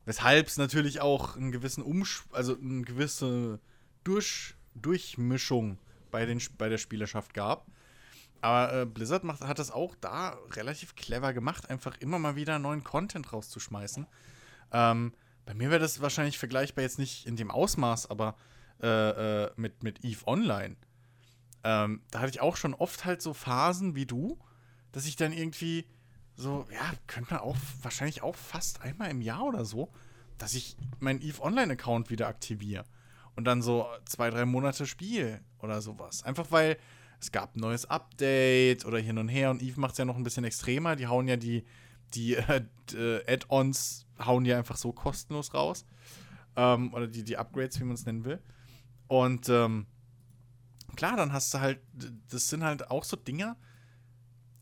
[0.04, 3.60] Weshalb es natürlich auch einen gewissen Umsch also eine gewisse
[4.04, 5.78] Durch Durchmischung
[6.10, 7.66] bei, den, bei der Spielerschaft gab.
[8.40, 12.58] Aber äh, Blizzard macht, hat das auch da relativ clever gemacht, einfach immer mal wieder
[12.58, 14.06] neuen Content rauszuschmeißen.
[14.72, 15.12] Ähm,
[15.46, 18.34] bei mir wäre das wahrscheinlich vergleichbar jetzt nicht in dem Ausmaß, aber
[18.82, 20.76] äh, äh, mit, mit EVE Online.
[21.64, 24.38] Ähm, da hatte ich auch schon oft halt so Phasen wie du,
[24.90, 25.86] dass ich dann irgendwie
[26.34, 29.92] so, ja, könnte man auch wahrscheinlich auch fast einmal im Jahr oder so,
[30.38, 32.84] dass ich meinen EVE Online-Account wieder aktiviere
[33.36, 36.24] und dann so zwei, drei Monate spiele oder sowas.
[36.24, 36.76] Einfach weil
[37.20, 40.16] es gab ein neues Update oder hin und her und EVE macht es ja noch
[40.16, 40.96] ein bisschen extremer.
[40.96, 41.64] Die hauen ja die,
[42.14, 42.62] die äh,
[42.94, 45.84] äh, Add-ons hauen die einfach so kostenlos raus.
[46.56, 48.40] Ähm, oder die, die Upgrades, wie man es nennen will.
[49.12, 49.84] Und ähm,
[50.96, 51.82] klar, dann hast du halt,
[52.30, 53.58] das sind halt auch so Dinger,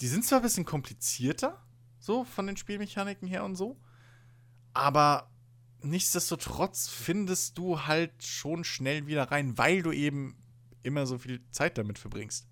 [0.01, 1.65] die sind zwar ein bisschen komplizierter,
[2.01, 3.81] so von den Spielmechaniken her und so,
[4.75, 5.31] aber
[5.83, 10.43] nichtsdestotrotz findest du halt schon schnell wieder rein, weil du eben
[10.83, 12.49] immer so viel Zeit damit verbringst.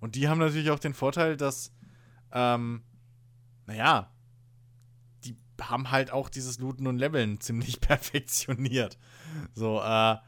[0.00, 1.72] Und die haben natürlich auch den Vorteil, dass,
[2.32, 2.84] ähm,
[3.64, 4.12] naja,
[5.24, 8.98] die haben halt auch dieses Looten und Leveln ziemlich perfektioniert.
[9.54, 10.18] So, äh,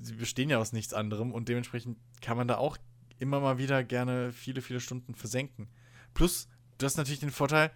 [0.00, 2.76] sie bestehen ja aus nichts anderem und dementsprechend kann man da auch
[3.18, 5.68] immer mal wieder gerne viele, viele Stunden versenken.
[6.14, 6.48] Plus,
[6.78, 7.70] du hast natürlich den Vorteil,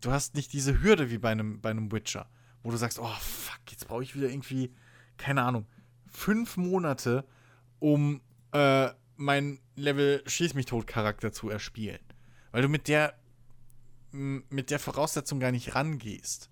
[0.00, 2.28] du hast nicht diese Hürde wie bei einem, bei einem Witcher,
[2.62, 4.72] wo du sagst, oh fuck, jetzt brauche ich wieder irgendwie,
[5.16, 5.66] keine Ahnung,
[6.06, 7.24] fünf Monate,
[7.78, 8.20] um
[8.52, 12.00] äh, mein Level Schieß mich tot Charakter zu erspielen.
[12.50, 13.14] Weil du mit der
[14.10, 16.48] mit der Voraussetzung gar nicht rangehst.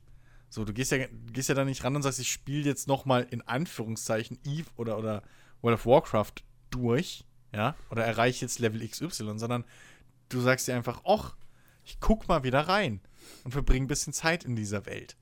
[0.57, 3.05] So, du gehst ja, gehst ja da nicht ran und sagst, ich spiele jetzt noch
[3.05, 5.23] mal in Anführungszeichen Eve oder, oder
[5.61, 6.33] World of Warcraft
[6.71, 9.67] durch, ja, oder erreiche jetzt Level XY, sondern
[10.31, 11.37] du sagst dir einfach, och,
[11.85, 13.03] ich guck mal wieder rein
[13.45, 15.15] und verbringe ein bisschen Zeit in dieser Welt.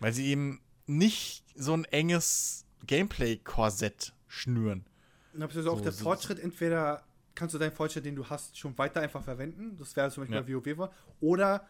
[0.00, 4.84] Weil sie eben nicht so ein enges Gameplay-Korsett schnüren.
[5.32, 7.02] Und das ist auch So, der Fortschritt, entweder
[7.34, 9.78] kannst du deinen Fortschritt, den du hast, schon weiter einfach verwenden.
[9.78, 10.42] Das wäre zum Beispiel Ja.
[10.42, 10.92] bei WoW war.
[11.20, 11.66] Oder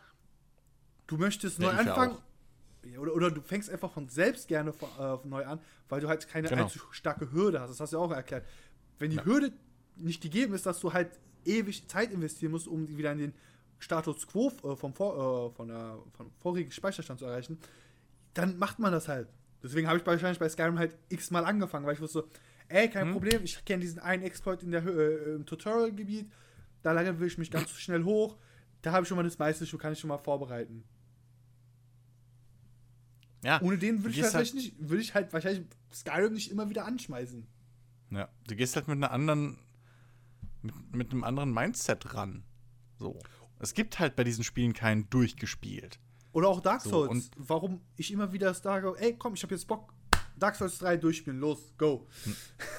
[1.06, 2.14] du möchtest neu anfangen.
[2.16, 2.22] auch.
[2.98, 6.26] Oder, oder du fängst einfach von selbst gerne von, äh, neu an, weil du halt
[6.28, 6.64] keine Genau.
[6.64, 7.70] allzu starke Hürde hast.
[7.70, 8.44] Das hast du ja auch erklärt.
[8.98, 9.24] Wenn die Ja.
[9.24, 9.52] Hürde
[9.96, 13.34] nicht gegeben ist, dass du halt ewig Zeit investieren musst, um wieder in den
[13.78, 17.58] Status quo äh, vom, vor, äh, von der, vom vorigen Speicherstand zu erreichen,
[18.34, 19.28] dann macht man das halt.
[19.62, 22.24] Deswegen habe ich wahrscheinlich bei Skyrim halt x-mal angefangen, weil ich wusste,
[22.68, 23.12] ey, kein Hm.
[23.12, 26.30] Problem, ich kenne diesen einen Exploit in der äh, im Tutorial-Gebiet,
[26.82, 28.36] da lange will ich mich ganz schnell hoch,
[28.82, 30.82] da habe ich schon mal das meiste, schon kann ich schon mal vorbereiten.
[33.42, 33.60] Ja.
[33.60, 37.46] Ohne den würde ich, halt nicht, würde ich halt wahrscheinlich Skyrim nicht immer wieder anschmeißen.
[38.10, 39.58] Ja, du gehst halt mit einer anderen,
[40.62, 42.44] mit, mit einem anderen Mindset ran.
[42.98, 43.18] So.
[43.58, 45.98] Es gibt halt bei diesen Spielen keinen durchgespielt.
[46.32, 47.10] Oder auch Dark So, Souls.
[47.10, 49.92] und- Warum ich immer wieder sage, ey, komm, ich habe jetzt Bock,
[50.36, 52.06] Dark Souls 3 durchspielen, los, go.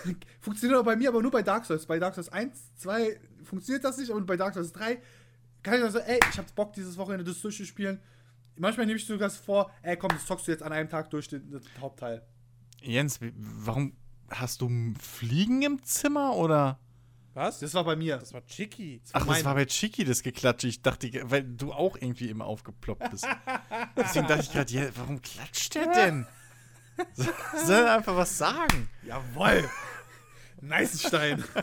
[0.03, 0.15] Hm.
[0.39, 1.85] funktioniert auch bei mir, aber nur bei Dark Souls.
[1.85, 5.01] Bei Dark Souls 1, 2 funktioniert das nicht, aber bei Dark Souls 3
[5.61, 7.99] kann ich dann sagen, ey, ich habe Bock, dieses Wochenende das durchzuspielen.
[8.55, 11.27] Manchmal nehme ich sogar vor, ey, komm, das zockst du jetzt an einem Tag durch
[11.27, 12.21] den, den Hauptteil.
[12.81, 13.95] Jens, warum
[14.29, 14.69] hast du
[14.99, 16.79] Fliegen im Zimmer oder?
[17.33, 17.59] Was?
[17.59, 18.17] Das war bei mir.
[18.17, 19.01] Das war Chicky.
[19.13, 19.45] Ach, das meine.
[19.45, 20.67] war bei Chiki das Geklatsche.
[20.67, 23.25] Ich dachte, weil du auch irgendwie immer aufgeploppt bist.
[23.97, 26.27] Deswegen dachte ich gerade, ja, warum klatscht der denn?
[27.13, 27.23] So-
[27.65, 28.87] Soll er einfach was sagen?
[29.03, 29.67] Jawoll!
[30.61, 31.43] nice Stein.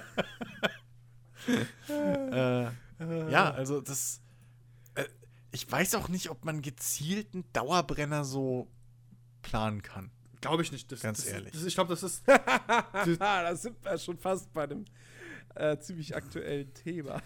[1.88, 2.64] Äh,
[3.30, 4.20] ja, also das.
[5.52, 8.68] Ich weiß auch nicht, ob man gezielten Dauerbrenner so
[9.42, 10.10] planen kann.
[10.40, 10.90] Glaube ich nicht.
[10.90, 11.52] Das, Ganz das, ehrlich.
[11.52, 12.22] Das, ich glaube, das ist.
[13.18, 14.84] Da sind wir schon fast bei einem
[15.54, 17.20] äh, ziemlich aktuellen Thema.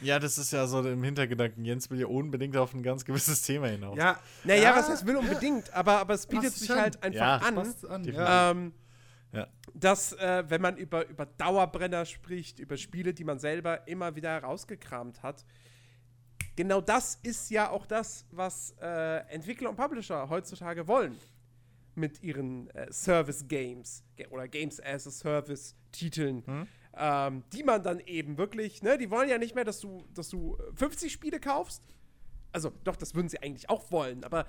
[0.00, 1.64] Ja, das ist ja so im Hintergedanken.
[1.64, 3.96] Jens will ja unbedingt auf ein ganz gewisses Thema hinaus.
[3.98, 7.36] ja, Naja, ja, was heißt will unbedingt, aber, aber es bietet sich halt einfach Ja.
[7.38, 7.64] an, an.
[7.64, 8.14] definitiv.
[8.14, 8.50] Ja.
[8.52, 8.72] ähm,
[9.32, 9.48] Ja.
[9.74, 14.30] dass, äh, wenn man über, über Dauerbrenner spricht, über Spiele, die man selber immer wieder
[14.30, 15.44] herausgekramt hat,
[16.58, 21.16] genau das ist ja auch das, was äh, Entwickler und Publisher heutzutage wollen
[21.94, 26.42] mit ihren äh, Service-Games oder Games as a Service-Titeln,
[26.96, 30.30] ähm, die man dann eben wirklich, ne, die wollen ja nicht mehr, dass du, dass
[30.30, 31.86] du 50 Spiele kaufst.
[32.52, 34.46] Also, doch, das würden sie eigentlich auch wollen, aber.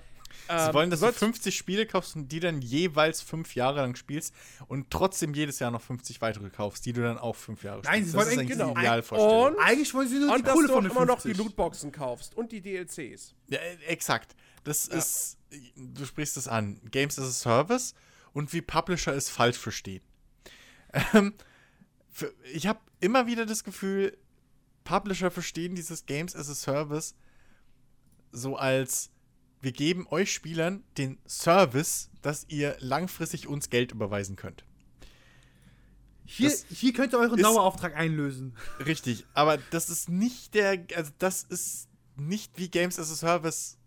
[0.48, 3.82] Sie ähm, wollen, dass du sollst- 50 Spiele kaufst und die dann jeweils fünf Jahre
[3.82, 4.34] lang spielst
[4.68, 8.04] und trotzdem jedes Jahr noch 50 weitere kaufst, die du dann auch fünf Jahre Nein,
[8.06, 8.12] spielst.
[8.12, 8.72] sie das wollen ist eigentlich- genau.
[8.78, 9.46] Idealvorstellung.
[9.56, 11.20] Und- Eigentlich wollen sie nur die Und dass Kohle du von auch den immer noch
[11.22, 11.34] 50.
[11.34, 13.34] die Lootboxen kaufst und die DLCs.
[13.48, 14.36] Ja, äh, exakt.
[14.64, 15.38] Das ist,
[15.76, 16.80] du sprichst es an.
[16.92, 17.96] Games as a Service
[18.34, 20.02] und wie Publisher es falsch verstehen.
[21.14, 21.34] Ähm,
[22.12, 24.18] für, ich habe immer wieder das Gefühl,
[24.84, 27.16] Publisher verstehen dieses Games as a Service
[28.32, 29.12] so als
[29.62, 34.64] wir geben euch Spielern den Service, dass ihr langfristig uns Geld überweisen könnt.
[36.26, 38.56] Hier, Das hier könnt ihr euren Dauerauftrag einlösen.
[38.86, 43.78] Richtig, aber das ist nicht der, also das ist nicht wie Games as a Service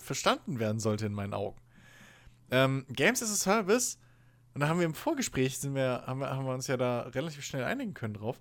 [0.00, 1.60] verstanden werden sollte in meinen Augen.
[2.50, 3.98] Ähm, Games as a Service,
[4.54, 7.02] und da haben wir im Vorgespräch, sind wir, haben, wir, haben wir uns ja da
[7.02, 8.40] relativ schnell einigen können drauf.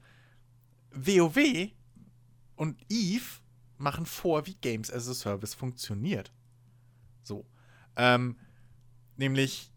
[0.92, 1.72] WoW
[2.56, 3.42] und Eve
[3.78, 6.32] machen vor, wie Games as a Service funktioniert.
[7.24, 7.46] So.
[7.96, 8.38] Ähm,
[9.18, 9.72] nämlich,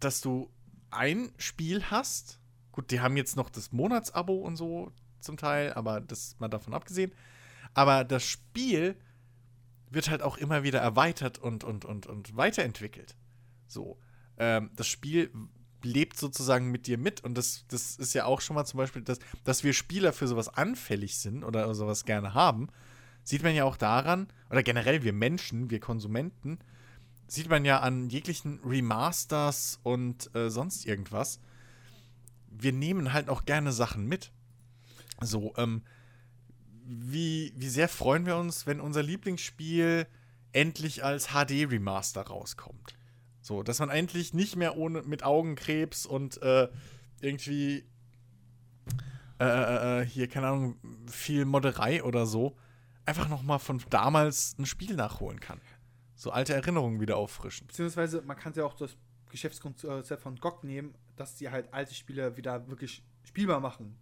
[0.00, 0.50] dass du
[0.90, 2.40] ein Spiel hast.
[2.72, 6.74] Gut, die haben jetzt noch das Monatsabo und so zum Teil, aber das mal davon
[6.74, 7.12] abgesehen.
[7.74, 8.96] Aber das Spiel
[9.90, 13.16] wird halt auch immer wieder erweitert und, und, und, und weiterentwickelt.
[13.66, 13.98] So.
[14.36, 15.30] Ähm, das Spiel
[15.82, 19.02] lebt sozusagen mit dir mit und das, das ist ja auch schon mal zum Beispiel,
[19.02, 22.68] dass, dass wir Spieler für sowas anfällig sind oder sowas gerne haben,
[23.28, 26.58] sieht man ja auch daran, oder generell wir Menschen, wir Konsumenten,
[27.26, 31.38] sieht man ja an jeglichen Remasters und äh, sonst irgendwas.
[32.48, 34.32] Wir nehmen halt auch gerne Sachen mit.
[35.20, 35.82] So, ähm,
[36.86, 40.06] wie, wie sehr freuen wir uns, wenn unser Lieblingsspiel
[40.52, 42.96] endlich als HD-Remaster rauskommt.
[43.42, 46.68] So, dass man endlich nicht mehr ohne mit Augenkrebs und äh,
[47.20, 47.84] irgendwie
[49.38, 50.76] äh, äh, äh, hier, keine Ahnung,
[51.10, 52.56] viel Modderei oder so,
[53.08, 55.60] einfach noch mal von damals ein Spiel nachholen kann.
[56.14, 57.66] So alte Erinnerungen wieder auffrischen.
[57.66, 58.96] Beziehungsweise, man kann ja auch das
[59.30, 63.96] Geschäftskonzept von GOG nehmen, dass die halt alte Spiele wieder wirklich spielbar machen.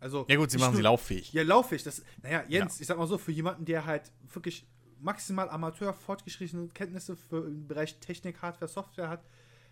[0.00, 1.32] Also, Ja gut, sie machen sie nur- lauffähig.
[1.32, 1.82] Ja, lauffähig.
[1.82, 4.66] Das, naja, Jens, ich sag mal so, für jemanden, der halt wirklich
[4.98, 9.24] maximal Amateur fortgeschrittene Kenntnisse für im Bereich Technik, Hardware, Software hat,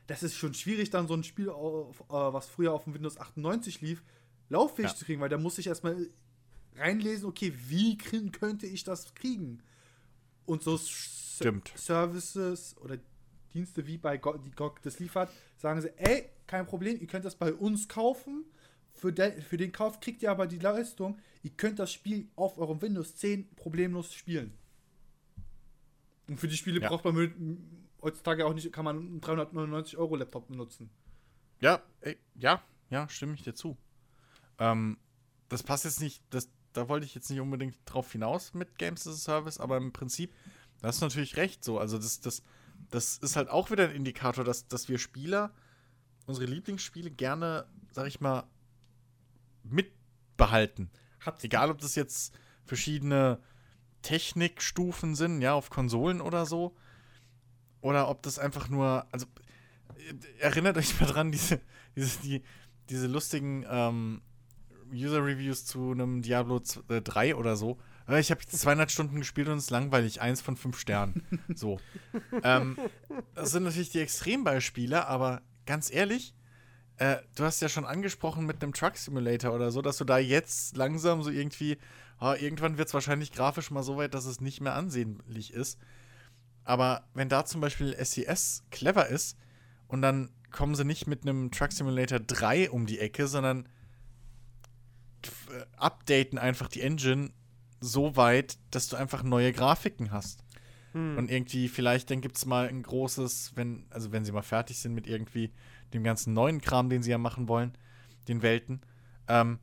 [0.07, 3.19] das ist schon schwierig, dann so ein Spiel, auf, äh, was früher auf dem Windows
[3.19, 4.03] 98 lief,
[4.49, 4.97] lauffähig Ja.
[4.97, 6.09] zu kriegen, weil da muss ich erstmal
[6.77, 9.63] reinlesen, okay, wie könnte ich das kriegen?
[10.47, 11.73] Und so Stimmt.
[11.77, 12.99] Services oder
[13.53, 17.25] Dienste wie bei GOG, die GOG das liefert, sagen sie, ey, kein Problem, ihr könnt
[17.25, 18.45] das bei uns kaufen.
[18.95, 22.59] Für, de, für den Kauf kriegt ihr aber die Leistung, ihr könnt das Spiel auf
[22.59, 24.53] eurem Windows 10 problemlos spielen.
[26.29, 26.89] Und für die Spiele Ja.
[26.89, 27.33] braucht man mit,
[28.03, 30.91] heutzutage auch nicht, kann man einen 399 Euro Laptop benutzen.
[31.61, 33.77] Ja, ey, ja, ja, stimme ich dir zu.
[34.59, 34.99] Ähm,
[35.49, 36.49] das passt jetzt nicht, das,
[36.79, 39.93] da wollte ich jetzt nicht unbedingt drauf hinaus mit Games as a Service, aber im
[39.93, 40.35] Prinzip,
[40.81, 41.79] da hast du natürlich recht so.
[41.79, 42.43] Also das, das
[42.91, 45.53] das ist halt auch wieder ein Indikator, dass, dass wir Spieler
[46.27, 48.45] unsere Lieblingsspiele gerne, sag ich mal,
[49.63, 50.91] mitbehalten.
[51.25, 52.35] Habt Egal, ob das jetzt
[52.65, 53.41] verschiedene
[54.03, 56.77] Technikstufen sind, ja, auf Konsolen oder so.
[57.81, 59.27] Oder ob das einfach nur, also
[59.97, 61.61] äh, erinnert euch mal dran, diese,
[61.97, 62.43] diese, die,
[62.89, 64.23] diese lustigen ähm,
[64.93, 67.79] User-Reviews zu einem Diablo 3 oder so.
[68.09, 71.23] Äh, Ich habe jetzt 200 Stunden gespielt und es ist langweilig, eins von fünf Sternen.
[71.55, 71.81] So.
[72.43, 72.77] ähm,
[73.35, 76.35] das sind natürlich die Extrembeispiele, aber ganz ehrlich,
[76.97, 80.19] äh, du hast ja schon angesprochen mit einem Truck Simulator oder so, dass du da
[80.19, 81.79] jetzt langsam so irgendwie,
[82.19, 85.79] ah, irgendwann wird es wahrscheinlich grafisch mal so weit, dass es nicht mehr ansehnlich ist.
[86.65, 89.39] Aber wenn da zum Beispiel SES clever ist
[89.87, 93.69] und dann kommen sie nicht mit einem Truck Simulator 3 um die Ecke, sondern äh,
[95.77, 97.31] updaten einfach die Engine
[97.81, 100.45] so weit, dass du einfach neue Grafiken hast.
[101.19, 104.79] Und irgendwie, vielleicht, dann gibt es mal ein großes, wenn, also wenn sie mal fertig
[104.79, 105.53] sind mit irgendwie
[105.93, 107.77] dem ganzen neuen Kram, den sie ja machen wollen,
[108.27, 108.81] den Welten,
[109.29, 109.59] ähm,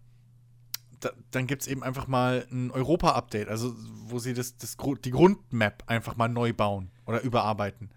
[1.00, 3.76] da, dann gibt es eben einfach mal ein Europa-Update, also
[4.06, 7.90] wo sie das, das, die Grundmap einfach mal neu bauen oder überarbeiten.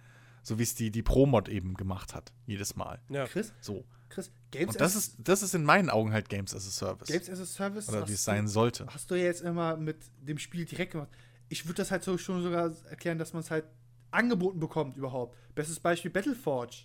[0.42, 3.00] So wie es die, die Pro-Mod eben gemacht hat, jedes Mal.
[3.08, 3.26] Ja.
[3.26, 3.84] Chris, So.
[4.08, 6.70] Chris, Games, Und das as, ist, das ist in meinen Augen halt Games as a
[6.70, 7.08] Service.
[7.08, 7.88] Games as a Service.
[7.88, 8.86] oder wie es du- sein sollte.
[8.86, 11.10] Hast du ja jetzt immer mit dem Spiel direkt gemacht.
[11.48, 13.64] Ich würde das halt so schon sogar erklären, dass man es halt
[14.10, 15.36] angeboten bekommt überhaupt.
[15.54, 16.84] Bestes Beispiel Battleforge.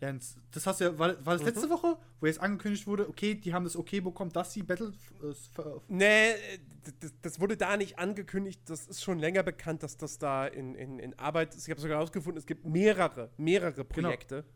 [0.00, 1.70] Jens, das hast du ja, war, war das letzte Mhm.
[1.72, 5.34] Woche, wo jetzt angekündigt wurde, okay, die haben das okay bekommen, dass sie Battle äh,
[5.52, 6.36] ver- Nee, äh,
[7.00, 8.62] das, das wurde da nicht angekündigt.
[8.64, 11.64] Das ist schon länger bekannt, dass das da in, in, in Arbeit ist.
[11.66, 14.46] Ich habe sogar herausgefunden, es gibt mehrere, mehrere Projekte,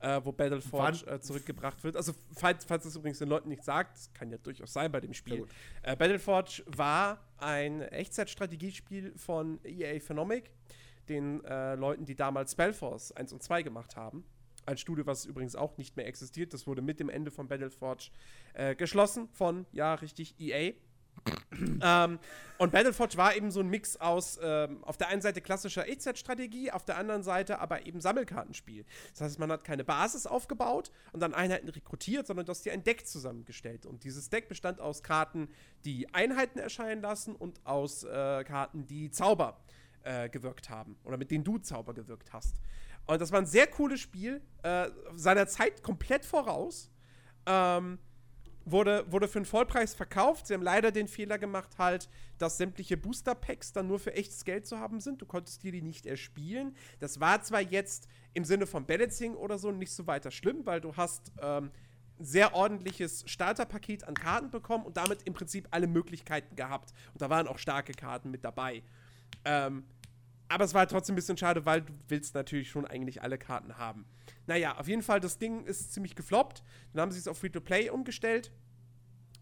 [0.00, 1.96] äh, wo Battleforge äh, zurückgebracht wird.
[1.96, 5.00] Also, falls, falls es übrigens den Leuten nicht sagt, das kann ja durchaus sein bei
[5.00, 5.46] dem Spiel.
[5.82, 10.50] Äh, Battleforge war ein Echtzeitstrategiespiel von EA Phenomic,
[11.08, 14.24] den äh, Leuten, die damals Spellforce 1 und 2 gemacht haben.
[14.66, 16.52] Ein Studio, was übrigens auch nicht mehr existiert.
[16.52, 18.10] Das wurde mit dem Ende von Battleforge
[18.52, 20.74] äh, geschlossen von, ja, richtig, EA.
[21.82, 22.18] Ähm,
[22.58, 26.72] und Battleforge war eben so ein Mix aus ähm, auf der einen Seite klassischer Echtzeit-Strategie,
[26.72, 28.84] auf der anderen Seite aber eben Sammelkartenspiel.
[29.12, 32.72] Das heißt, man hat keine Basis aufgebaut und dann Einheiten rekrutiert, sondern du hast dir
[32.72, 33.86] ein Deck zusammengestellt.
[33.86, 35.48] Und dieses Deck bestand aus Karten,
[35.84, 39.60] die Einheiten erscheinen lassen und aus äh, Karten, die Zauber
[40.02, 42.56] äh, gewirkt haben oder mit denen du Zauber gewirkt hast.
[43.06, 46.90] Und das war ein sehr cooles Spiel, äh, seiner Zeit komplett voraus.
[47.46, 47.98] Ähm,
[48.70, 50.46] wurde, wurde für einen Vollpreis verkauft.
[50.46, 52.08] Sie haben leider den Fehler gemacht, halt,
[52.38, 55.22] dass sämtliche Booster-Packs dann nur für echtes Geld zu haben sind.
[55.22, 56.76] Du konntest dir die nicht erspielen.
[57.00, 60.80] Das war zwar jetzt im Sinne von Balancing oder so nicht so weiter schlimm, weil
[60.80, 61.70] du hast ähm,
[62.18, 66.92] ein sehr ordentliches Starterpaket an Karten bekommen und damit im Prinzip alle Möglichkeiten gehabt.
[67.12, 68.82] Und da waren auch starke Karten mit dabei.
[69.44, 69.84] Ähm,
[70.48, 73.76] aber es war trotzdem ein bisschen schade, weil du willst natürlich schon eigentlich alle Karten
[73.76, 74.06] haben.
[74.48, 76.64] Naja, auf jeden Fall, das Ding ist ziemlich gefloppt.
[76.92, 78.50] Dann haben sie es auf Free-to-Play umgestellt.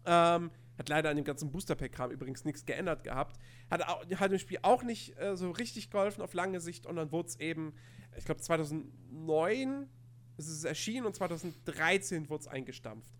[0.05, 3.39] Ähm, hat leider an dem ganzen Booster-Pack-Kram übrigens nichts geändert gehabt.
[3.71, 6.85] Hat, hat dem Spiel auch nicht äh, so richtig geholfen auf lange Sicht.
[6.85, 7.73] Und dann wurde es eben,
[8.17, 9.89] ich glaube 2009
[10.35, 13.13] ist es erschienen und 2013 wurde es eingestampft.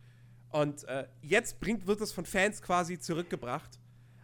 [0.49, 3.79] Und äh, jetzt bringt, wird es von Fans quasi zurückgebracht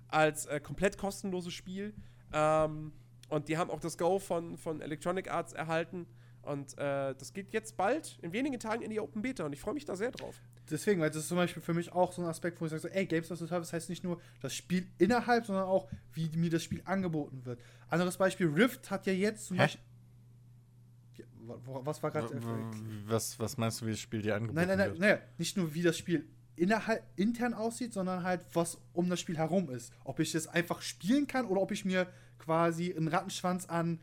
[0.09, 1.93] als äh, komplett kostenloses Spiel.
[2.33, 2.91] Ähm,
[3.29, 6.07] und die haben auch das Go von, von Electronic Arts erhalten.
[6.43, 9.45] Und äh, das geht jetzt bald, in wenigen Tagen, in die Open Beta.
[9.45, 10.35] Und ich freue mich da sehr drauf.
[10.69, 12.81] Deswegen, weil das ist zum Beispiel für mich auch so ein Aspekt, wo ich sage,
[12.81, 16.29] so, ey, Games as a Service heißt nicht nur das Spiel innerhalb, sondern auch, wie
[16.35, 17.59] mir das Spiel angeboten wird.
[17.89, 19.63] Anderes Beispiel, Rift hat ja jetzt zum Hä?
[19.63, 19.81] Beispiel.
[21.17, 21.25] Ja,
[21.65, 22.39] was war gerade.
[23.05, 24.99] Was, was meinst du, wie das Spiel dir angeboten Nein, nein, nein, wird?
[24.99, 29.37] nein, nicht nur wie das Spiel innerhalb, intern aussieht, sondern halt, was um das Spiel
[29.37, 29.91] herum ist.
[30.03, 32.07] Ob ich das einfach spielen kann oder ob ich mir
[32.37, 33.99] quasi einen Rattenschwanz an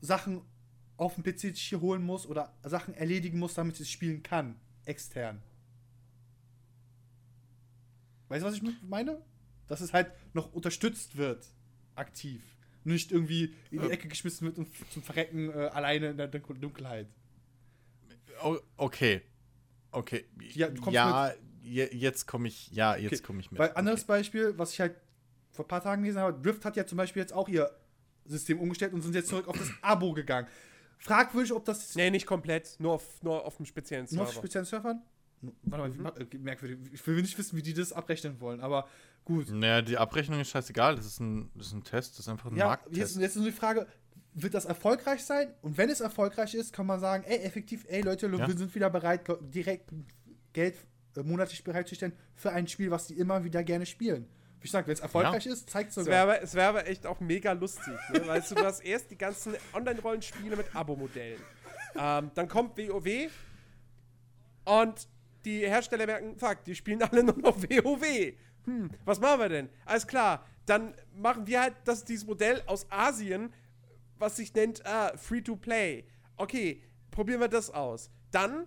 [0.00, 0.42] Sachen
[0.96, 4.56] auf dem PC hier holen muss oder Sachen erledigen muss, damit ich es spielen kann.
[4.84, 5.42] Extern.
[8.28, 9.22] Weißt du, was ich meine?
[9.68, 11.46] Dass es halt noch unterstützt wird.
[11.94, 12.42] Aktiv.
[12.84, 13.92] Nicht irgendwie in die Ja.
[13.92, 17.08] Ecke geschmissen wird und zum Verrecken äh, alleine in der Dun- Dunkelheit.
[18.42, 19.22] Oh, okay.
[19.90, 20.26] Okay.
[20.54, 21.32] Ja, ja
[21.62, 23.58] je, jetzt komme ich, ja, jetzt Okay, komme ich mit.
[23.58, 24.08] Weil anderes okay.
[24.08, 24.94] Beispiel, was ich halt
[25.50, 27.70] vor ein paar Tagen gelesen habe, Drift hat ja zum Beispiel jetzt auch ihr
[28.26, 30.46] System umgestellt und sind jetzt zurück auf das Abo gegangen.
[30.98, 34.40] Fragwürdig, ob das Nee, nicht komplett, nur auf, nur auf einem speziellen nur auf Server.
[34.40, 35.02] speziellen Servern?
[35.62, 36.78] Warte mal, äh, merkwürdig.
[36.92, 38.88] Ich will nicht wissen, wie die das abrechnen wollen, aber
[39.24, 39.50] gut.
[39.50, 40.96] Naja, die Abrechnung ist scheißegal.
[40.96, 42.96] Das ist ein, das ist ein Test, das ist einfach ein Ja, Markttest.
[42.96, 43.86] jetzt, jetzt ist nur die Frage,
[44.32, 45.52] wird das erfolgreich sein?
[45.62, 48.48] Und wenn es erfolgreich ist, kann man sagen, ey, effektiv, ey Leute, Ja.
[48.48, 49.22] wir sind wieder bereit,
[49.54, 49.90] direkt
[50.54, 50.76] Geld
[51.16, 54.26] äh, monatlich bereitzustellen für ein Spiel, was die immer wieder gerne spielen.
[54.60, 56.26] Wie gesagt, wenn es erfolgreich ist, zeigt es Es sogar.
[56.26, 58.26] wäre aber, es wär aber echt auch mega lustig, ne?
[58.26, 61.40] Weißt du, du hast erst die ganzen Online-Rollenspiele mit Abo-Modellen.
[61.98, 63.30] Ähm, dann kommt WoW
[64.64, 65.08] und
[65.44, 68.34] die Hersteller merken, fuck, die spielen alle nur noch WoW.
[68.64, 69.68] Hm, was machen wir denn?
[69.84, 73.52] Alles klar, dann machen wir halt das, dieses Modell aus Asien,
[74.18, 76.04] was sich nennt ah, Free-to-Play.
[76.36, 78.10] Okay, probieren wir das aus.
[78.32, 78.66] Dann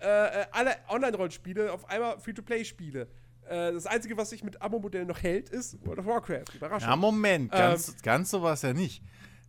[0.00, 3.08] äh, äh, alle Online-Rollenspiele auf einmal Free-to-Play-Spiele.
[3.48, 6.44] Äh, das Einzige, was sich mit Abo-Modell noch hält, ist World of Warcraft.
[6.54, 6.88] Überraschung.
[6.88, 9.02] Ja, Moment, ganz, ganz so war es ja nicht.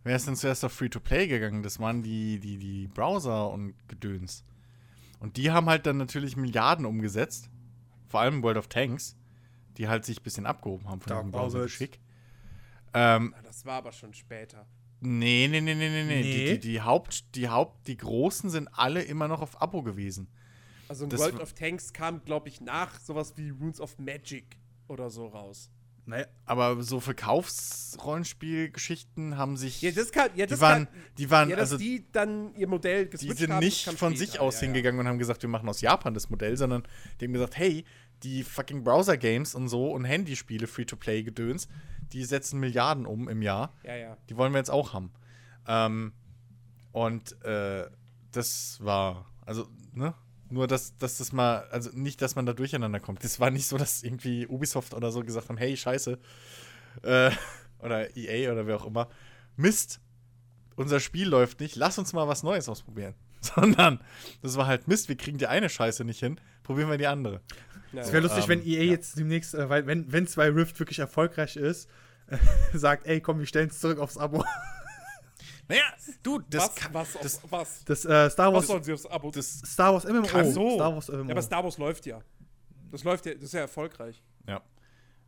[0.04, 1.62] Wer ist denn zuerst auf Free-to-Play gegangen?
[1.62, 4.44] Das waren die, die, die Browser und Gedöns.
[5.20, 7.50] Und die haben halt dann natürlich Milliarden umgesetzt.
[8.06, 9.16] Vor allem World of Tanks,
[9.76, 11.32] die halt sich ein bisschen abgehoben haben von Dark dem.
[11.32, 11.98] Browser-Geschick.
[12.94, 14.66] Ähm, Das war aber schon später.
[15.00, 16.22] nee, nee, nee, nee, nee, nee.
[16.22, 20.28] Die, die, die Haupt, die Haupt, die Großen sind alle immer noch auf Abo gewesen.
[20.88, 24.58] Also ein Das World of Tanks kam, glaube ich, nach sowas wie Runes of Magic
[24.88, 25.70] oder so raus.
[26.08, 29.82] Naja, Aber so Verkaufsrollenspielgeschichten haben sich.
[29.82, 32.54] Ja, das kann, ja, die das waren, kann, die waren, ja, dass also die dann
[32.54, 34.16] ihr Modell die sind haben, nicht von später.
[34.16, 34.60] sich aus ja.
[34.62, 36.84] hingegangen und haben gesagt, wir machen aus Japan das Modell, sondern
[37.20, 37.84] die haben gesagt, hey,
[38.22, 41.68] die fucking Browser-Games und so und Handyspiele, Free-to-Play-Gedöns,
[42.12, 43.74] die setzen Milliarden um im Jahr.
[43.84, 44.16] Ja, ja.
[44.30, 45.12] Die wollen wir jetzt auch haben.
[45.66, 46.14] Ähm,
[46.92, 47.84] und äh,
[48.32, 50.14] das war, also, ne?
[50.50, 53.22] Nur, dass, dass das mal, also nicht, dass man da durcheinander kommt.
[53.22, 56.18] Das war nicht so, dass irgendwie Ubisoft oder so gesagt haben, hey, scheiße.
[57.02, 57.30] Äh,
[57.80, 59.08] oder EA oder wer auch immer.
[59.56, 60.00] Mist,
[60.76, 63.14] unser Spiel läuft nicht, lass uns mal was Neues ausprobieren.
[63.40, 64.00] Sondern
[64.42, 67.40] das war halt Mist, wir kriegen die eine Scheiße nicht hin, probieren wir die andere.
[67.92, 68.90] ja, es wäre lustig, ähm, wenn EA ja.
[68.92, 71.88] jetzt demnächst, äh, weil wenn, wenn zwei Rift wirklich erfolgreich ist,
[72.28, 72.38] äh,
[72.76, 74.44] sagt, ey, komm, wir stellen es zurück aufs Abo.
[75.68, 75.82] Naja,
[76.22, 79.06] du, das, was, kann, was, das, was, Das äh, Star was Wars, sollen sie aufs
[79.06, 79.30] Abo?
[79.30, 80.26] das, Star Wars MMO.
[80.32, 80.74] Ach so.
[80.76, 81.24] Star Wars MMO.
[81.24, 82.20] ja, aber Star Wars läuft ja.
[82.90, 84.22] Das läuft ja, das ist ja erfolgreich.
[84.46, 84.62] Ja.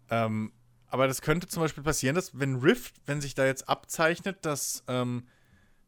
[0.08, 0.52] Ähm,
[0.86, 4.82] aber das könnte zum Beispiel passieren, dass wenn Rift, wenn sich da jetzt abzeichnet, dass
[4.88, 5.26] ähm,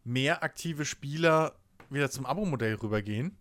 [0.05, 1.55] mehr aktive Spieler
[1.89, 3.37] wieder zum Abo-Modell rübergehen,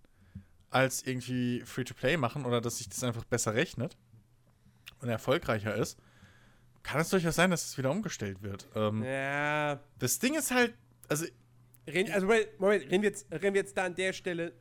[0.70, 3.98] als irgendwie Free-to-Play machen oder dass sich das einfach besser rechnet
[5.02, 6.00] und erfolgreicher ist,
[6.84, 8.68] kann es durchaus sein, dass es wieder umgestellt wird.
[8.76, 9.80] Ähm, Ja.
[10.00, 10.74] Das Ding ist halt,
[11.12, 11.26] also
[11.88, 14.54] Reden, also, Moment, Moment, reden wir, jetzt, reden wir jetzt da an der Stelle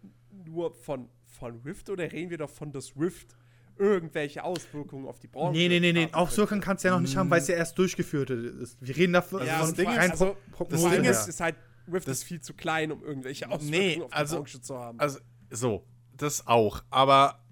[0.46, 3.36] nur von, von Rift oder reden wir doch von das Rift
[3.78, 5.52] irgendwelche Auswirkungen auf die Branche?
[5.58, 6.08] Nee, nee, nee, nee.
[6.12, 8.76] Auswirkungen kannst du ja noch nicht haben, weil es ja erst durchgeführt ist.
[8.80, 11.40] Wir reden davon Ja, das Ding vor- ist- rein also, Pro- das Ding ist, ist
[11.40, 11.56] halt,
[11.92, 14.78] Rift Das- ist viel zu klein, um irgendwelche Auswirkungen Nee, auf die also- Branche zu
[14.78, 14.98] haben.
[15.00, 15.18] Also,
[15.50, 15.84] so,
[16.16, 16.82] das auch.
[16.90, 17.42] Aber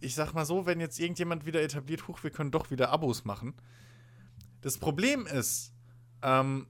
[0.00, 3.24] ich sag mal so, wenn jetzt irgendjemand wieder etabliert, huch, wir können doch wieder Abos
[3.24, 3.54] machen.
[4.60, 5.72] Das Problem ist,
[6.22, 6.66] ähm,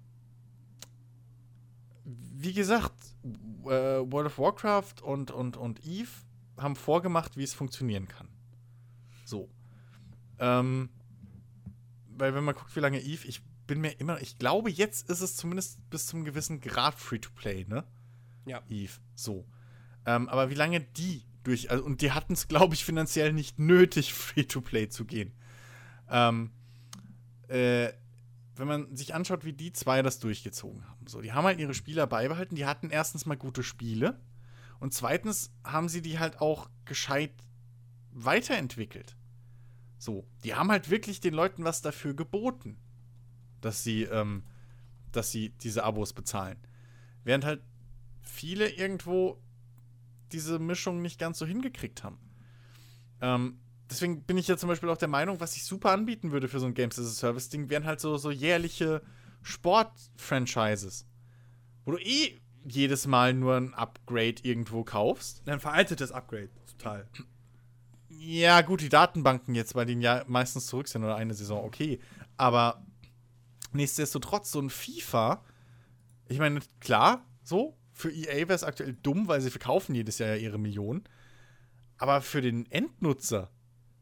[2.41, 2.95] wie gesagt,
[3.65, 6.09] äh, World of Warcraft und, und, und Eve
[6.57, 8.29] haben vorgemacht, wie es funktionieren kann.
[9.25, 9.49] So.
[10.39, 10.89] Ähm,
[12.17, 15.21] weil wenn man guckt, wie lange Eve, ich bin mir immer, ich glaube, jetzt ist
[15.21, 17.85] es zumindest bis zum gewissen Grad Free-to-Play, ne?
[18.47, 18.63] ja.
[18.69, 18.93] Eve.
[19.15, 19.45] So.
[20.07, 21.71] Ähm, aber wie lange die durch.
[21.71, 25.33] Also, und die hatten es, glaube ich, finanziell nicht nötig, Free-to-Play zu gehen.
[26.09, 26.53] Ähm,
[27.49, 27.93] äh,
[28.59, 31.07] wenn man sich anschaut, wie die zwei das durchgezogen haben.
[31.07, 32.55] So, die haben halt ihre Spieler beibehalten.
[32.55, 34.21] Die hatten erstens mal gute Spiele.
[34.81, 37.33] Und zweitens haben sie die halt auch gescheit
[38.13, 39.17] weiterentwickelt.
[39.99, 42.79] So, die haben halt wirklich den Leuten was dafür geboten,
[43.61, 44.45] dass sie, ähm,
[45.11, 46.59] dass sie diese Abos bezahlen.
[47.25, 47.63] Während halt
[48.23, 49.43] viele irgendwo
[50.33, 52.19] diese Mischung nicht ganz so hingekriegt haben.
[53.21, 53.59] Ähm,
[53.91, 56.61] deswegen bin ich ja zum Beispiel auch der Meinung, was ich super anbieten würde für
[56.61, 59.03] so ein Games as a Service-Ding, wären halt so, so jährliche
[59.43, 61.07] Sport-Franchises.
[61.85, 65.49] Wo du eh jedes Mal nur ein Upgrade irgendwo kaufst.
[65.49, 67.09] Ein veraltetes Upgrade, total.
[68.09, 72.01] Ja, gut, die Datenbanken jetzt, weil die ja meistens zurück sind oder eine Saison, okay.
[72.37, 72.85] Aber
[73.73, 75.45] nichtsdestotrotz, so ein FIFA,
[76.29, 80.31] ich meine, klar, so, für EA wäre es aktuell dumm, weil sie verkaufen jedes Jahr
[80.31, 81.05] ja ihre Millionen.
[81.97, 83.51] Aber für den Endnutzer,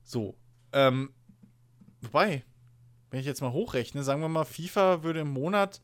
[0.06, 0.36] so,
[0.72, 1.12] ähm,
[2.00, 2.44] wobei,
[3.10, 5.82] wenn ich jetzt mal hochrechne, sagen wir mal, FIFA würde im Monat,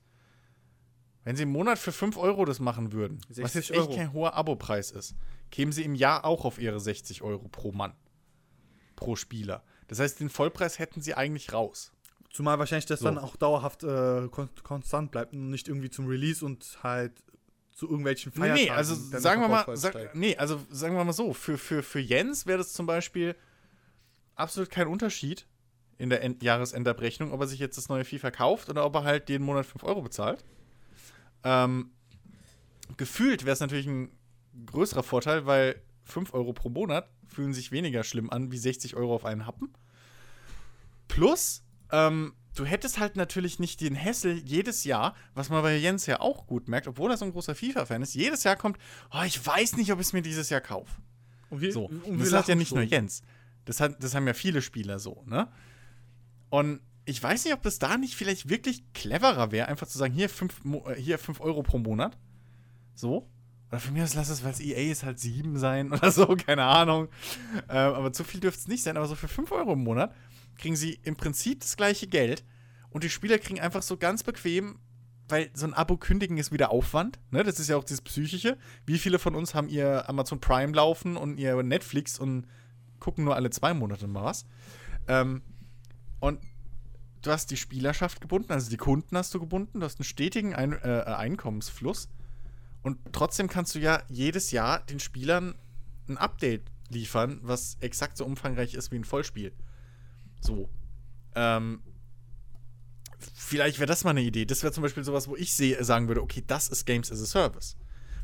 [1.25, 3.95] wenn sie im Monat für 5 Euro das machen würden, was 60 jetzt echt Euro.
[3.97, 5.17] kein hoher Abopreis ist,
[5.51, 7.95] kämen sie im Jahr auch auf ihre 60 Euro pro Mann.
[8.97, 9.65] Pro Spieler.
[9.89, 11.93] Das heißt, den Vollpreis hätten sie eigentlich raus.
[12.31, 13.07] Zumal wahrscheinlich das So.
[13.07, 17.13] dann auch dauerhaft äh, kon konstant bleibt und nicht irgendwie zum Release und halt
[17.73, 18.65] zu irgendwelchen Feiertagen.
[18.65, 21.99] nee, also sagen wir mal, sag, nee, also sagen wir mal so, für, für, für
[22.01, 23.35] Jens wäre das zum Beispiel
[24.35, 25.47] absolut kein Unterschied
[25.99, 29.05] in der End Jahresendabrechnung, ob er sich jetzt das neue FIFA kauft oder ob er
[29.05, 30.45] halt jeden Monat 5 Euro bezahlt.
[31.45, 31.91] Ähm,
[32.97, 34.11] gefühlt wäre es natürlich ein
[34.67, 39.15] größerer Vorteil, weil 5 Euro pro Monat fühlen sich weniger schlimm an wie 60 Euro
[39.15, 39.73] auf einen Happen.
[41.09, 46.07] Plus, ähm, du hättest halt natürlich nicht den Hessel jedes Jahr, was man bei Jens
[46.07, 48.79] ja auch gut merkt, obwohl er so ein großer FIFA-Fan ist, jedes Jahr kommt,
[49.13, 51.01] oh, ich weiß nicht, ob ich es mir dieses Jahr kaufe.
[51.71, 51.85] So.
[51.85, 52.91] und das hat ja nicht nur schon.
[52.91, 53.23] Jens.
[53.65, 55.49] Das, hat, das haben ja viele Spieler so, ne?
[56.51, 60.13] Und ich weiß nicht, ob das da nicht vielleicht wirklich cleverer wäre, einfach zu sagen,
[60.13, 60.61] hier 5
[60.97, 62.17] hier fünf Euro pro Monat.
[62.95, 63.29] So.
[63.71, 66.65] Oder mir aus lass es, weil es EA ist, halt 7 sein oder so, keine
[66.65, 67.09] Ahnung.
[67.69, 68.97] Ähm, aber zu viel dürfte es nicht sein.
[68.97, 70.15] Aber so für 5 Euro im Monat
[70.57, 72.45] kriegen sie im Prinzip das gleiche Geld.
[72.91, 74.79] Und die Spieler kriegen einfach so ganz bequem,
[75.29, 77.19] weil so ein Abo kündigen ist wieder Aufwand.
[77.31, 77.43] Ne?
[77.43, 78.59] Das ist ja auch dieses Psychische.
[78.85, 82.47] Wie viele von uns haben ihr Amazon Prime laufen und ihr Netflix und
[83.03, 84.47] gucken nur alle zwei Monate mal was?
[85.09, 85.43] Ähm,
[86.21, 86.41] und
[87.23, 90.55] du hast die Spielerschaft gebunden, also die Kunden hast du gebunden, du hast einen stetigen
[90.55, 92.09] Ein äh, Einkommensfluss.
[92.83, 95.55] Und trotzdem kannst du ja jedes Jahr den Spielern
[96.09, 99.53] ein Update liefern, was exakt so umfangreich ist wie ein Vollspiel.
[100.41, 100.69] So.
[101.35, 101.83] Ähm,
[103.19, 104.45] vielleicht wäre das mal eine Idee.
[104.45, 107.27] Das wäre zum Beispiel sowas, wo ich sagen würde, okay, das ist Games as a
[107.27, 107.77] Service.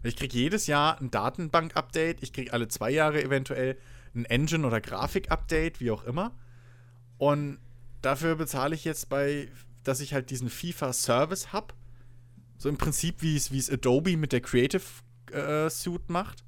[0.02, 3.76] Ich kriege jedes Jahr ein Datenbank-Update, ich kriege alle zwei Jahre eventuell
[4.14, 6.32] ein Engine- oder Grafik-Update, wie auch immer.
[7.18, 7.58] Und
[8.02, 9.48] dafür bezahle ich jetzt bei,
[9.84, 11.74] dass ich halt diesen FIFA-Service habe.
[12.56, 14.82] So im Prinzip, wie es Adobe mit der Creative
[15.32, 16.44] äh, Suite macht.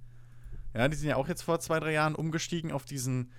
[0.75, 3.33] Ja, die sind ja auch jetzt vor zwei, drei Jahren umgestiegen auf diesen,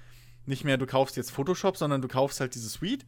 [0.46, 3.06] nicht mehr du kaufst jetzt Photoshop, sondern du kaufst halt diese Suite.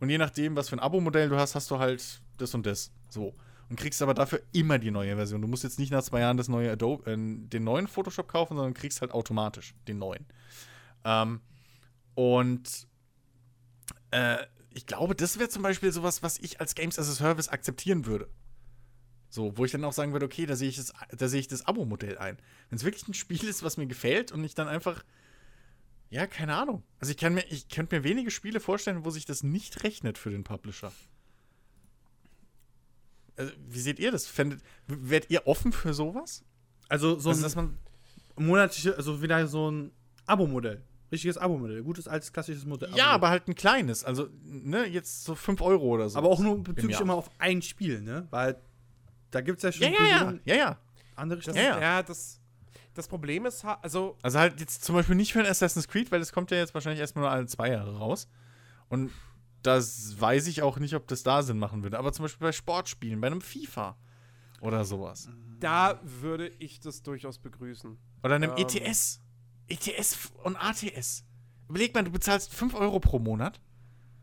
[0.00, 2.90] Und je nachdem, was für ein Abo-Modell du hast, hast du halt das und das.
[3.08, 3.34] So.
[3.72, 5.40] Und kriegst aber dafür immer die neue Version.
[5.40, 8.54] Du musst jetzt nicht nach zwei Jahren das neue Adobe, äh, den neuen Photoshop kaufen,
[8.54, 10.26] sondern kriegst halt automatisch den neuen.
[11.06, 11.40] Ähm,
[12.14, 12.86] und
[14.10, 14.44] äh,
[14.74, 18.04] ich glaube, das wäre zum Beispiel sowas, was ich als Games as a Service akzeptieren
[18.04, 18.28] würde.
[19.30, 22.18] So, wo ich dann auch sagen würde, okay, da sehe ich das, da das Abo-Modell
[22.18, 22.36] ein.
[22.68, 25.02] Wenn es wirklich ein Spiel ist, was mir gefällt und ich dann einfach,
[26.10, 26.82] ja, keine Ahnung.
[26.98, 30.18] Also ich kann mir, ich könnte mir wenige Spiele vorstellen, wo sich das nicht rechnet
[30.18, 30.92] für den Publisher.
[33.36, 34.26] Also, wie seht ihr das?
[34.26, 36.44] Fändet, wärt ihr offen für sowas?
[36.88, 37.78] Also so Also, ein dass man,
[38.36, 39.92] monatliche, also wieder so ein
[40.26, 40.82] Abo-Modell.
[41.10, 41.82] Richtiges Abo-Modell.
[41.82, 42.90] Gutes, altes, klassisches Modell.
[42.94, 44.04] ja, aber halt ein kleines.
[44.04, 46.18] Also, ne, jetzt so 5 Euro oder so.
[46.18, 47.02] Aber auch nur bezüglich Jahr.
[47.02, 48.26] immer auf ein Spiel, ne?
[48.30, 48.56] Weil
[49.30, 50.34] da gibt es ja schon Ja, ja, ja.
[50.44, 50.78] Ja, ja.
[51.16, 51.54] andere Das.
[51.56, 51.80] Ja, ja.
[51.80, 52.40] ja, das,
[52.94, 56.10] das Problem ist, ha- also Also halt jetzt zum Beispiel nicht für ein Assassin's Creed,
[56.12, 58.28] weil das kommt ja jetzt wahrscheinlich erstmal nur alle zwei Jahre raus.
[58.88, 59.10] Und
[59.62, 61.98] das weiß ich auch nicht, ob das da Sinn machen würde.
[61.98, 63.96] Aber zum Beispiel bei Sportspielen, bei einem FIFA
[64.60, 65.28] oder sowas.
[65.60, 67.96] da würde ich das durchaus begrüßen.
[68.22, 68.56] Oder einem Ähm.
[68.66, 69.20] ETS.
[69.68, 71.24] ETS und ATS.
[71.68, 73.60] Überleg mal, du bezahlst 5 Euro pro Monat.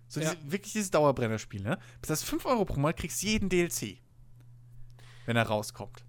[0.08, 0.34] So Ja.
[0.34, 1.78] diese, wirklich dieses Dauerbrennerspiel, ne?
[2.02, 4.00] Bezahlst 5 Euro pro Monat, kriegst jeden DLC.
[5.26, 6.04] Wenn er rauskommt.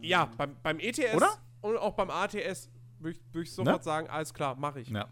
[0.00, 1.36] Ja, beim, beim ETS Oder?
[1.60, 4.88] und auch beim ATS würde ich, würd ich sofort sagen, alles klar, mache ich.
[4.88, 5.08] Ja.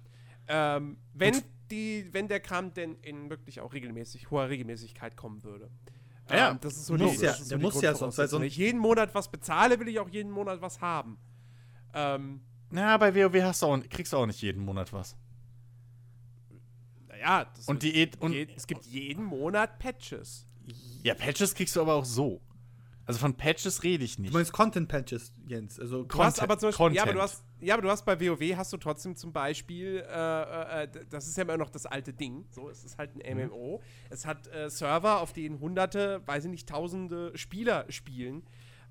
[0.48, 5.42] Ähm, wenn, Und- die, wenn der Kram denn in wirklich auch regelmäßig, hoher Regelmäßigkeit kommen
[5.42, 5.70] würde.
[6.30, 6.50] Ja.
[6.52, 8.40] Ähm, das ist so Muss die, ja, so der die muss ja sonst, weil sonst-
[8.42, 11.18] Wenn ich jeden Monat was bezahle, will ich auch jeden Monat was haben.
[11.92, 12.40] Ähm,
[12.70, 15.16] Na, bei WoW hast du auch, kriegst du auch nicht jeden Monat was.
[17.08, 20.46] naja, das Und die und- je, es gibt jeden Monat Patches.
[21.02, 22.40] Ja, Patches kriegst du aber auch so.
[23.06, 24.32] Also von Patches rede ich Du nicht.
[24.32, 25.80] meinst Content-Patches, Jens.
[25.80, 27.40] Also Du hast Content- aber zum Beispiel, ja, aber du Content.
[27.40, 31.06] hast, ja, aber du hast bei WoW hast du trotzdem zum Beispiel, äh, äh, d-
[31.10, 32.44] das ist ja immer noch das alte Ding.
[32.50, 33.82] So, es ist halt ein MMO.
[34.10, 38.44] Es hat äh, Server, auf denen hunderte, weiß ich nicht, tausende Spieler spielen.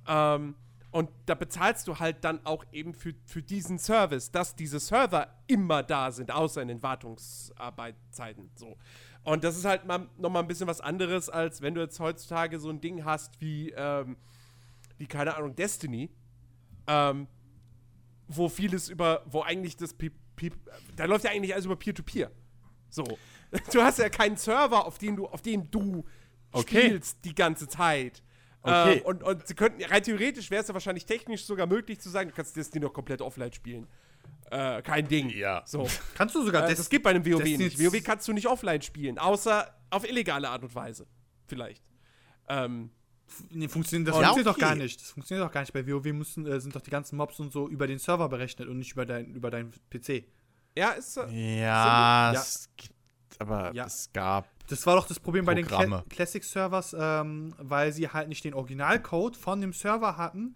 [0.08, 0.56] Ähm,
[0.92, 5.28] und da bezahlst du halt dann auch eben für, für diesen Service, dass diese Server
[5.46, 8.50] immer da sind, außer in den Wartungsarbeitszeiten.
[8.56, 8.76] So.
[9.24, 12.00] Und das ist halt mal, noch mal ein bisschen was anderes, als wenn du jetzt
[12.00, 14.18] heutzutage so ein Ding hast wie, ähm,
[14.98, 16.10] wie keine Ahnung, Destiny
[16.90, 17.28] ähm,
[18.28, 20.52] wo vieles über, wo eigentlich das, Pe Pe
[20.96, 22.32] da läuft ja eigentlich alles über Peer-to-Peer.
[22.90, 23.04] So.
[23.74, 26.06] Du hast ja keinen Server, auf dem du, auf dem du
[26.52, 26.82] Okay.
[26.82, 28.22] spielst die ganze Zeit.
[28.62, 28.98] Okay.
[28.98, 32.10] Ähm, und, und sie könnten, rein theoretisch wäre es ja wahrscheinlich technisch sogar möglich zu
[32.10, 33.88] sagen, du kannst Destiny noch komplett offline spielen.
[34.52, 35.30] Äh, kein Ding.
[35.30, 35.64] Ja.
[35.66, 35.88] So.
[36.16, 37.80] kannst du sogar Äh, das gibt bei einem WoW nicht.
[37.80, 41.08] WoW kannst du nicht offline spielen, außer auf illegale Art und Weise.
[41.48, 41.84] Vielleicht.
[42.48, 42.92] Ähm,
[43.52, 44.62] Nee, funktioniert, das Ja, funktioniert doch okay.
[44.62, 45.00] gar nicht.
[45.02, 45.72] Das funktioniert doch gar nicht.
[45.72, 48.68] Bei WoW müssen, äh, sind doch die ganzen Mobs und so über den Server berechnet
[48.68, 50.26] und nicht über dein, über deinen PC.
[50.76, 51.16] ja, ist.
[51.18, 52.40] äh, Ja, Ja.
[52.40, 52.94] es gibt,
[53.38, 53.86] aber Ja.
[53.86, 54.48] es gab.
[54.68, 55.98] Das war doch das Problem bei den Programme.
[56.10, 60.56] Cla Classic-Servers, ähm, weil sie halt nicht den Originalcode von dem Server hatten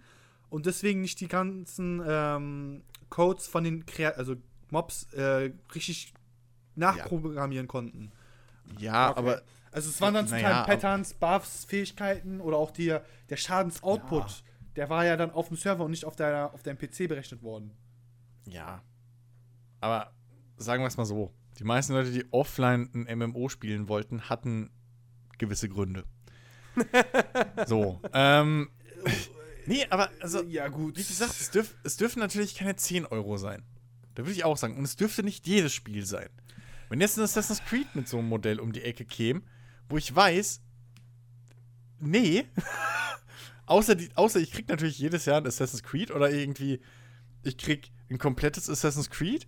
[0.50, 2.84] und deswegen nicht die ganzen ähm,
[3.14, 4.36] Codes von den Krea also
[4.72, 6.16] Mobs äh, richtig
[6.76, 8.12] nachprogrammieren konnten.
[8.80, 9.20] Ja, Okay.
[9.20, 9.42] aber
[9.72, 12.98] Also es waren dann zum Teil Patterns, Buffs, Fähigkeiten oder auch die,
[13.30, 14.44] der Schadensoutput.
[14.76, 17.44] Der war ja dann auf dem Server und nicht auf, deiner, auf deinem PC berechnet
[17.44, 17.72] worden.
[18.48, 18.82] ja.
[19.80, 20.12] Aber
[20.56, 21.32] sagen wir es mal so.
[21.60, 24.72] Die meisten Leute, die offline ein MMO spielen wollten, hatten
[25.38, 26.06] gewisse Gründe.
[27.68, 28.72] so, ähm.
[29.66, 30.98] Nee, aber also, ja, gut.
[30.98, 33.64] wie gesagt, es, dürf, es dürfen natürlich keine 10 Euro sein.
[34.16, 34.78] Da würde ich auch sagen.
[34.78, 36.30] Und es dürfte nicht jedes Spiel sein.
[36.90, 39.42] Wenn jetzt ein Assassin's Creed mit so einem Modell um die Ecke käme,
[39.90, 40.62] wo ich weiß,
[42.00, 42.46] nee,
[43.66, 46.82] außer, die, außer ich krieg natürlich jedes Jahr ein Assassin's Creed oder irgendwie,
[47.44, 49.48] ich krieg ein komplettes Assassin's Creed,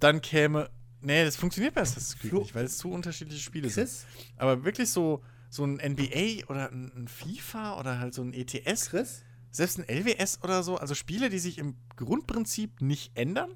[0.00, 0.70] dann käme,
[1.00, 3.84] nee, das funktioniert bei Assassin's Creed Flo- nicht, weil es zu unterschiedliche Spiele sind.
[3.86, 4.06] Chris,
[4.36, 8.90] Aber wirklich so, so ein NBA oder ein, ein FIFA oder halt so ein ETS,
[8.90, 9.22] Chris,
[9.54, 13.50] selbst ein LWS oder so, also Spiele, die sich im Grundprinzip nicht ändern,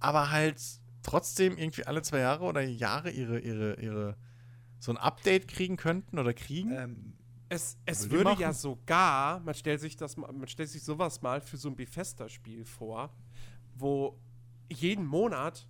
[0.00, 0.60] aber halt
[1.02, 4.16] trotzdem irgendwie alle zwei Jahre oder Jahre ihre, ihre, ihre
[4.78, 6.70] so ein Update kriegen könnten oder kriegen.
[6.72, 7.12] ähm,
[7.48, 8.40] Es, es würde machen?
[8.40, 11.76] ja sogar, man stellt sich das mal- man stellt sich sowas mal für so ein
[11.76, 13.14] Bethesda-Spiel vor,
[13.74, 14.18] wo
[14.70, 15.66] jeden Monat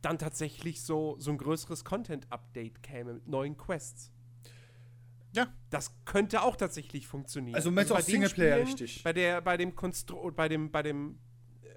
[0.00, 4.12] dann tatsächlich so, so ein größeres Content-Update käme mit neuen Quests.
[5.38, 5.52] Ja.
[5.70, 7.54] Das könnte auch tatsächlich funktionieren.
[7.54, 9.02] Also meinst du bei auch den Singleplayer Spielen, richtig?
[9.02, 11.18] Bei der, bei dem Konstru bei dem, bei dem,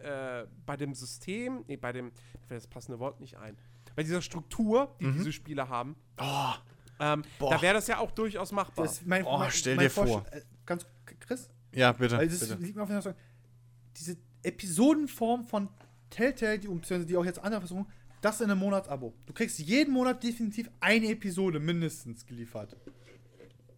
[0.04, 3.58] äh, bei dem System, nee, bei dem, mir fällt das passende Wort nicht ein.
[3.96, 6.54] Bei dieser Struktur, die diese Spiele haben, Oh,
[7.00, 8.86] ähm, da wäre das ja auch durchaus machbar.
[8.86, 10.26] das, mein, Oh, mein, stell mein dir vor.
[10.32, 10.86] Äh, ganz,
[11.20, 12.18] Chris, ja, bitte.
[12.18, 12.56] weil das bitte.
[12.56, 13.14] liegt mir auf Herzen.
[13.98, 15.70] Diese Episodenform von
[16.10, 17.86] Telltale, die, die auch jetzt andere versuchen,
[18.22, 19.14] das in einem Monatsabo.
[19.26, 22.78] Du kriegst jeden Monat definitiv eine Episode mindestens geliefert.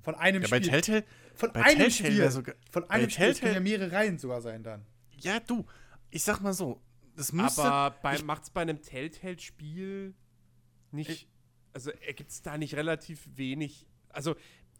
[0.03, 0.69] Von einem Ja, bei Spiel.
[0.69, 1.03] Telltale,
[1.34, 2.31] von bei einem Telltale Spiel.
[2.31, 3.25] sogar- von bei einem Spiel.
[3.25, 4.85] Es können Telltale- ja mehrere Reihen sogar sein dann.
[5.17, 5.65] ja, du,
[6.11, 6.81] ich sag mal so,
[7.15, 7.63] das müsste.
[7.63, 10.13] Aber bei, ich- macht's bei einem Telltale-Spiel
[10.91, 11.27] nicht.
[11.73, 13.88] also ergibt es da nicht relativ wenig.
[14.09, 14.35] Also,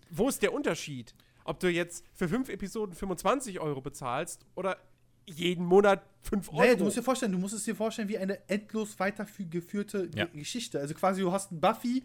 [0.10, 1.16] wo ist der Unterschied?
[1.46, 4.78] Ob du jetzt für fünf Episoden 25 Euro bezahlst oder
[5.26, 6.60] jeden Monat 5 Euro.
[6.62, 10.26] Naja, du musst dir vorstellen, du musst es dir vorstellen wie eine endlos weitergeführte Ja.
[10.26, 10.80] Ge- Geschichte.
[10.80, 12.04] Also quasi, du hast ein Buffy,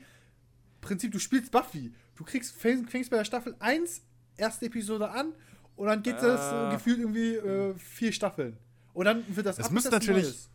[0.80, 1.92] Prinzip, du spielst Buffy.
[2.18, 4.02] Du kriegst, fängst, fängst bei der Staffel 1
[4.36, 5.34] erste Episode an
[5.76, 8.58] und dann geht das äh, gefühlt irgendwie äh, vier Staffeln.
[8.92, 10.48] Und dann wird das Es müsste natürlich-.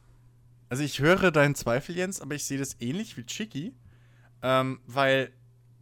[0.68, 3.74] Also ich höre deinen Zweifel, Jens, aber ich sehe das ähnlich wie Chicky.
[4.42, 5.32] Ähm, weil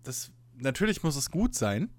[0.03, 1.89] das natürlich muss es gut sein.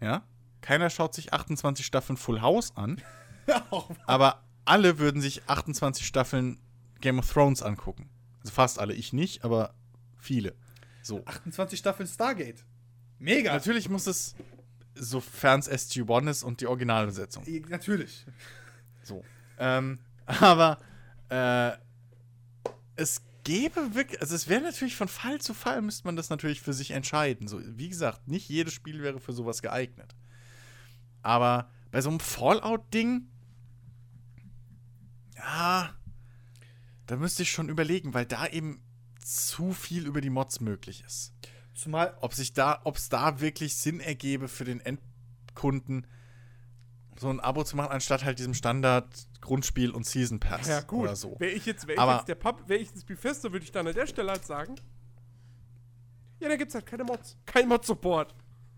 [0.00, 0.24] Ja.
[0.60, 3.00] Keiner schaut sich 28 Staffeln Full House an,
[4.08, 6.58] aber alle würden sich 28 Staffeln
[7.00, 8.10] Game of Thrones angucken.
[8.40, 9.74] Also fast alle, ich nicht, aber
[10.16, 10.56] viele.
[11.02, 11.24] So.
[11.24, 12.64] 28 Staffeln Stargate.
[13.18, 13.52] Mega.
[13.52, 14.34] Natürlich muss es,
[14.94, 17.44] sofern es SG-1 ist und die Originalbesetzung.
[17.68, 18.26] Natürlich.
[19.02, 19.24] So.
[19.58, 20.78] Ähm, aber
[21.28, 21.72] äh,
[22.96, 26.60] es gäbe wirklich, also es wäre natürlich von Fall zu Fall, müsste man das natürlich
[26.60, 27.48] für sich entscheiden.
[27.48, 30.14] So, wie gesagt, nicht jedes Spiel wäre für sowas geeignet.
[31.22, 33.26] Aber bei so einem Fallout-Ding,
[35.36, 35.94] ja,
[37.06, 38.82] da müsste ich schon überlegen, weil da eben
[39.24, 41.32] zu viel über die Mods möglich ist.
[41.78, 46.06] Zumal, Ob sich da, ob es da wirklich Sinn ergebe für den Endkunden,
[47.20, 51.04] so ein Abo zu machen, anstatt halt diesem Standard-Grundspiel und Season Pass ja, gut.
[51.04, 51.36] oder so.
[51.38, 53.70] Wäre ich jetzt, wär ich Aber- jetzt der Pub, wäre ich jetzt Bethesda, würde ich
[53.70, 54.74] dann an der Stelle halt sagen.
[56.40, 57.36] Ja, da gibt's halt keine Mods.
[57.46, 58.34] Kein Mod-Support.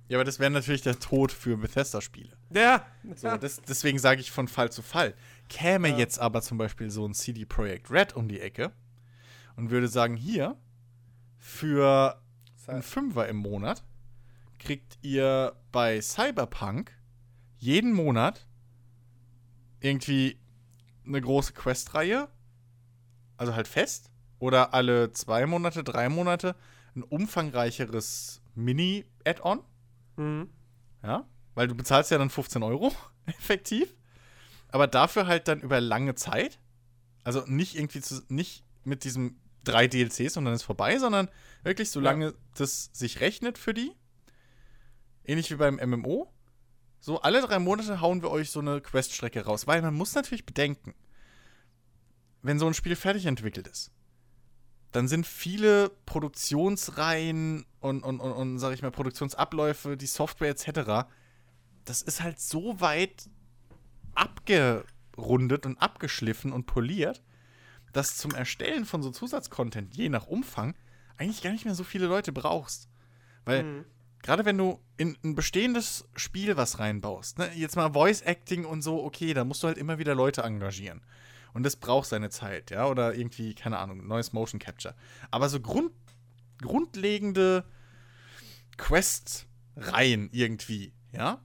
[0.09, 2.37] Ja, aber das wäre natürlich der Tod für Bethesda-Spiele.
[2.53, 2.85] Ja.
[3.15, 5.15] So, das, deswegen sage ich von Fall zu Fall.
[5.49, 5.97] Käme Ja.
[5.99, 8.73] jetzt aber zum Beispiel so ein CD Projekt Red um die Ecke
[9.57, 10.57] und würde sagen, hier,
[11.39, 12.21] für
[12.71, 13.83] einen Fünfer im Monat
[14.59, 16.93] kriegt ihr bei Cyberpunk
[17.59, 18.47] jeden Monat
[19.81, 20.39] irgendwie
[21.07, 22.29] eine große Questreihe,
[23.37, 26.55] also halt fest, oder alle zwei Monate, drei Monate
[26.95, 29.61] ein umfangreicheres Mini-Add-on,
[30.17, 30.51] Mhm.
[31.03, 31.25] ja,
[31.55, 32.93] weil du bezahlst ja dann 15 Euro,
[33.27, 33.95] effektiv,
[34.69, 36.59] aber dafür halt dann über lange Zeit,
[37.25, 41.29] also nicht irgendwie zu, nicht mit diesem drei DLCs und dann ist vorbei, sondern
[41.63, 43.93] wirklich solange das sich rechnet für die,
[45.25, 46.33] ähnlich wie beim MMO,
[47.01, 50.45] so alle drei Monate hauen wir euch so eine Queststrecke raus, weil man muss natürlich
[50.45, 50.95] bedenken,
[52.43, 53.91] wenn so ein Spiel fertig entwickelt ist,
[54.93, 61.09] dann sind viele Produktionsreihen und, und, und, und sag ich mal, Produktionsabläufe, die Software etc.,
[61.85, 63.29] das ist halt so weit
[64.15, 67.23] abgerundet und abgeschliffen und poliert,
[67.93, 70.75] dass zum Erstellen von so Zusatzcontent, je nach Umfang,
[71.17, 72.89] eigentlich gar nicht mehr so viele Leute brauchst.
[73.45, 73.85] Weil Mhm.
[74.23, 78.83] gerade wenn du in ein bestehendes Spiel was reinbaust, ne, jetzt mal Voice Acting und
[78.83, 81.03] so, okay, da musst du halt immer wieder Leute engagieren.
[81.53, 84.95] Und das braucht seine Zeit, ja, oder irgendwie, keine Ahnung, neues Motion Capture.
[85.31, 85.93] Aber so Grund,
[86.63, 87.65] grundlegende
[88.77, 91.41] Quest-Reihen irgendwie, ja,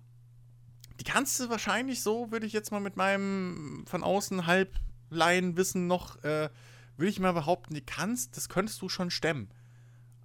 [0.99, 4.73] die kannst du wahrscheinlich so, würde ich jetzt mal mit meinem von außen halb
[5.15, 6.49] Laienwissen noch äh,
[6.97, 9.49] würde ich mal behaupten, die kannst, das könntest du schon stemmen.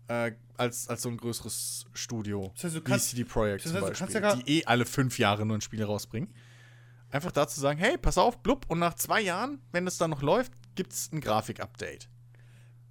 [0.08, 2.50] Äh, als, als so ein größeres Studio.
[2.54, 4.84] Das heißt, du kannst- CD Projekt das zum heißt, kannst Beispiel, ja die eh alle
[4.84, 6.34] fünf Jahre nur ein Spiel rausbringen.
[7.10, 10.22] Einfach dazu sagen, hey, pass auf, blub, und nach zwei Jahren, wenn es dann noch
[10.22, 12.08] läuft, gibt es ein Grafik-Update.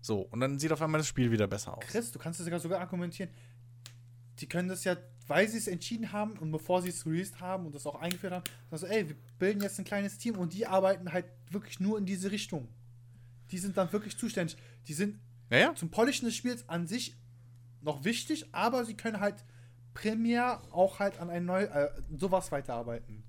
[0.02, 1.84] So, und dann sieht auf einmal das Spiel wieder besser aus.
[1.86, 3.30] Chris, du kannst das sogar, sogar argumentieren.
[4.40, 4.96] Die können das ja,
[5.30, 8.34] weil sie es entschieden haben und bevor sie es released haben und das auch eingeführt
[8.34, 12.00] haben, also ey, wir bilden jetzt ein kleines Team und die arbeiten halt wirklich nur
[12.00, 12.68] in diese Richtung.
[13.52, 14.58] Die sind dann wirklich zuständig.
[14.88, 15.20] Die sind
[15.52, 17.16] Naja, zum Polischen des Spiels an sich
[17.82, 19.46] noch wichtig, aber sie können halt
[19.94, 23.24] primär auch halt an ein neu äh, sowas weiterarbeiten.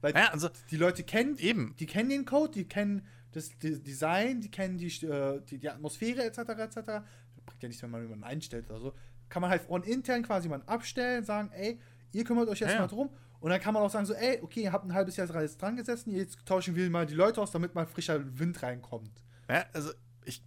[0.00, 1.76] Weil naja also die Leute kennen eben.
[1.78, 6.24] die kennen den Code, die kennen das Design, die kennen die, äh, die, die Atmosphäre
[6.24, 6.38] etc.
[6.38, 6.74] etc.
[6.74, 8.94] Das bringt ja nichts, wenn man jemanden einstellt oder so.
[9.32, 11.80] Kann man halt von intern quasi mal abstellen, sagen, ey,
[12.12, 13.08] ihr kümmert euch jetzt Ja, mal drum.
[13.40, 15.56] Und dann kann man auch sagen, so, ey, okay, ihr habt ein halbes Jahr alles
[15.56, 19.24] dran gesessen, jetzt tauschen wir mal die Leute aus, damit mal frischer Wind reinkommt.
[19.48, 19.90] Ja, also
[20.26, 20.44] ich,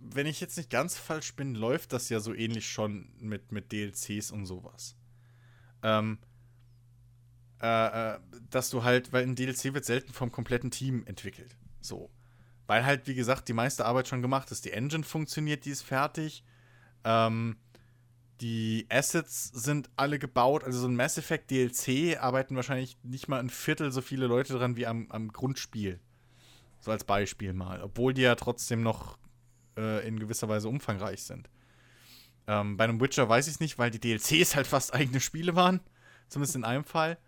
[0.00, 3.70] wenn ich jetzt nicht ganz falsch bin, läuft das ja so ähnlich schon mit, mit
[3.70, 4.96] DLCs und sowas.
[5.84, 6.18] Ähm,
[7.62, 8.18] äh, äh,
[8.50, 11.56] dass du halt, weil ein DLC wird selten vom kompletten Team entwickelt.
[11.80, 12.10] So.
[12.66, 14.64] Weil halt, wie gesagt, die meiste Arbeit schon gemacht ist.
[14.64, 16.42] Die Engine funktioniert, die ist fertig.
[17.04, 17.58] Ähm,
[18.40, 20.64] die Assets sind alle gebaut.
[20.64, 24.54] Also so ein Mass Effect DLC arbeiten wahrscheinlich nicht mal ein Viertel so viele Leute
[24.54, 26.00] dran wie am, am Grundspiel.
[26.80, 27.82] So als Beispiel mal.
[27.82, 29.18] Obwohl die ja trotzdem noch
[29.76, 31.48] äh, in gewisser Weise umfangreich sind.
[32.46, 35.54] Ähm, bei einem Witcher weiß ich es nicht, weil die DLCs halt fast eigene Spiele
[35.54, 35.80] waren.
[36.28, 37.18] Zumindest in einem Fall.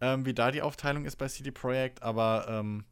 [0.00, 2.02] Ähm, wie da die Aufteilung ist bei CD Projekt.
[2.02, 2.84] Aber ähm,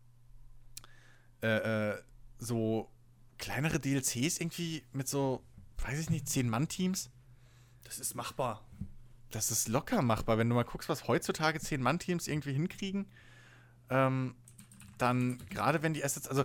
[1.43, 2.03] äh, äh,
[2.39, 2.91] so
[3.39, 5.43] kleinere DLCs irgendwie mit so,
[5.79, 7.11] weiß ich nicht, 10-Mann-Teams.
[7.89, 8.63] Das ist machbar.
[9.31, 10.37] Das ist locker machbar.
[10.37, 13.07] Wenn du mal guckst, was heutzutage 10-Mann-Teams irgendwie hinkriegen,
[13.89, 14.35] ähm,
[14.99, 16.45] dann, gerade wenn die Assets, also,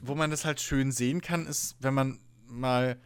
[0.00, 2.98] wo man das halt schön sehen kann, ist, wenn man mal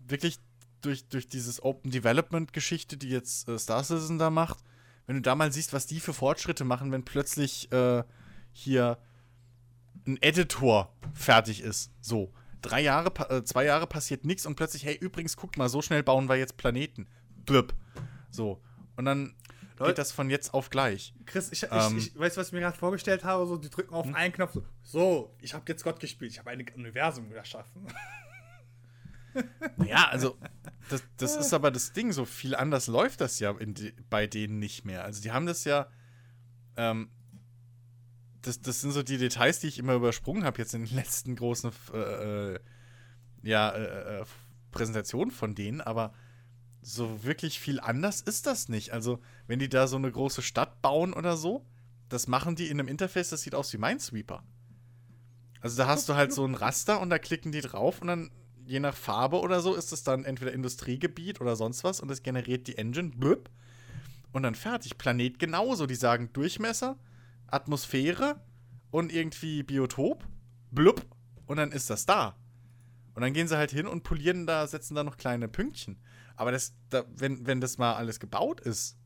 [0.00, 0.40] wirklich
[0.80, 4.58] durch, durch dieses Open Development-Geschichte, die jetzt äh, Star Citizen da macht,
[5.06, 8.02] wenn du da mal siehst, was die für Fortschritte machen, wenn plötzlich äh,
[8.52, 8.98] hier
[10.08, 11.92] ein Editor fertig ist.
[12.00, 12.32] So.
[12.68, 16.02] Drei Jahre, äh, zwei Jahre passiert nichts und plötzlich, hey, übrigens, guck mal, so schnell
[16.02, 17.06] bauen wir jetzt Planeten.
[17.44, 17.74] Blöp.
[18.30, 18.60] So.
[18.96, 19.34] Und dann
[19.78, 21.14] Leute- geht das von jetzt auf gleich.
[21.26, 21.98] Chris, ich, Ähm.
[21.98, 24.54] ich, ich weiß, was ich mir gerade vorgestellt habe, so, die drücken auf einen Knopf,
[24.54, 27.86] so, so ich habe jetzt Gott gespielt, ich habe ein Universum erschaffen.
[29.84, 30.36] Ja, also,
[30.88, 33.74] das, das ist aber das Ding, so viel anders läuft das ja in
[34.08, 35.04] bei denen nicht mehr.
[35.04, 35.88] Also, die haben das ja,
[36.76, 37.10] ähm,
[38.46, 41.36] das, das sind so die Details, die ich immer übersprungen habe jetzt in den letzten
[41.36, 42.58] großen, äh, äh,
[43.42, 44.24] ja, äh, äh,
[44.70, 46.12] Präsentationen von denen, aber
[46.82, 48.92] so wirklich viel anders ist das nicht.
[48.92, 51.66] Also, wenn die da so eine große Stadt bauen oder so,
[52.08, 54.44] das machen die in einem Interface, das sieht aus wie Minesweeper.
[55.60, 58.30] Also da hast du halt so ein Raster und da klicken die drauf und dann,
[58.64, 62.22] je nach Farbe oder so, ist es dann entweder Industriegebiet oder sonst was und es
[62.22, 63.50] generiert die Engine, blöp,
[64.36, 64.98] und dann fertig.
[64.98, 65.86] Planet genauso.
[65.86, 66.98] Die sagen Durchmesser,
[67.48, 68.40] Atmosphäre
[68.90, 70.26] und irgendwie Biotop,
[70.70, 71.04] blub,
[71.46, 72.36] und dann ist das da.
[73.14, 75.98] Und dann gehen sie halt hin und polieren da, setzen da noch kleine Pünktchen.
[76.36, 78.98] Aber das, da, wenn, wenn das mal alles gebaut ist,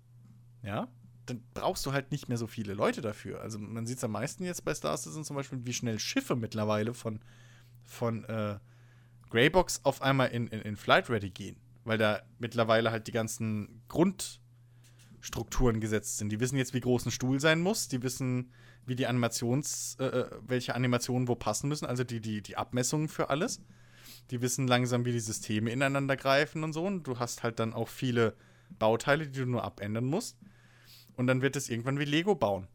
[0.63, 0.89] ja,
[1.27, 3.41] dann brauchst du halt nicht mehr so viele Leute dafür.
[3.41, 6.35] Also man sieht es am meisten jetzt bei Star Citizen zum Beispiel, wie schnell Schiffe
[6.35, 7.21] mittlerweile von,
[7.85, 8.59] von äh,
[9.31, 11.57] Greybox auf einmal in, in, in Flight Ready gehen.
[11.85, 13.83] Weil da mittlerweile halt die ganzen
[15.21, 16.31] Grundstrukturen gesetzt sind.
[16.31, 17.89] Die wissen jetzt, wie groß ein Stuhl sein muss.
[17.89, 18.53] Die wissen,
[18.87, 21.85] wie die Animations, äh, äh, welche Animationen wo passen müssen.
[21.85, 23.61] Also die, die, die Abmessungen für alles.
[24.31, 26.85] Die wissen langsam, wie die Systeme ineinander greifen und so.
[26.85, 28.35] Und du hast halt dann auch viele
[28.79, 30.39] Bauteile, die du nur abändern musst.
[31.17, 32.67] Und dann wird es irgendwann wie Lego bauen.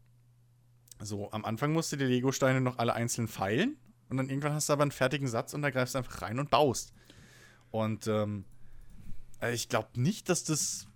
[1.00, 3.76] So, am Anfang musst du die Lego-Steine noch alle einzeln feilen.
[4.08, 6.38] Und dann irgendwann hast du aber einen fertigen Satz und da greifst du einfach rein
[6.38, 6.92] und baust.
[7.72, 8.44] Und ähm,
[9.42, 10.86] äh, ich glaube nicht, dass das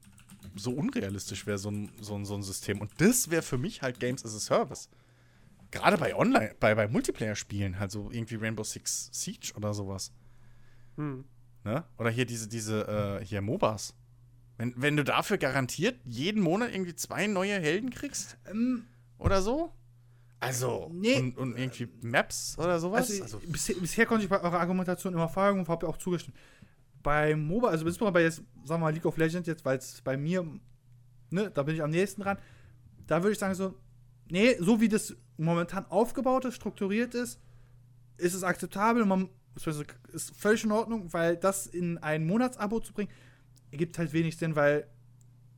[0.56, 2.80] so unrealistisch wäre, so ein, so, ein, so ein System.
[2.80, 4.88] Und das wäre für mich halt Games as a Service.
[5.70, 10.12] Gerade bei Online, bei, bei Multiplayer-Spielen, halt so irgendwie Rainbow Six Siege oder sowas.
[10.96, 11.24] Hm.
[11.64, 11.84] Ne?
[11.98, 13.94] Oder hier diese, diese, äh, hier MOBAs.
[14.56, 18.84] Wenn, wenn du dafür garantiert jeden Monat irgendwie zwei neue Helden kriegst Ähm,
[19.18, 19.72] oder so.
[20.40, 21.18] Also, Nee.
[21.18, 23.10] und, und irgendwie Maps oder sowas.
[23.10, 26.36] also, Also, bisher, bisher konnte ich bei eurer Argumentation immer folgen und habe auch zugestimmt.
[27.02, 30.00] Bei MOBA, also insbesondere bei jetzt, sagen wir mal, League of Legends jetzt, weil es
[30.02, 30.44] bei mir,
[31.30, 32.38] ne, da bin ich am nächsten dran,
[33.06, 33.74] da würde ich sagen so,
[34.30, 37.40] nee, so wie das momentan aufgebaut ist, strukturiert ist,
[38.18, 39.28] ist es akzeptabel und man
[40.12, 43.10] ist völlig in Ordnung, weil das in ein Monatsabo zu bringen,
[43.70, 44.86] ergibt halt wenig Sinn, weil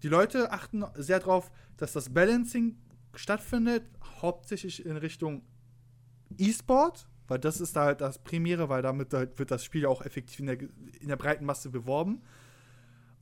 [0.03, 2.77] die Leute achten sehr darauf, dass das Balancing
[3.15, 3.85] stattfindet,
[4.21, 5.43] hauptsächlich in Richtung
[6.39, 9.89] E-Sport, Weil das ist da halt das Premiere, weil damit halt wird das Spiel ja
[9.89, 12.21] auch effektiv in der, in der breiten Masse beworben.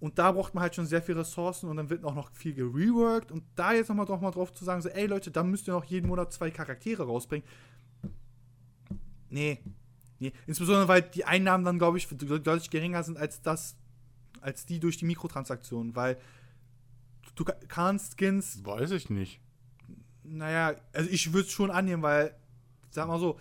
[0.01, 2.55] Und da braucht man halt schon sehr viele Ressourcen und dann wird auch noch viel
[2.55, 3.31] gereworked.
[3.31, 5.75] Und da jetzt nochmal doch mal drauf zu sagen, so, ey Leute, dann müsst ihr
[5.75, 7.47] noch jeden Monat zwei Charaktere rausbringen.
[9.29, 9.59] Nee.
[10.19, 10.33] Nee.
[10.47, 13.77] Insbesondere, weil die Einnahmen dann, glaube ich, deutlich geringer sind als das,
[14.41, 15.95] als die durch die Mikrotransaktionen.
[15.95, 16.19] Weil
[17.37, 19.41] du ka- kannst Skins Weiß ich nicht.
[20.25, 22.35] naja, also ich würde es schon annehmen, weil,
[22.91, 23.39] sag mal so,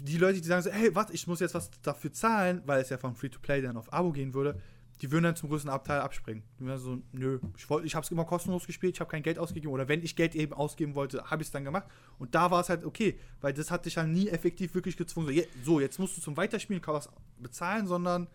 [0.00, 2.90] die Leute, die sagen so, hey, was, ich muss jetzt was dafür zahlen, weil es
[2.90, 4.60] ja von Free-to-Play dann auf Abo gehen würde,
[5.00, 6.42] die würden dann zum größten Abteil abspringen.
[6.58, 9.22] Die würden so, nö, ich, wollt, ich habe es immer kostenlos gespielt, ich habe kein
[9.22, 11.86] Geld ausgegeben oder wenn ich Geld eben ausgeben wollte, habe ich es dann gemacht.
[12.18, 15.26] Und da war es halt okay, weil das hat dich halt nie effektiv wirklich gezwungen,
[15.26, 17.08] so, je, so jetzt musst du zum Weiterspielen was
[17.38, 18.26] bezahlen, sondern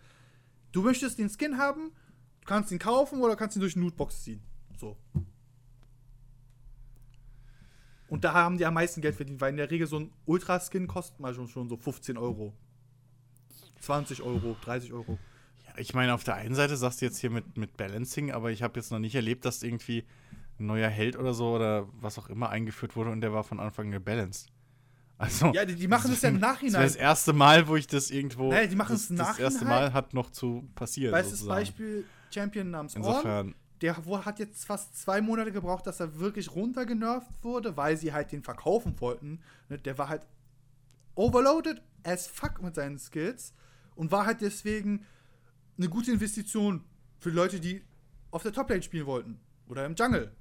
[0.72, 1.92] du möchtest den Skin haben,
[2.42, 4.42] du kannst ihn kaufen oder kannst ihn durch eine Lootbox ziehen.
[4.78, 4.98] So.
[8.14, 10.86] Und da haben die am meisten Geld verdient, weil in der Regel so ein Ultra-Skin
[10.86, 12.54] kostet mal schon, schon so 15 Euro.
[13.82, 15.18] 20 Euro, 30 Euro.
[15.66, 18.52] Ja, ich meine, auf der einen Seite sagst du jetzt hier mit, mit Balancing, aber
[18.52, 20.04] ich habe jetzt noch nicht erlebt, dass irgendwie
[20.60, 23.60] ein neuer Held oder so oder was auch immer eingeführt wurde und der war von
[23.60, 24.52] Anfang an gebalanced.
[25.18, 26.84] Also, Ja, die, die machen das ja im Das Nachhinein.
[26.84, 28.52] das erste Mal, wo ich das irgendwo.
[28.52, 29.86] Naja, die machen das, es im Das erste Nachhinein.
[29.86, 31.14] Mal hat noch zu passieren.
[31.14, 31.60] Weißt du, das sozusagen.
[31.62, 33.56] Beispiel Champion namens Orn, Insofern.
[33.84, 38.32] Der hat jetzt fast zwei Monate gebraucht, dass er wirklich runtergenervt wurde, weil sie halt
[38.32, 39.42] den verkaufen wollten.
[39.68, 40.26] Ne, Der war halt
[41.16, 43.54] overloaded as fuck mit seinen Skills
[43.96, 45.06] und war halt deswegen
[45.78, 46.86] eine gute Investition
[47.20, 47.84] für Leute, die
[48.32, 50.32] auf der Toplane spielen wollten oder im Jungle.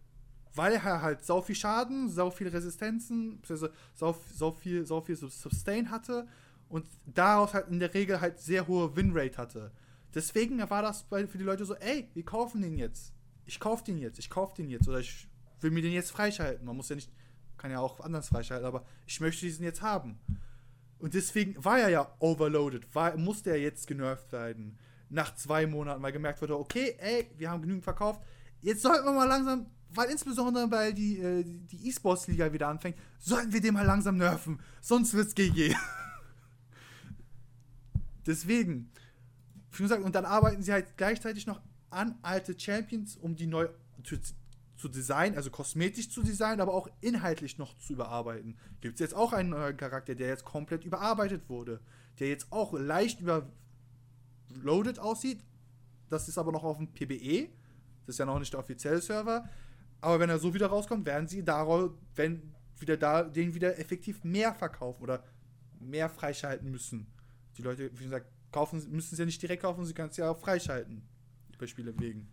[0.55, 5.90] Weil er halt sau viel Schaden, sau viel Resistenzen, beziehungsweise sau, viel, sau viel Sustain
[5.90, 6.28] hatte
[6.69, 9.73] und daraus halt in der Regel halt sehr hohe Winrate hatte.
[10.14, 13.12] Deswegen war das für die Leute so, ey, wir kaufen den jetzt.
[13.47, 14.89] Ich kauf den jetzt, ich kauf den jetzt.
[14.89, 15.28] Oder ich
[15.60, 16.66] will mir den jetzt freischalten.
[16.66, 17.10] Man muss ja nicht,
[17.56, 20.19] kann ja auch anders freischalten, aber ich möchte diesen jetzt haben.
[20.98, 24.78] Und deswegen war er ja overloaded, war, musste er jetzt genervt werden.
[25.10, 28.23] Nach zwei Monaten, weil gemerkt wurde, okay, ey, wir haben genügend verkauft.
[28.60, 33.52] Jetzt sollten wir mal langsam, weil insbesondere weil die, äh, die E-Sports-Liga wieder anfängt, sollten
[33.52, 34.60] wir den mal langsam nerven.
[34.81, 35.74] Sonst wird's GG.
[38.27, 38.90] Deswegen,
[39.73, 41.60] wie gesagt, und dann arbeiten sie halt gleichzeitig noch
[41.93, 43.69] an alte Champions, um die neu
[44.05, 44.16] zu,
[44.77, 48.56] zu designen, also kosmetisch zu designen, aber auch inhaltlich noch zu überarbeiten.
[48.81, 51.81] Gibt es jetzt auch einen neuen Charakter, der jetzt komplett überarbeitet wurde,
[52.19, 55.44] der jetzt auch leicht überloaded aussieht.
[56.09, 57.48] Das ist aber noch auf dem PBE.
[58.06, 59.48] Das ist ja noch nicht der offizielle Server.
[60.01, 64.24] Aber wenn er so wieder rauskommt, werden sie daraus, wenn wieder da, den wieder effektiv
[64.24, 65.24] mehr verkaufen oder
[65.78, 67.06] mehr freischalten müssen.
[67.56, 70.31] Die Leute, wie gesagt, kaufen, müssen es ja nicht direkt kaufen, sie können es ja
[70.31, 71.02] auch freischalten.
[71.62, 72.26] Bei Spiele wegen.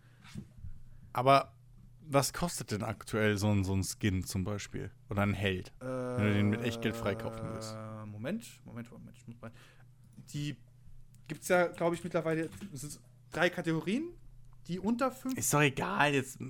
[1.12, 1.52] Aber
[2.00, 4.90] was kostet denn aktuell so ein, so ein Skin zum Beispiel?
[5.08, 5.72] Oder ein Held?
[5.78, 7.76] Wenn du den mit Echtgeld freikaufen willst.
[7.76, 9.16] Äh, Moment, Moment, Moment.
[9.16, 9.52] Ich muss mal.
[10.32, 10.56] Die
[11.28, 12.50] gibt es ja, glaube ich, mittlerweile
[13.30, 14.08] drei Kategorien,
[14.66, 15.38] die unter 5.
[15.38, 16.40] Ist doch egal, jetzt.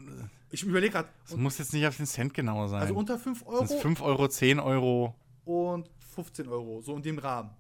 [0.51, 1.11] Ich überlege gerade.
[1.27, 2.81] Es muss jetzt nicht auf den Cent genauer sein.
[2.81, 5.15] Also unter 5 Sind Euro es 5 Euro, 10 Euro?
[5.45, 7.51] und 15 Euro, so in dem Rahmen.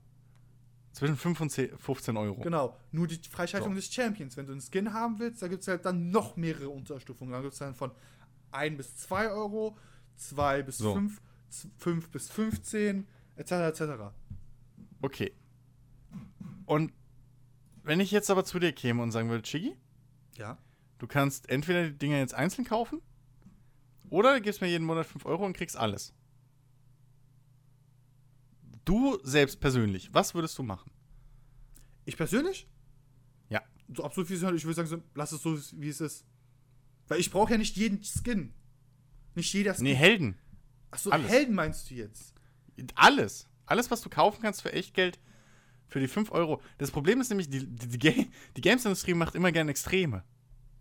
[0.93, 2.41] Zwischen 5 und 10, 15 Euro.
[2.41, 2.77] Genau.
[2.91, 3.77] Nur die Freischaltung So.
[3.77, 4.37] des Champions.
[4.37, 7.33] Wenn du einen Skin haben willst, da gibt es halt dann noch mehrere Unterstufungen.
[7.33, 7.93] Da gibt es dann von
[8.51, 9.77] 1 bis 2 Euro,
[10.17, 10.93] 2 bis So.
[10.95, 11.21] 5,
[11.79, 13.07] 5 bis 15,
[13.37, 13.53] etc.
[13.53, 13.83] etc.
[15.01, 15.33] Okay.
[16.67, 16.93] Und
[17.83, 19.77] wenn ich jetzt aber zu dir käme und sagen würde, Chigi,
[20.37, 20.59] Ja.
[20.99, 23.01] du kannst entweder die Dinger jetzt einzeln kaufen
[24.11, 26.13] oder du gibst mir jeden Monat 5 Euro und kriegst alles.
[28.85, 30.91] Du selbst persönlich, was würdest du machen?
[32.05, 32.69] Ich persönlich?
[33.49, 33.63] Ja.
[33.95, 34.53] So absolut wie es ist.
[34.53, 36.25] Ich würde sagen, so, lass es so, wie es ist.
[37.09, 38.55] Weil ich brauche ja nicht jeden Skin.
[39.35, 39.85] Nicht jeder Skin.
[39.85, 40.39] Nee, Helden.
[40.91, 41.13] Achso.
[41.13, 42.35] Helden meinst du jetzt?
[42.95, 43.49] Alles.
[43.67, 45.21] Alles, was du kaufen kannst für Echtgeld,
[45.87, 46.61] für die 5 Euro.
[46.79, 50.25] Das Problem ist nämlich, die, die, die, die Games-Industrie macht immer gerne Extreme.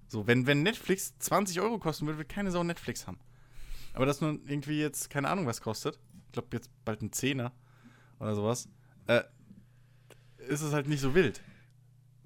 [0.08, 3.20] So, wenn, wenn Netflix 20 Euro kosten würde, würde keine Sau Netflix haben.
[3.94, 6.00] Aber das nun irgendwie jetzt, keine Ahnung, was kostet.
[6.28, 7.54] Ich glaube, jetzt bald ein Zehner
[8.20, 8.68] oder sowas.
[9.08, 9.22] Äh,
[10.48, 11.42] ist es halt nicht so wild.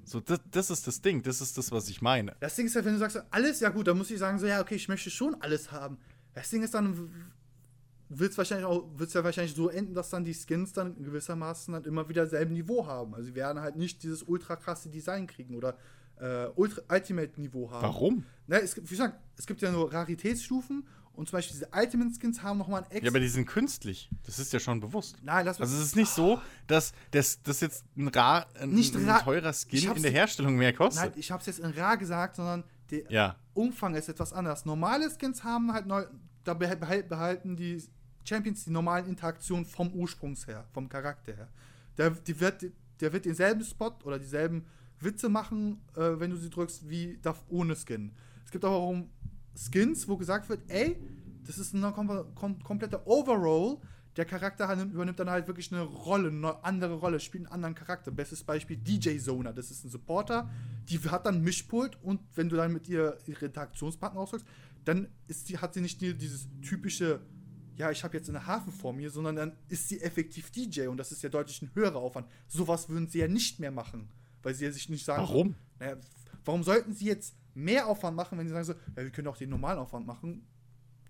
[0.06, 1.24] So, das, das ist das Ding.
[1.24, 2.36] Das ist das, was ich meine.
[2.40, 4.38] Das Ding ist halt, wenn du sagst, so, alles, ja gut, dann muss ich sagen,
[4.38, 5.98] so, ja, okay, ich möchte schon alles haben.
[6.34, 7.10] Das Ding ist dann,
[8.10, 11.74] wird es wahrscheinlich auch, wird's ja wahrscheinlich so enden, dass dann die Skins dann gewissermaßen
[11.74, 13.14] dann immer wieder selben Niveau haben.
[13.14, 15.78] Also sie werden halt nicht dieses ultra krasse Design kriegen oder
[16.20, 17.84] äh, ultra Ultimate Niveau haben.
[17.84, 18.26] Warum?
[18.48, 22.12] Na, es gibt, wie gesagt, es gibt ja nur Raritätsstufen und zum Beispiel diese Ultimate
[22.20, 23.06] Skins haben nochmal ein extra.
[23.06, 24.10] Ja, aber die sind künstlich.
[24.26, 25.18] Das ist ja schon bewusst.
[25.24, 28.96] Nein, lass Also es ist nicht so, dass das, das jetzt ein, rar, ein, Nicht
[28.96, 31.16] ein teurer Ich Skin hab's in der Herstellung mehr Nein, kostet.
[31.18, 33.36] ich habe es jetzt in rar gesagt, sondern der Ja.
[33.54, 34.66] Umfang ist etwas anders.
[34.66, 36.06] Normale Skins haben halt neu,
[36.44, 37.84] da behal- behal- behalten die
[38.26, 41.50] Champions die normalen Interaktionen vom Ursprungs her, vom Charakter her.
[41.98, 42.66] Der, die wird,
[43.02, 44.66] der wird denselben Spot oder dieselben
[45.00, 48.14] Witze machen, äh, wenn du sie drückst, wie darf ohne Skin.
[48.46, 48.96] Es gibt aber auch
[49.56, 50.98] Skins, wo gesagt wird, ey,
[51.46, 53.78] das ist ein kom kom kompletter Overall.
[54.16, 58.12] Der Charakter übernimmt dann halt wirklich eine Rolle, eine andere Rolle, spielt einen anderen Charakter.
[58.12, 60.50] Bestes Beispiel DJ Zona, das ist ein Supporter,
[60.88, 64.46] die hat dann Mischpult und wenn du dann mit ihr ihre Interaktionspartner ausdrückst,
[64.86, 67.22] dann ist sie, hat sie nicht die, dieses typische,
[67.76, 70.98] ja, ich habe jetzt eine Hafen vor mir, sondern dann ist sie effektiv DJ und
[70.98, 72.28] das ist ja deutlich ein höherer Aufwand.
[72.48, 74.10] Sowas würden sie ja nicht mehr machen,
[74.44, 75.24] weil sie ja sich nicht sagen.
[75.24, 75.56] Warum?
[75.80, 75.98] Naja,
[76.46, 79.38] warum sollten sie jetzt mehr Aufwand machen, wenn sie sagen so, ja, wir können auch
[79.38, 80.46] den normalen Aufwand machen?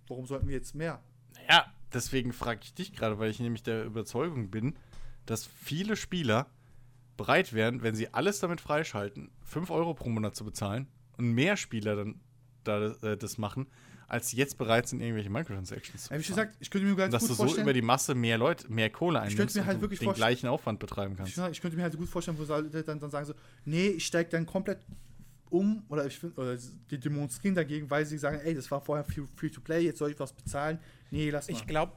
[0.07, 1.01] Warum sollten wir jetzt mehr?
[1.33, 4.75] Naja, deswegen frage ich dich gerade, weil ich nämlich der Überzeugung bin,
[5.25, 6.47] dass viele Spieler
[7.17, 10.87] bereit wären, wenn sie alles damit freischalten, 5 Euro pro Monat zu bezahlen
[11.17, 12.19] und mehr Spieler dann
[12.63, 13.67] da, äh, das machen,
[14.07, 17.11] als sie jetzt bereit sind, irgendwelche Microtransactions zu Ja, wie gesagt, ich könnte mir ganz
[17.11, 20.13] dass gut du so über die Masse mehr Leute, mehr Kohle einnimmst halt und den
[20.13, 21.51] gleichen Aufwand betreiben ich, kannst.
[21.51, 23.33] ich könnte mir halt gut vorstellen, wo Leute dann, dann sagen so,
[23.65, 24.79] nee, ich steige dann komplett
[25.53, 26.57] um oder ich find, oder
[26.89, 30.19] die demonstrieren dagegen, weil sie sagen, ey, das war vorher free- Free-to-Play, jetzt soll ich
[30.19, 30.80] was bezahlen.
[31.11, 31.55] Nee, lass mal.
[31.55, 31.93] Ich glaube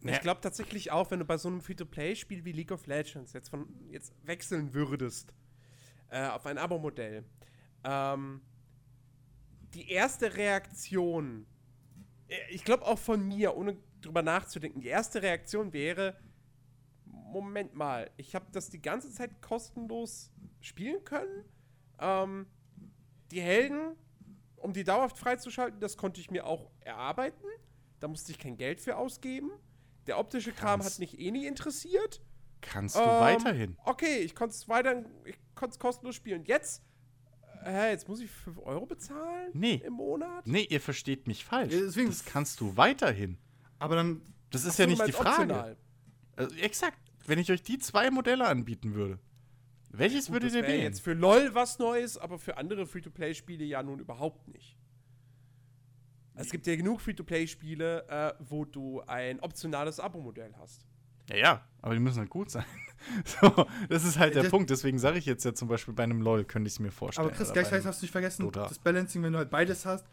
[0.00, 3.48] ich glaube tatsächlich auch, wenn du bei so einem Free-to-Play-Spiel wie League of Legends jetzt,
[3.48, 5.34] von, jetzt wechseln würdest
[6.08, 7.24] äh, auf ein Abo-Modell,
[7.82, 8.42] ähm,
[9.74, 11.46] die erste Reaktion,
[12.28, 16.16] äh, ich glaube auch von mir, ohne drüber nachzudenken, die erste Reaktion wäre,
[17.06, 21.44] Moment mal, ich habe das die ganze Zeit kostenlos spielen können.
[21.98, 22.46] Ähm,
[23.32, 23.96] die Helden,
[24.56, 27.44] um die dauerhaft freizuschalten, das konnte ich mir auch erarbeiten.
[28.00, 29.50] Da musste ich kein Geld für ausgeben.
[30.06, 32.20] Der optische Kram Kannst- hat mich eh nie interessiert.
[32.60, 33.76] Kannst du Ähm, weiterhin.
[33.84, 36.44] Okay, ich konnte es weiter, ich konnte es kostenlos spielen.
[36.44, 36.82] Jetzt,
[37.64, 39.50] äh, jetzt muss ich 5 Euro bezahlen?
[39.52, 39.80] Nee.
[39.84, 40.46] Im Monat?
[40.46, 41.72] Nee, ihr versteht mich falsch.
[41.72, 43.38] Deswegen- das kannst du weiterhin.
[43.78, 45.76] Aber dann, Das ist ja du nicht die Frage.
[46.36, 46.98] Also, exakt.
[47.26, 49.18] Wenn ich euch die zwei Modelle anbieten würde,
[49.92, 50.82] welches Gut, ihr wäre wählen?
[50.82, 54.76] jetzt für LOL was Neues, aber für andere Free-to-Play-Spiele ja nun überhaupt nicht.
[56.34, 60.86] Es gibt ja genug Free-to-Play-Spiele, äh, wo du ein optionales Abo-Modell hast.
[61.28, 62.64] Ja, ja, aber die müssen halt gut sein.
[63.24, 64.70] so, das ist halt der Das- Punkt.
[64.70, 67.28] Deswegen sage ich jetzt ja zum Beispiel bei einem LOL, könnte ich es mir vorstellen.
[67.28, 68.66] aber Chris, gleichzeitig hast du nicht vergessen, Dota.
[68.66, 70.06] das Balancing, wenn du halt beides hast,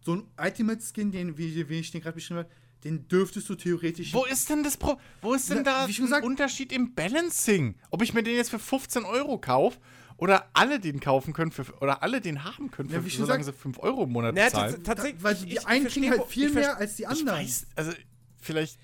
[0.00, 2.50] so ein Ultimate-Skin, den, wie, wie ich den gerade beschrieben habe,
[2.84, 4.12] den dürftest du theoretisch.
[4.12, 7.74] Wo ist denn das Pro Wo ist denn Na, da gesagt- Unterschied im Balancing?
[7.90, 9.78] Ob ich mir den jetzt für 15 Euro kaufe
[10.18, 13.24] oder alle den kaufen können für, oder alle den haben können, für, Ja, wie schon
[13.26, 14.74] solange gesagt- sie 5 Euro im Monat Naja, bezahlen.
[14.74, 15.22] tats- tatsächlich.
[15.22, 17.38] weil ich- die ich- einen ich kriegen halt viel ich mehr als die Ich anderen.
[17.40, 17.92] weiß, also
[18.40, 18.78] vielleicht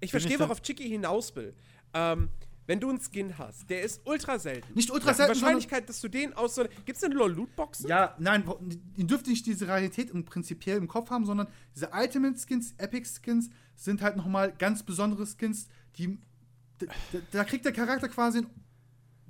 [0.00, 1.54] Ich verstehe, ich worauf Chicky hinaus will.
[1.94, 2.28] Ähm,
[2.68, 4.72] wenn du einen Skin hast, der ist ultra selten.
[4.74, 6.62] Nicht ultra Die selten, sondern- Wahrscheinlichkeit, dass du den aus so.
[6.84, 7.88] Gibt es denn LOL-Lootboxen?
[7.88, 8.44] Ja, nein,
[8.96, 14.02] ihr dürft nicht diese Rarität im prinzipiell im Kopf haben, sondern diese Ultimate-Skins, Epic-Skins sind
[14.02, 15.66] halt nochmal ganz besondere Skins,
[15.96, 16.18] die.
[16.78, 16.86] Da,
[17.32, 18.46] da- kriegt der Charakter quasi.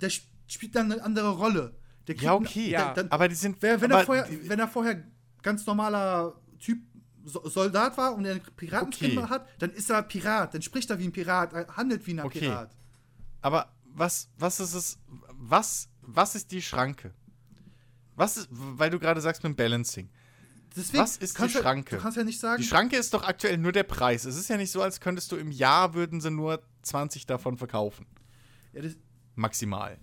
[0.01, 1.75] Der sp- spielt dann eine andere Rolle.
[2.07, 2.69] Der kriegt Ja, okay.
[2.69, 2.93] Ja.
[2.93, 5.03] dann- aber die sind wenn, aber er vorher, die- wenn er vorher
[5.41, 6.79] ganz normaler Typ
[7.25, 9.27] So- Soldat war und er einen Piratenskin Okay.
[9.29, 12.21] hat, dann ist er Pirat, dann spricht er wie ein Pirat, er handelt wie ein
[12.21, 12.39] Okay.
[12.39, 12.73] Pirat.
[13.41, 14.99] Aber was, was ist es,
[15.31, 17.13] was, was ist die Schranke?
[18.15, 20.09] Was ist, weil du gerade sagst mit dem Balancing.
[20.75, 21.95] Deswegen Was ist die Schranke?
[21.95, 24.25] Du kannst ja nicht sagen, Die Schranke ist doch aktuell nur der Preis.
[24.25, 27.57] Es ist ja nicht so, als könntest du im Jahr würden sie nur 20 davon
[27.57, 28.05] verkaufen.
[28.73, 28.95] ja, das,
[29.35, 29.97] Maximal.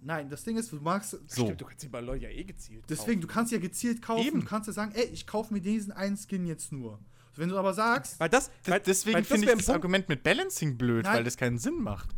[0.00, 1.18] nein, das Ding ist, du magst, So.
[1.44, 4.24] Stimmt, du kannst die bei LOL ja eh gezielt deswegen, du kannst ja gezielt kaufen,
[4.26, 4.40] Eben.
[4.40, 7.00] du kannst ja sagen, ey, ich kaufe mir diesen einen Skin jetzt nur.
[7.34, 10.78] Wenn du aber sagst, Weil das, weil, deswegen finde ich das Punkt- Argument mit Balancing
[10.78, 11.16] blöd, Nein.
[11.16, 12.08] weil das keinen Sinn macht.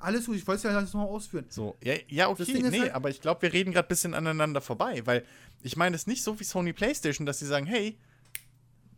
[0.00, 1.46] Alles gut, ich wollte es ja alles nochmal ausführen.
[1.48, 4.14] So, ja, ja okay, ist nee, halt- aber ich glaube, wir reden gerade ein bisschen
[4.14, 5.24] aneinander vorbei, weil
[5.62, 7.98] ich meine es nicht so wie Sony PlayStation, dass sie sagen, hey,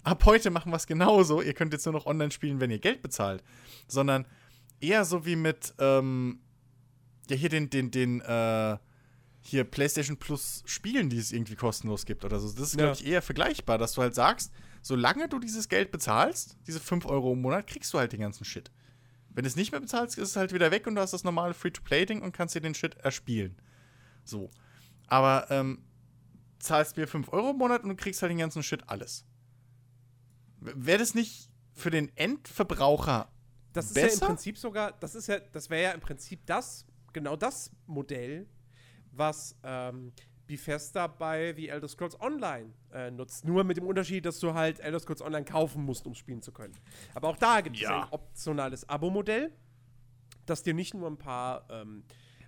[0.02, 2.78] ab heute machen wir es genauso, ihr könnt jetzt nur noch online spielen, wenn ihr
[2.78, 3.42] Geld bezahlt,
[3.86, 4.26] sondern
[4.80, 6.40] eher so wie mit, ähm,
[7.28, 8.78] ja, hier den, den, den, äh,
[9.40, 12.48] hier PlayStation Plus Spielen, die es irgendwie kostenlos gibt oder so.
[12.50, 12.92] Das ist, glaube Ja.
[13.00, 14.52] ich, eher vergleichbar, dass du halt sagst,
[14.82, 18.44] solange du dieses Geld bezahlst, diese 5 Euro im Monat, kriegst du halt den ganzen
[18.44, 18.70] Shit.
[19.39, 21.23] Wenn du es nicht mehr bezahlst, ist es halt wieder weg und du hast das
[21.23, 23.55] normale Free-to-Play-Ding und kannst dir den Shit erspielen.
[24.24, 24.51] So.
[25.06, 25.85] Aber ähm,
[26.59, 29.24] zahlst mir 5 Euro im Monat und du kriegst halt den ganzen Shit alles.
[30.59, 33.31] Wäre das nicht für den Endverbraucher
[33.73, 34.09] Das ist besser?
[34.09, 37.70] ja im Prinzip sogar, das ist ja, das wäre ja im Prinzip das, genau das
[37.86, 38.48] Modell,
[39.12, 40.15] was ähm,
[40.48, 43.44] Bethesda bei The Elder Scrolls Online äh, nutzt.
[43.44, 46.50] Nur mit dem Unterschied, dass du halt Elder Scrolls Online kaufen musst, um spielen zu
[46.50, 46.74] können.
[47.14, 48.02] Aber auch da gibt es Ja.
[48.02, 49.52] ein optionales Abo-Modell,
[50.46, 52.02] das dir nicht nur ein paar ähm,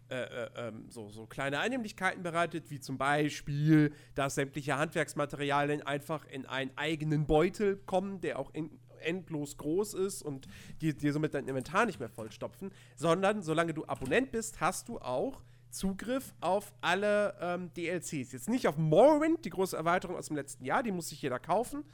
[0.09, 6.25] äh, äh, ähm, so, so kleine Annehmlichkeiten bereitet, wie zum Beispiel, dass sämtliche Handwerksmaterialien einfach
[6.27, 10.49] in einen eigenen Beutel kommen, der auch in, endlos groß ist und
[10.81, 14.99] dir, dir somit dein Inventar nicht mehr vollstopfen, sondern solange du Abonnent bist, hast du
[14.99, 18.33] auch Zugriff auf alle ähm, DLCs.
[18.33, 21.39] Jetzt nicht auf Morrowind, die große Erweiterung aus dem letzten Jahr, die muss sich jeder
[21.39, 21.85] kaufen.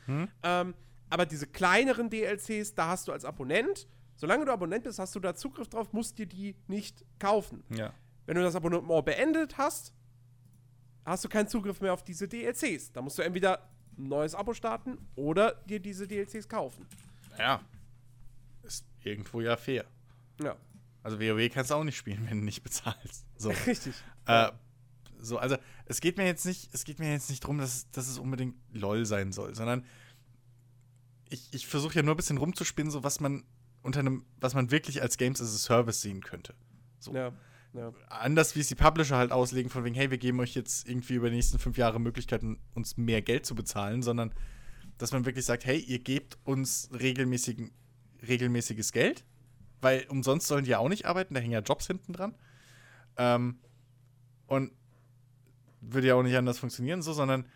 [0.43, 0.75] Ähm,
[1.11, 3.87] aber diese kleineren DLCs, da hast du als Abonnent,
[4.17, 7.63] solange du Abonnent bist, hast du da Zugriff drauf, musst dir die nicht kaufen.
[7.71, 7.93] Ja.
[8.25, 9.93] Wenn du das Abonnement beendet hast,
[11.05, 12.93] hast du keinen Zugriff mehr auf diese DLCs.
[12.93, 16.87] Da musst du entweder ein neues Abo starten oder dir diese DLCs kaufen.
[17.39, 17.61] Ja.
[18.63, 19.85] Ist irgendwo ja fair.
[20.43, 20.57] Ja,
[21.03, 23.26] Also WoW kannst du auch nicht spielen, wenn du nicht bezahlst.
[23.37, 23.51] So.
[23.67, 23.95] richtig.
[24.27, 24.51] Äh,
[25.19, 25.57] so, also
[25.87, 28.57] es geht mir jetzt nicht, es geht mir jetzt nicht darum, dass, dass es unbedingt
[28.73, 29.85] LOL sein soll, sondern
[31.29, 33.45] ich, ich versuche ja nur ein bisschen rumzuspinnen, so was man
[33.83, 36.55] unter einem, was man wirklich als Games as a Service sehen könnte.
[36.99, 37.15] So.
[37.15, 37.33] Ja,
[37.73, 37.93] ja.
[38.09, 41.15] Anders wie es die Publisher halt auslegen, von wegen, hey, wir geben euch jetzt irgendwie
[41.15, 44.33] über die nächsten fünf Jahre Möglichkeiten, uns mehr Geld zu bezahlen, sondern
[44.99, 47.71] dass man wirklich sagt, hey, ihr gebt uns regelmäßigen,
[48.27, 49.25] regelmäßiges Geld,
[49.81, 52.35] weil umsonst sollen die ja auch nicht arbeiten, da hängen ja Jobs hinten dran.
[53.19, 53.59] Ähm,
[54.47, 54.73] und
[55.81, 57.47] würde ja auch nicht anders funktionieren, so, sondern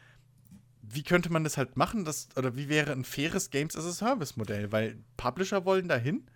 [0.82, 3.92] wie könnte man das halt machen, dass, oder wie wäre ein faires Games as a
[3.92, 4.72] Service Modell?
[4.72, 6.26] Weil Publisher wollen dahin,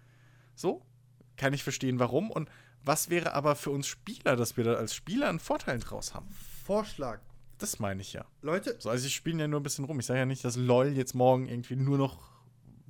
[0.55, 0.85] so,
[1.37, 2.31] kann ich verstehen, warum.
[2.31, 2.49] Und
[2.85, 6.29] was wäre aber für uns Spieler, dass wir da als Spieler einen Vorteil draus haben?
[6.65, 7.21] Vorschlag.
[7.59, 8.25] Das meine ich ja.
[8.43, 9.99] Leute, So, also ich spiele ja nur ein bisschen rum.
[10.01, 12.31] Ich sage ja nicht, dass LOL jetzt morgen irgendwie nur noch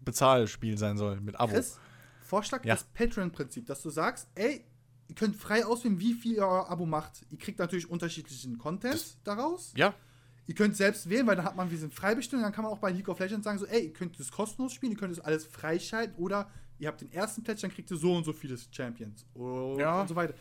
[0.04, 1.52] Bezahlspiel sein soll mit Abo.
[1.52, 1.78] Chris,
[2.20, 2.74] Vorschlag Ja.
[2.74, 4.64] das Patreon-Prinzip, dass du sagst, ey,
[5.08, 7.24] ihr könnt frei auswählen, wie viel ihr euer Abo macht.
[7.30, 9.72] Ihr kriegt natürlich unterschiedlichen Content daraus.
[9.76, 9.94] Ja,
[10.46, 12.42] Ihr könnt selbst wählen, weil dann hat man, wir sind frei bestimmt.
[12.42, 14.74] Dann kann man auch bei League of Legends sagen, so, ey, ihr könnt das kostenlos
[14.74, 17.96] spielen, ihr könnt das alles freischalten oder ihr habt den ersten Platz, dann kriegt ihr
[17.96, 19.24] so und so viele Champions.
[19.32, 20.02] Und, Ja.
[20.02, 20.34] und so weiter.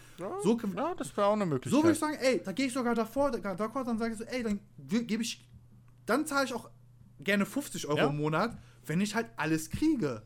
[0.44, 1.72] So, kann- ja das wäre auch eine Möglichkeit.
[1.72, 4.18] so würde ich sagen, ey, da gehe ich sogar davor, da- d'accord, dann sage ich
[4.18, 5.48] so, ey, dann ge- gebe ich,
[6.06, 6.70] dann zahle ich auch
[7.22, 8.08] gerne 50 Euro Ja.
[8.08, 10.24] im Monat, wenn ich halt alles kriege.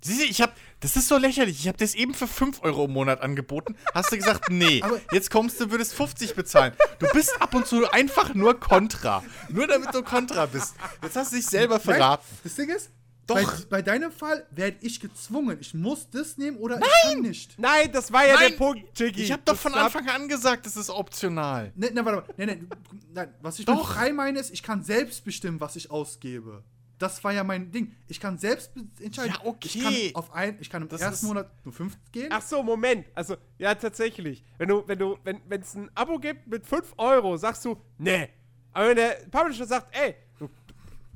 [0.00, 1.58] Siehst du, ich hab, das ist so lächerlich.
[1.60, 3.76] Ich habe das eben für 5 Euro im Monat angeboten.
[3.94, 4.80] Hast du gesagt, nee.
[4.82, 6.72] Aber- jetzt kommst du, würdest 50 bezahlen.
[6.98, 9.24] Du bist ab und zu einfach nur Kontra.
[9.48, 10.74] Nur damit du Kontra bist.
[11.02, 12.24] Jetzt hast du dich selber verraten.
[12.28, 12.90] Nein, das Ding ist,
[13.26, 13.34] Doch.
[13.34, 15.58] Bei, bei deinem Fall werde ich gezwungen.
[15.60, 17.58] Ich muss das nehmen oder ich kann nicht.
[17.58, 19.22] Nein, das war ja Nein, der Punkt, Jiggy.
[19.24, 21.72] Ich habe doch von Anfang an gesagt, das ist optional.
[21.74, 22.34] Ne, ne, warte mal.
[22.36, 22.66] Ne, ne,
[23.12, 23.76] nein, was ich Doch.
[23.76, 26.62] mit frei meine, ist, ich kann selbst bestimmen, was ich ausgebe.
[26.98, 27.94] Das war ja mein Ding.
[28.08, 29.34] Ich kann selbst entscheiden.
[29.34, 29.68] Ja, okay.
[29.72, 32.28] Ich kann, auf ein, ich kann im Das ersten Monat nur 5 gehen.
[32.32, 33.06] Ach so, Moment.
[33.14, 34.42] Also, ja, tatsächlich.
[34.58, 38.28] Wenn du, wenn du, wenn es ein Abo gibt mit 5 Euro, sagst du, nee.
[38.72, 40.48] Aber wenn der Publisher sagt, ey, du,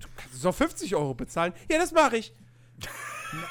[0.01, 2.33] du kannst doch 50 Euro bezahlen, ja, das mache ich.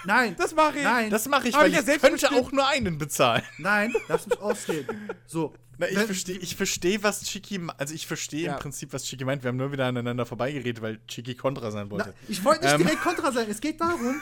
[0.06, 0.36] Nein.
[0.38, 0.84] Das mache ich.
[0.84, 1.10] Nein.
[1.10, 2.42] Das mache ich, Hab weil ich ja ich selbst könnte bestimmt.
[2.48, 3.44] auch nur einen bezahlen.
[3.58, 5.10] Nein, lass mich ausreden.
[5.26, 5.54] So.
[5.82, 8.54] Na, ich verstehe, ich versteh, was Chiki, also ich verstehe Ja.
[8.54, 9.42] im Prinzip, was Chiki meint.
[9.44, 12.10] Wir haben nur wieder aneinander vorbeigeredet, weil Chiki Kontra sein wollte.
[12.16, 12.82] Na, ich wollte nicht Ähm.
[12.84, 13.50] direkt kontra sein.
[13.50, 14.22] Es geht darum,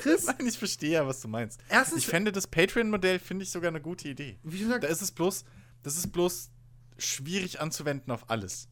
[0.00, 1.60] Chris, Nein, ich verstehe ja, was du meinst.
[1.68, 4.36] Erstens- ich fände das Patreon-Modell finde ich sogar eine gute Idee.
[4.42, 5.44] wie gesagt, Da ist es bloß,
[5.84, 6.50] das ist bloß
[6.98, 8.68] schwierig anzuwenden auf alles.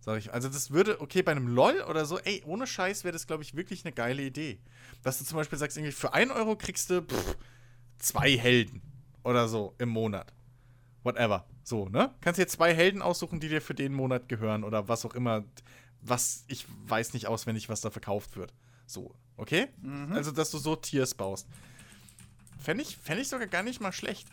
[0.00, 0.32] Sag ich.
[0.32, 3.42] Also das würde, okay, bei einem LOL oder so, ey, ohne Scheiß wäre das, glaube
[3.42, 4.60] ich, wirklich eine geile Idee.
[5.02, 7.36] Dass du zum Beispiel sagst, irgendwie für 1 Euro kriegst du pff,
[7.98, 8.80] zwei Helden
[9.24, 10.32] oder so im Monat.
[11.02, 11.44] Whatever.
[11.62, 12.14] So, ne?
[12.20, 15.44] Kannst dir zwei Helden aussuchen, die dir für den Monat gehören oder was auch immer.
[16.02, 18.52] Was, ich weiß nicht auswendig, was da verkauft wird.
[18.86, 19.68] So, okay?
[20.10, 21.46] Also, dass du so Tiers baust.
[22.58, 24.28] Fände ich, fänd ich sogar gar nicht mal schlecht.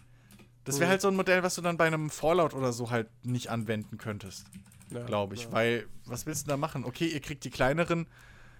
[0.64, 0.92] Das wäre Mhm.
[0.92, 3.98] halt so ein Modell, was du dann bei einem Fallout oder so halt nicht anwenden
[3.98, 4.46] könntest,
[4.90, 5.44] Ja, glaube ich.
[5.44, 5.52] ja.
[5.52, 6.86] Weil, was willst du da machen?
[6.86, 8.08] Okay, ihr kriegt die kleineren,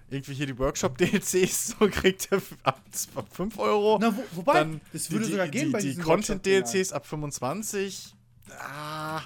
[0.10, 2.80] irgendwie hier die Workshop-DLCs, so kriegt f- ab
[3.32, 3.98] 5 Euro.
[4.00, 8.14] Na, wo, wobei, dann das würde die, sogar gehen die, bei die Content-DLCs ab 25.
[8.60, 9.22] Ah,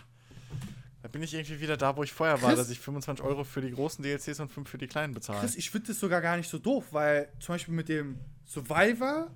[1.01, 3.43] da bin ich irgendwie wieder da, wo ich vorher war, Chris- dass ich 25 Euro
[3.43, 5.39] für die großen DLCs und 5 für die kleinen bezahle.
[5.41, 9.29] Chris, ich finde das sogar gar nicht so doof, weil zum Beispiel mit dem Survivor,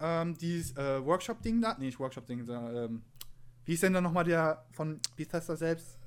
[0.00, 3.02] ähm, dieses äh, Workshop-Ding da, nee, nicht Workshop-Ding, sondern, ähm,
[3.64, 5.98] wie ist denn da nochmal der von Bethesda selbst?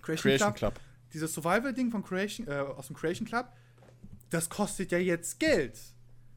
[0.00, 0.74] Creation, Creation Club.
[0.74, 0.80] Club.
[1.12, 3.52] Dieses Survival-Ding von Creation, äh, aus dem Creation Club,
[4.30, 5.78] das kostet ja jetzt Geld.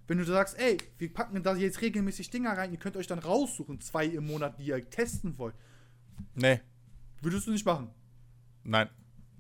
[0.08, 3.20] Wenn du sagst, ey, wir packen da jetzt regelmäßig Dinger rein, ihr könnt euch dann
[3.20, 5.56] raussuchen, zwei im Monat, die ihr testen wollt.
[6.36, 6.62] Nee,
[7.22, 7.90] Würdest du nicht machen?
[8.64, 8.90] nein.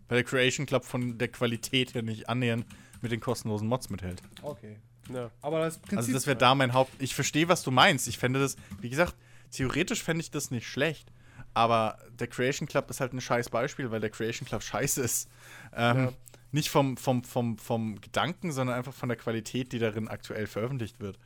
[0.07, 2.65] Weil der Creation Club von der Qualität her nicht annähernd
[3.01, 4.21] mit den kostenlosen Mods mithält.
[4.43, 4.77] Okay.
[5.11, 5.31] Ja.
[5.41, 5.97] Aber das Prinzip.
[5.97, 6.91] Also das wäre da mein Haupt.
[6.99, 8.07] Ich verstehe, was du meinst.
[8.07, 9.15] Ich fände das, wie gesagt,
[9.49, 11.11] theoretisch fände ich das nicht schlecht.
[11.55, 15.29] Aber der Creation Club ist halt ein scheiß Beispiel, weil der Creation Club scheiße ist.
[15.73, 16.11] Ähm, Ja.
[16.51, 20.99] Nicht vom, vom, vom, vom Gedanken, sondern einfach von der Qualität, die darin aktuell veröffentlicht
[20.99, 21.17] wird.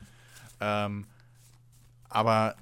[0.60, 1.06] Ähm,
[2.08, 2.56] aber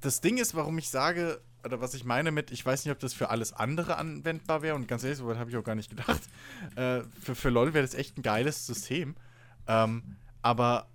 [0.00, 2.98] das Ding ist, warum ich sage, oder was ich meine mit, ich weiß nicht, ob
[2.98, 5.90] das für alles andere anwendbar wäre, und ganz ehrlich, so habe ich auch gar nicht
[5.90, 6.20] gedacht.
[6.76, 9.14] Äh, für, für LOL wäre das echt ein geiles System.
[9.66, 10.88] Ähm, aber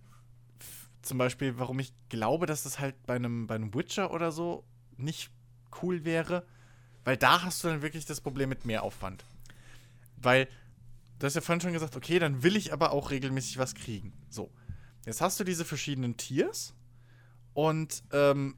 [1.02, 4.64] zum Beispiel, warum ich glaube, dass das halt bei einem, bei einem Witcher oder so
[4.98, 5.32] nicht
[5.82, 6.46] cool wäre,
[7.04, 9.26] weil da hast du dann wirklich das Problem mit Mehraufwand.
[10.18, 10.48] Weil,
[11.18, 14.14] du hast ja vorhin schon gesagt, okay, dann will ich aber auch regelmäßig was kriegen.
[14.30, 14.52] So.
[15.06, 16.74] Jetzt hast du diese verschiedenen Tiers
[17.54, 18.58] und ähm,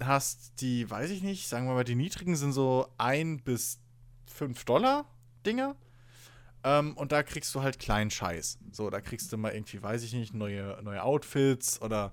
[0.00, 3.80] hast die, weiß ich nicht, sagen wir mal, die niedrigen sind so 1 bis
[4.26, 5.06] 5 Dollar
[5.44, 5.76] Dinger.
[6.64, 8.58] Ähm, und da kriegst du halt kleinen Scheiß.
[8.72, 12.12] So, da kriegst du mal irgendwie, weiß ich nicht, neue, neue Outfits oder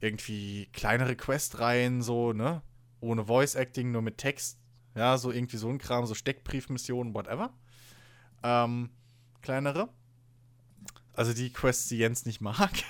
[0.00, 2.62] irgendwie kleinere Questreihen, so, ne?
[3.06, 4.58] Ohne Voice Acting, nur mit Text.
[4.94, 7.52] Ja, so irgendwie so ein Kram, so Steckbriefmissionen, whatever.
[8.42, 8.90] Ähm,
[9.42, 9.88] kleinere.
[11.12, 12.70] Also die Quests, die Jens nicht mag.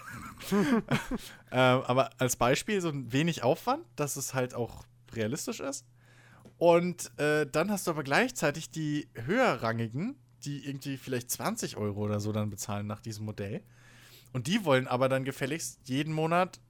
[0.50, 5.86] ähm, aber als Beispiel so ein wenig Aufwand, dass es halt auch realistisch ist.
[6.58, 12.20] Und äh, dann hast du aber gleichzeitig die höherrangigen, die irgendwie vielleicht 20 Euro oder
[12.20, 13.62] so dann bezahlen nach diesem Modell.
[14.32, 16.60] Und die wollen aber dann gefälligst jeden Monat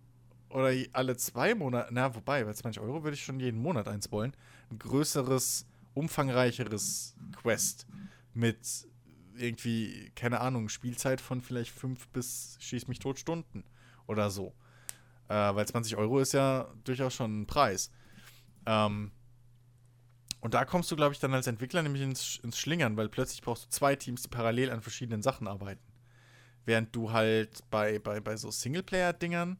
[0.57, 4.11] oder alle zwei Monate, na, wobei, bei 20 Euro würde ich schon jeden Monat eins
[4.11, 4.35] wollen,
[4.71, 7.87] ein größeres, umfangreicheres Quest
[8.33, 8.89] mit
[9.37, 13.65] irgendwie, keine Ahnung, Spielzeit von vielleicht fünf bis schieß mich tot Stunden
[14.07, 14.55] oder so.
[15.29, 17.91] Äh, weil 20 Euro ist ja durchaus schon ein Preis.
[18.65, 19.13] Ähm,
[20.41, 23.43] und da kommst du, glaube ich, dann als Entwickler nämlich ins, ins Schlingern, weil plötzlich
[23.43, 25.85] brauchst du zwei Teams, die parallel an verschiedenen Sachen arbeiten.
[26.65, 29.59] Während du halt bei, bei, bei so Singleplayer-Dingern,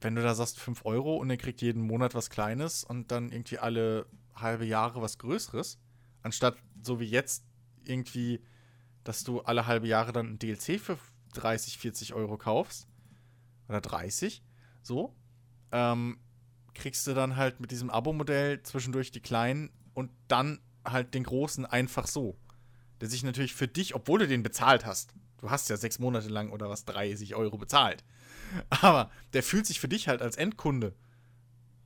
[0.00, 3.32] wenn du da sagst 5 Euro und ihr kriegt jeden Monat was Kleines und dann
[3.32, 5.78] irgendwie alle halbe Jahre was Größeres,
[6.22, 7.44] anstatt so wie jetzt
[7.84, 8.42] irgendwie,
[9.04, 10.98] dass du alle halbe Jahre dann ein DLC für
[11.34, 12.88] 30, 40 Euro kaufst
[13.68, 14.42] oder 30,
[14.82, 15.16] so,
[15.72, 16.18] ähm,
[16.74, 21.64] kriegst du dann halt mit diesem Abo-Modell zwischendurch die kleinen und dann halt den großen
[21.64, 22.38] einfach so.
[23.00, 26.28] Der sich natürlich für dich, obwohl du den bezahlt hast, du hast ja sechs Monate
[26.28, 28.04] lang oder was 30 Euro bezahlt,
[28.70, 30.94] aber der fühlt sich für dich halt als Endkunde,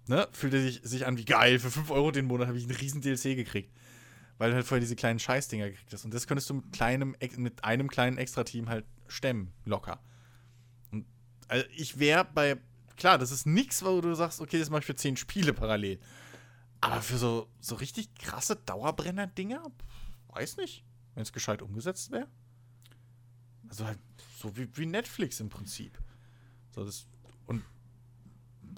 [0.06, 2.64] ne, fühlt er sich, sich an wie geil, für 5 Euro den Monat habe ich
[2.64, 3.72] einen riesen DLC gekriegt.
[4.38, 6.04] Weil du halt vorher diese kleinen Scheißdinger gekriegt hast.
[6.06, 10.00] Und das könntest du mit, kleinem, mit einem kleinen Extra-Team halt stemmen, locker.
[10.90, 11.04] Und
[11.46, 12.56] also ich wäre bei,
[12.96, 16.00] klar, das ist nichts, wo du sagst, okay, das mache ich für 10 Spiele parallel.
[16.80, 19.62] Aber für so, so richtig krasse Dauerbrenner-Dinger,
[20.28, 20.84] weiß nicht,
[21.14, 22.28] wenn es gescheit umgesetzt wäre.
[23.68, 23.98] Also halt
[24.38, 25.98] so wie, wie Netflix im Prinzip.
[26.70, 27.06] So das,
[27.46, 27.62] und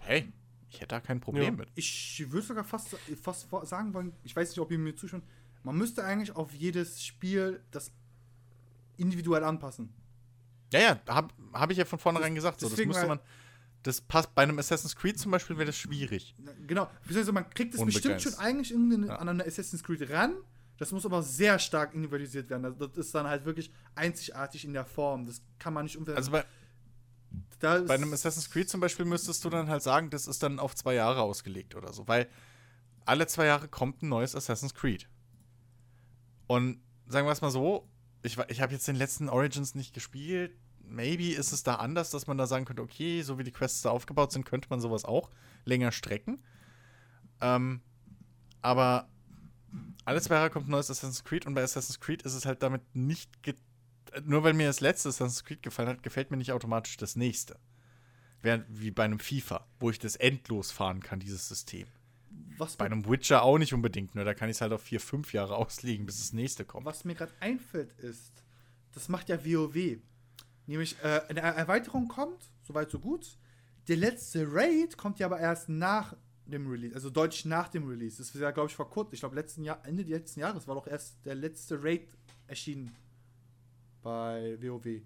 [0.03, 0.33] hey,
[0.69, 1.51] ich hätte da kein Problem Ja.
[1.53, 1.69] mit.
[1.75, 5.23] Ich würde sogar fast, fast sagen wollen, ich weiß nicht, ob ihr mir zuschaut,
[5.63, 7.93] man müsste eigentlich auf jedes Spiel das
[8.97, 9.93] individuell anpassen.
[10.73, 12.61] Ja, ja, habe hab ich ja von vornherein gesagt.
[12.61, 13.21] So, das müsste man.
[13.83, 16.37] Das passt bei einem Assassin's Creed zum Beispiel wäre das schwierig.
[16.39, 19.17] Na, Genau, beziehungsweise man kriegt es bestimmt schon eigentlich irgendwie Ja.
[19.17, 20.35] an eine Assassin's Creed ran.
[20.79, 22.65] Das muss aber sehr stark individualisiert werden.
[22.65, 25.27] Also Das ist dann halt wirklich einzigartig in der Form.
[25.27, 26.17] Das kann man nicht umsetzen.
[26.17, 26.45] Also bei,
[27.63, 30.75] bei einem Assassin's Creed zum Beispiel müsstest du dann halt sagen, das ist dann auf
[30.75, 32.29] zwei Jahre ausgelegt oder so, weil
[33.05, 35.09] alle zwei Jahre kommt ein neues Assassin's Creed.
[36.47, 37.89] Und sagen wir es mal so,
[38.23, 40.57] ich, ich habe jetzt den letzten Origins nicht gespielt.
[40.85, 43.83] Maybe ist es da anders, dass man da sagen könnte, okay, so wie die Quests
[43.83, 45.31] da aufgebaut sind, könnte man sowas auch
[45.65, 46.43] länger strecken.
[47.41, 47.81] Ähm,
[48.61, 49.09] aber
[50.05, 52.63] alle zwei Jahre kommt ein neues Assassin's Creed und bei Assassin's Creed ist es halt
[52.63, 53.55] damit nicht ge
[54.25, 57.59] nur weil mir das letzte Assassin's Creed gefallen hat, gefällt mir nicht automatisch das nächste.
[58.41, 61.87] Während wie bei einem FIFA, wo ich das endlos fahren kann, dieses System.
[62.59, 65.01] was, Bei einem Witcher auch nicht unbedingt, nur da kann ich es halt auf vier,
[65.01, 66.85] fünf Jahre auslegen, bis das nächste kommt.
[66.87, 68.33] was mir gerade einfällt, ist,
[68.93, 69.99] das macht ja WoW.
[70.67, 73.39] Nämlich, äh, eine Er- Erweiterung kommt, soweit so gut.
[73.89, 76.17] Der letzte Raid kommt ja aber erst nach
[76.47, 78.19] dem Release, also deutlich nach dem Release.
[78.19, 80.75] Das ist ja, glaube ich, vor kurzem, ich glaube, letzten Jahr, Ende letzten Jahres war
[80.75, 82.09] doch erst der letzte Raid
[82.49, 82.95] erschienen
[84.03, 85.03] bei WoW.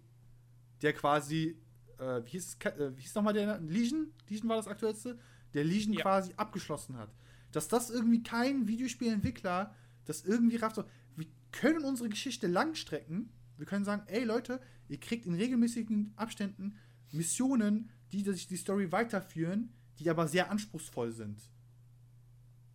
[0.82, 1.56] Der quasi,
[1.98, 4.12] äh, wie hieß äh, wie hieß nochmal der, Legion?
[4.28, 5.18] Legion war das aktuellste?
[5.54, 6.02] Der Legion Ja.
[6.02, 7.14] quasi abgeschlossen hat.
[7.52, 9.74] Dass das irgendwie kein Videospielentwickler,
[10.04, 10.76] das irgendwie rafft,
[11.16, 13.30] wir können unsere Geschichte langstrecken.
[13.56, 16.76] Wir können sagen, ey Leute, ihr kriegt in regelmäßigen Abständen
[17.12, 21.40] Missionen, die sich die Story weiterführen, die aber sehr anspruchsvoll sind.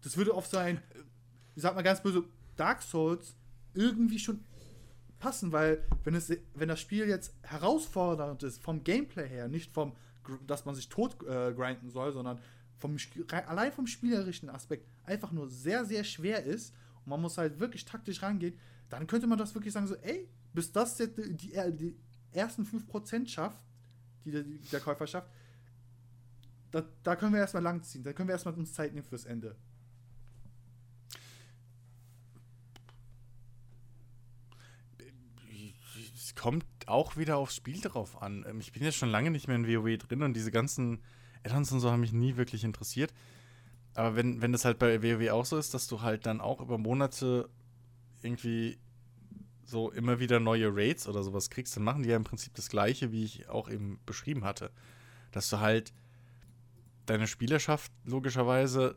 [0.01, 0.81] Das würde auf sein,
[1.55, 2.23] ich sag mal ganz böse,
[2.55, 3.35] Dark Souls
[3.73, 4.43] irgendwie schon
[5.21, 9.93] passen, weil wenn, es, wenn das Spiel jetzt herausfordernd ist, vom Gameplay her, nicht vom,
[10.45, 12.39] dass man sich tot äh, grinden soll, sondern
[12.77, 12.97] vom,
[13.47, 16.73] allein vom spielerischen Aspekt einfach nur sehr, sehr schwer ist
[17.05, 18.57] und man muss halt wirklich taktisch rangehen,
[18.89, 21.95] dann könnte man das wirklich sagen, so, ey, bis das jetzt die, die, die
[22.33, 23.59] ersten 5% schafft,
[24.25, 25.29] die der, der Käufer schafft,
[26.71, 29.55] da, da können wir erstmal langziehen, da können wir erstmal uns Zeit nehmen fürs Ende.
[36.35, 38.45] Kommt auch wieder aufs Spiel drauf an.
[38.47, 41.01] Ähm, Ich bin jetzt schon lange nicht mehr in WoW drin und diese ganzen
[41.43, 43.13] Add-ons und so haben mich nie wirklich interessiert.
[43.93, 46.61] Aber wenn, wenn das halt bei WoW auch so ist, dass du halt dann auch
[46.61, 47.49] über Monate
[48.21, 48.77] irgendwie
[49.65, 52.69] so immer wieder neue Raids oder sowas kriegst, dann machen die ja im Prinzip das
[52.69, 54.71] gleiche, wie ich auch eben beschrieben hatte.
[55.31, 55.93] Dass du halt
[57.05, 58.95] deine Spielerschaft logischerweise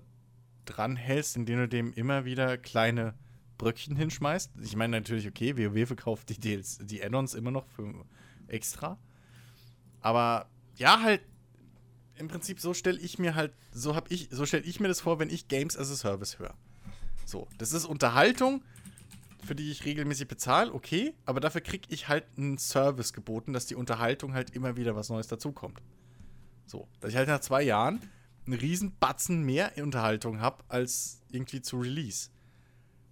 [0.65, 3.15] dranhältst, indem du dem immer wieder kleine
[3.59, 4.53] Bröckchen hinschmeißt.
[4.63, 8.05] Ich meine natürlich, okay, WoW verkauft die, DLC die Add-ons immer noch für
[8.49, 8.99] extra.
[10.01, 11.23] Aber ja, halt
[12.17, 15.01] im Prinzip so stelle ich mir halt, so habe ich, so stelle ich mir das
[15.01, 16.55] vor, wenn ich Games as a Service höre.
[17.25, 18.63] So, das ist Unterhaltung,
[19.45, 23.67] für die ich regelmäßig bezahle, okay, aber dafür kriege ich halt einen Service geboten, dass
[23.67, 25.81] die Unterhaltung halt immer wieder was Neues dazukommt.
[26.67, 28.01] So, dass ich halt nach zwei Jahren
[28.47, 32.31] einen riesen Batzen mehr Unterhaltung habe als irgendwie zu Release.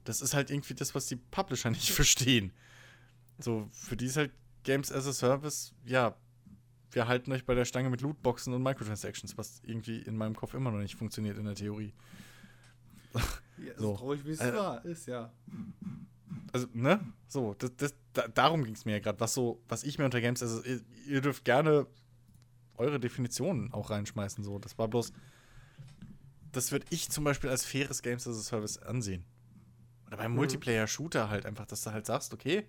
[0.04, 2.52] Das ist halt irgendwie das, was die Publisher nicht verstehen.
[3.38, 4.32] So, für die ist halt
[4.64, 6.16] Games as a Service, ja,
[6.92, 10.54] wir halten euch bei der Stange mit Lootboxen und Microtransactions, was irgendwie in meinem Kopf
[10.54, 11.94] immer noch nicht funktioniert in der Theorie.
[13.58, 13.96] Ja, So.
[13.96, 15.32] traurig, wie es Äh, war, ist ja.
[16.52, 17.00] Also, ne?
[17.28, 19.18] So, das, das, da, darum ging es mir ja gerade.
[19.20, 21.86] Was so, was ich mir unter Games, also ihr, ihr dürft gerne
[22.76, 24.44] eure Definitionen auch reinschmeißen.
[24.44, 25.12] So, das war bloß.
[26.52, 29.24] Das würde ich zum Beispiel als faires Games as a Service ansehen.
[30.12, 32.66] Oder beim Multiplayer-Shooter halt einfach, dass du halt sagst, okay,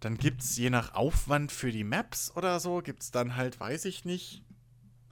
[0.00, 3.58] dann gibt es je nach Aufwand für die Maps oder so, gibt es dann halt,
[3.58, 4.44] weiß ich nicht,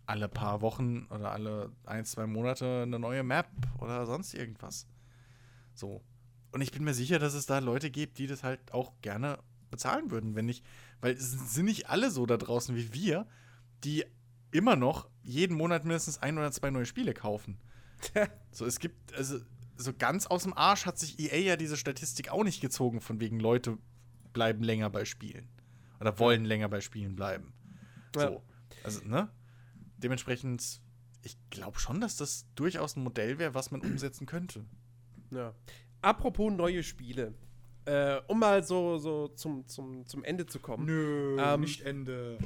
[0.05, 3.49] alle paar Wochen oder alle ein, zwei Monate eine neue Map
[3.79, 4.87] oder sonst irgendwas.
[5.73, 6.05] So.
[6.53, 9.39] Und ich bin mir sicher, dass es da Leute gibt, die das halt auch gerne
[9.71, 10.63] bezahlen würden, wenn nicht,
[11.01, 13.27] weil es sind nicht alle so da draußen wie wir,
[13.83, 14.05] die
[14.51, 17.59] immer noch jeden Monat mindestens ein oder zwei neue Spiele kaufen.
[18.53, 19.41] so, es gibt, also,
[19.77, 23.21] so ganz aus dem Arsch hat sich EA ja diese Statistik auch nicht gezogen, von
[23.21, 23.79] wegen Leute
[24.33, 25.49] bleiben länger bei Spielen.
[26.01, 27.53] Oder wollen länger bei Spielen bleiben.
[28.17, 28.29] Ja.
[28.29, 28.43] So.
[28.83, 29.31] Also, ne?
[29.99, 30.81] Dementsprechend,
[31.23, 34.65] ich glaube schon, dass das durchaus ein Modell wäre, was man umsetzen könnte.
[35.31, 35.55] Ja.
[36.03, 37.35] Apropos neue Spiele.
[37.87, 40.87] Äh, um mal so, so zum, zum, zum Ende zu kommen.
[40.87, 42.39] Nö, Ähm, nicht Ende.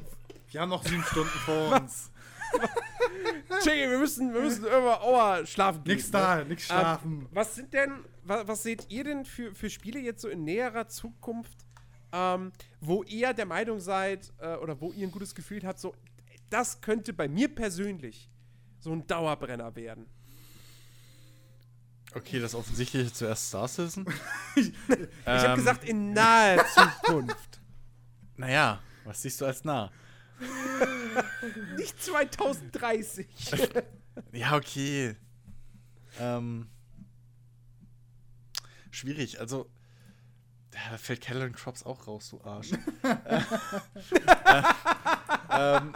[0.50, 2.10] Wir haben noch sieben Stunden vor uns.
[3.64, 5.96] Jiggy, wir müssen, wir müssen immer Aua schlafen gehen.
[5.96, 6.44] Nix da, ne?
[6.46, 7.20] nix schlafen.
[7.22, 10.44] Ähm, was sind denn, was, was seht ihr denn für, für Spiele jetzt so in
[10.44, 11.58] näherer Zukunft,
[12.12, 15.94] ähm, wo ihr der Meinung seid äh, oder wo ihr ein gutes Gefühl habt, so,
[16.50, 18.30] das könnte bei mir persönlich
[18.80, 20.06] so ein Dauerbrenner werden?
[22.14, 24.06] Okay, das offensichtliche zuerst Star Citizen.
[24.56, 25.08] Ich Ähm.
[25.26, 26.64] habe gesagt, in naher
[27.04, 27.60] Zukunft.
[28.36, 29.90] Naja, was siehst du als nah?
[31.77, 33.27] Nicht 2030.
[34.32, 35.16] Ja, okay.
[36.19, 36.69] Ähm,
[38.90, 39.70] schwierig, also.
[40.70, 42.73] Da fällt Callan Crops auch raus, du Arsch.
[42.73, 43.43] äh,
[45.51, 45.94] ähm,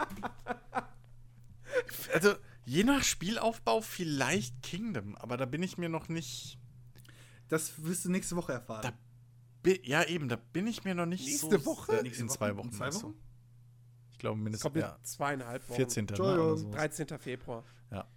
[2.13, 2.33] also,
[2.65, 6.57] je nach Spielaufbau vielleicht Kingdom, aber da bin ich mir noch nicht.
[7.47, 8.93] Das wirst du nächste Woche erfahren.
[9.83, 11.65] Ja, eben, da bin ich mir noch nicht Nächste so.
[11.65, 11.99] Woche?
[11.99, 12.37] Äh, Nächste in Woche?
[12.37, 12.67] zwei Wochen.
[12.67, 12.93] In zwei?
[12.93, 13.13] Wochen?
[14.23, 14.63] Ich glaube mindestens.
[14.63, 15.75] Kommt Ja, zweieinhalb Wochen.
[15.75, 16.05] 14.
[16.05, 16.45] Ne, Entschuldigung.
[16.45, 16.75] oder sowas.
[16.75, 17.19] 13.
[17.19, 17.63] Februar.
[17.91, 18.07] Ja.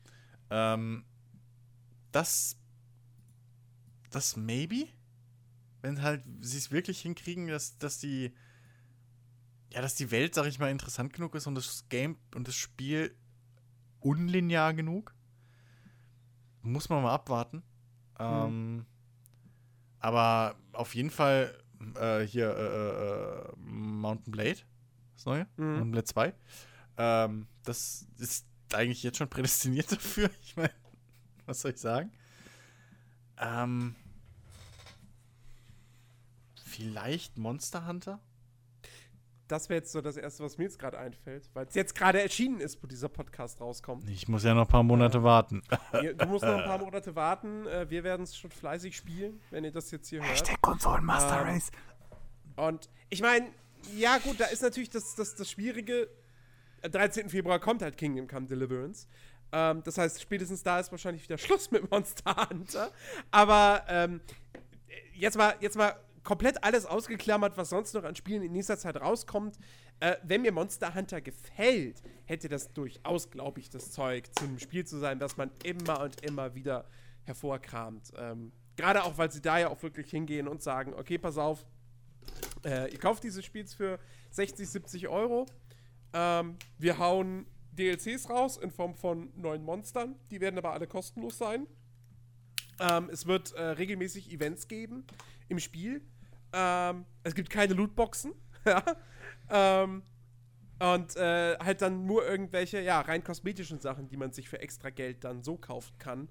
[0.50, 1.04] Ähm,
[2.12, 2.56] das.
[4.10, 4.86] Das maybe?
[5.82, 8.32] Wenn halt sie es wirklich hinkriegen, dass, dass die.
[9.72, 12.54] Ja, dass die Welt, sag ich mal, interessant genug ist und das Game und das
[12.54, 13.12] Spiel
[13.98, 15.12] unlinear genug.
[16.62, 17.64] Muss man mal abwarten.
[18.20, 18.86] Ähm,
[19.98, 21.52] aber auf jeden Fall
[21.96, 24.60] äh, hier äh, äh, Mountain Blade,
[25.16, 25.90] das neue, Mhm.
[25.90, 26.34] Blade 2.
[26.98, 30.30] Ähm, das ist eigentlich jetzt schon prädestiniert dafür.
[30.42, 30.70] Ich meine,
[31.46, 32.12] was soll ich sagen?
[33.38, 33.94] Ähm,
[36.64, 38.20] vielleicht Monster Hunter?
[39.48, 42.20] Das wäre jetzt so das Erste, was mir jetzt gerade einfällt, weil es jetzt gerade
[42.20, 44.08] erschienen ist, wo dieser Podcast rauskommt.
[44.10, 45.62] Ich muss ja noch ein paar Monate warten.
[46.02, 47.64] Ihr- Du musst noch ein paar Monate warten.
[47.68, 50.60] Äh, Wir werden es schon fleißig spielen, wenn ihr das jetzt hier hört.
[50.62, 51.60] Konsolen Master Ähm,
[52.56, 53.46] Und ich meine,
[53.94, 56.08] ja gut, da ist natürlich das, das, das Schwierige.
[56.82, 57.28] Am 13.
[57.28, 59.06] Februar kommt halt Kingdom Come Deliverance.
[59.52, 62.90] Ähm, das heißt, spätestens da ist wahrscheinlich wieder Schluss mit Monster Hunter.
[63.30, 64.20] Aber ähm,
[65.14, 69.00] jetzt, mal, jetzt mal komplett alles ausgeklammert, was sonst noch an Spielen in nächster Zeit
[69.00, 69.58] rauskommt.
[70.00, 74.58] Äh, wenn mir Monster Hunter gefällt, hätte das durchaus, glaube ich, das Zeug, zu einem
[74.58, 76.84] Spiel zu sein, das man immer und immer wieder
[77.24, 78.12] hervorkramt.
[78.16, 81.64] Ähm, Gerade auch, weil sie da ja auch wirklich hingehen und sagen, okay, pass auf,
[82.64, 83.98] äh, ihr kauft dieses Spiels für
[84.30, 85.46] 60, 70 Euro.
[86.12, 90.16] Ähm, wir hauen DLCs raus in Form von neuen Monstern.
[90.30, 91.66] Die werden aber alle kostenlos sein.
[92.78, 95.04] Ähm, es wird äh, regelmäßig Events geben
[95.48, 96.02] im Spiel.
[96.52, 98.32] Ähm, es gibt keine Lootboxen.
[99.48, 100.02] Ähm,
[100.78, 104.90] und äh, halt dann nur irgendwelche, ja, rein kosmetischen Sachen, die man sich für extra
[104.90, 106.28] Geld dann so kaufen kann.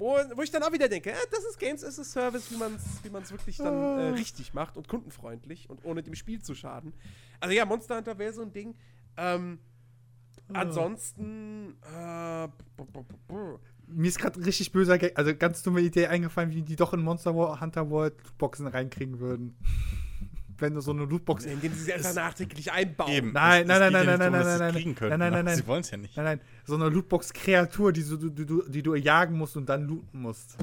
[0.00, 2.56] Wo, wo ich dann auch wieder denke, äh, das ist Games as a Service, wie
[2.56, 6.40] man es wie man's wirklich dann äh, richtig macht und kundenfreundlich und ohne dem Spiel
[6.40, 6.94] zu schaden.
[7.38, 8.74] Also ja, Monster Hunter wäre so ein Ding.
[9.18, 9.58] Ähm,
[10.52, 12.48] Ansonsten, äh,
[13.86, 17.34] Mir ist gerade richtig böser, also ganz dumme Idee eingefallen, wie die doch in Monster
[17.60, 19.54] Hunter World Lootboxen reinkriegen würden.
[20.60, 21.44] Wenn du so eine Lootbox.
[21.44, 23.10] Nein, indem sie sie einfach nachträglich einbauen.
[23.10, 23.32] Eben.
[23.32, 25.56] Nein, nein, nein, nein, nein, nein, nein, kriegen nein, könnten, nein, nein, aber nein.
[25.56, 26.16] Sie wollen es ja nicht.
[26.16, 26.40] nein.
[26.64, 30.20] So eine Lootbox-Kreatur, die, so, du, die, du, die du jagen musst und dann looten
[30.20, 30.56] musst.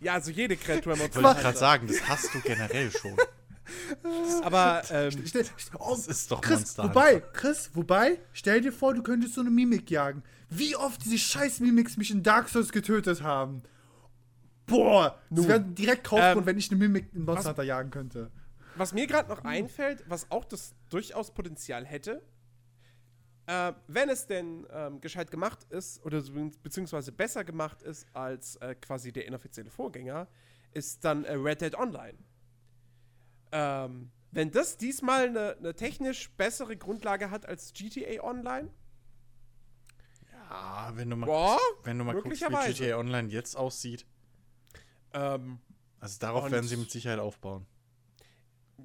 [0.00, 3.16] Ja, also jede Kreatur Wollte ich gerade sagen, das hast du generell schon.
[4.42, 5.46] Aber, ähm, Stell,
[5.78, 7.22] oh, Das ist doch Chris, Monster wobei.
[7.32, 10.22] Chris, wobei, stell dir vor, du könntest so eine Mimik jagen.
[10.50, 13.62] Wie oft diese scheiß Mimics mich in Dark Souls getötet haben.
[14.66, 15.48] Boah, das Nun.
[15.48, 18.30] wäre direkt Kaufgrund, Ähm, wenn ich eine Mimik in Monster was- Hunter jagen könnte.
[18.76, 22.22] was mir gerade noch einfällt, was auch das durchaus Potenzial hätte,
[23.46, 26.22] äh, wenn es denn ähm, gescheit gemacht ist, oder
[26.62, 30.28] beziehungsweise besser gemacht ist als äh, quasi der inoffizielle Vorgänger,
[30.72, 32.16] ist dann äh, Red Dead Online.
[33.52, 38.70] Ähm, wenn das diesmal eine eine technisch bessere Grundlage hat als GTA Online,
[40.50, 42.72] Ah, wenn du mal, Boah, wenn du mal guckst, wie.
[42.72, 44.06] GTA Online jetzt aussieht.
[45.14, 45.58] Ähm,
[46.00, 47.66] Also darauf werden sie mit Sicherheit aufbauen.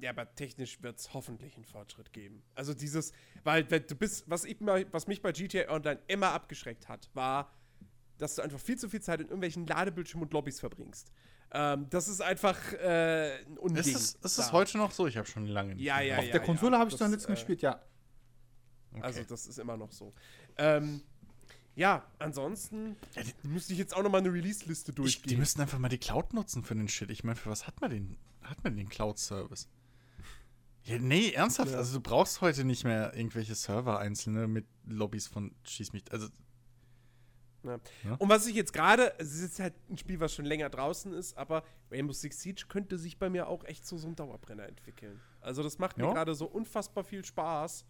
[0.00, 2.42] Ja, aber technisch wird es hoffentlich einen Fortschritt geben.
[2.54, 3.12] Also dieses,
[3.44, 7.10] weil wenn du bist, was, ich mal, was mich bei GTA Online immer abgeschreckt hat,
[7.12, 7.52] war,
[8.16, 11.10] dass du einfach viel zu viel Zeit in irgendwelchen Ladebildschirmen und Lobbys verbringst.
[11.52, 13.78] Ähm, das ist einfach äh, ein Unding.
[13.78, 15.06] Ist es, ist es heute noch so?
[15.06, 15.84] Ich habe schon lange nicht.
[15.84, 16.32] Ja, mehr ja, Auf drauf.
[16.32, 17.82] der Konsole habe ich dann letztes Mal äh, gespielt, ja.
[18.92, 19.02] Okay.
[19.02, 20.12] Also das ist immer noch so.
[20.56, 21.02] Ähm,
[21.80, 25.38] ja, ansonsten Ja, die- müsste ich jetzt auch noch mal eine Release-Liste ich, die durchgehen.
[25.38, 27.10] müssten einfach mal die Cloud nutzen für den Shit.
[27.10, 29.68] Ich meine, für was hat man den, hat man den Cloud-Service?
[30.84, 31.72] Ja, nee, ernsthaft.
[31.72, 31.78] Ja.
[31.78, 36.04] Also du brauchst heute nicht mehr irgendwelche Server einzelne mit Lobbys von Schieß mich.
[36.12, 36.28] Also
[37.62, 38.14] Ja.
[38.18, 41.36] Und was ich jetzt gerade, es ist halt ein Spiel, was schon länger draußen ist,
[41.36, 45.20] aber Rainbow Six Siege könnte sich bei mir auch echt zu so einem Dauerbrenner entwickeln.
[45.42, 47.84] Also das macht mir gerade so unfassbar viel Spaß.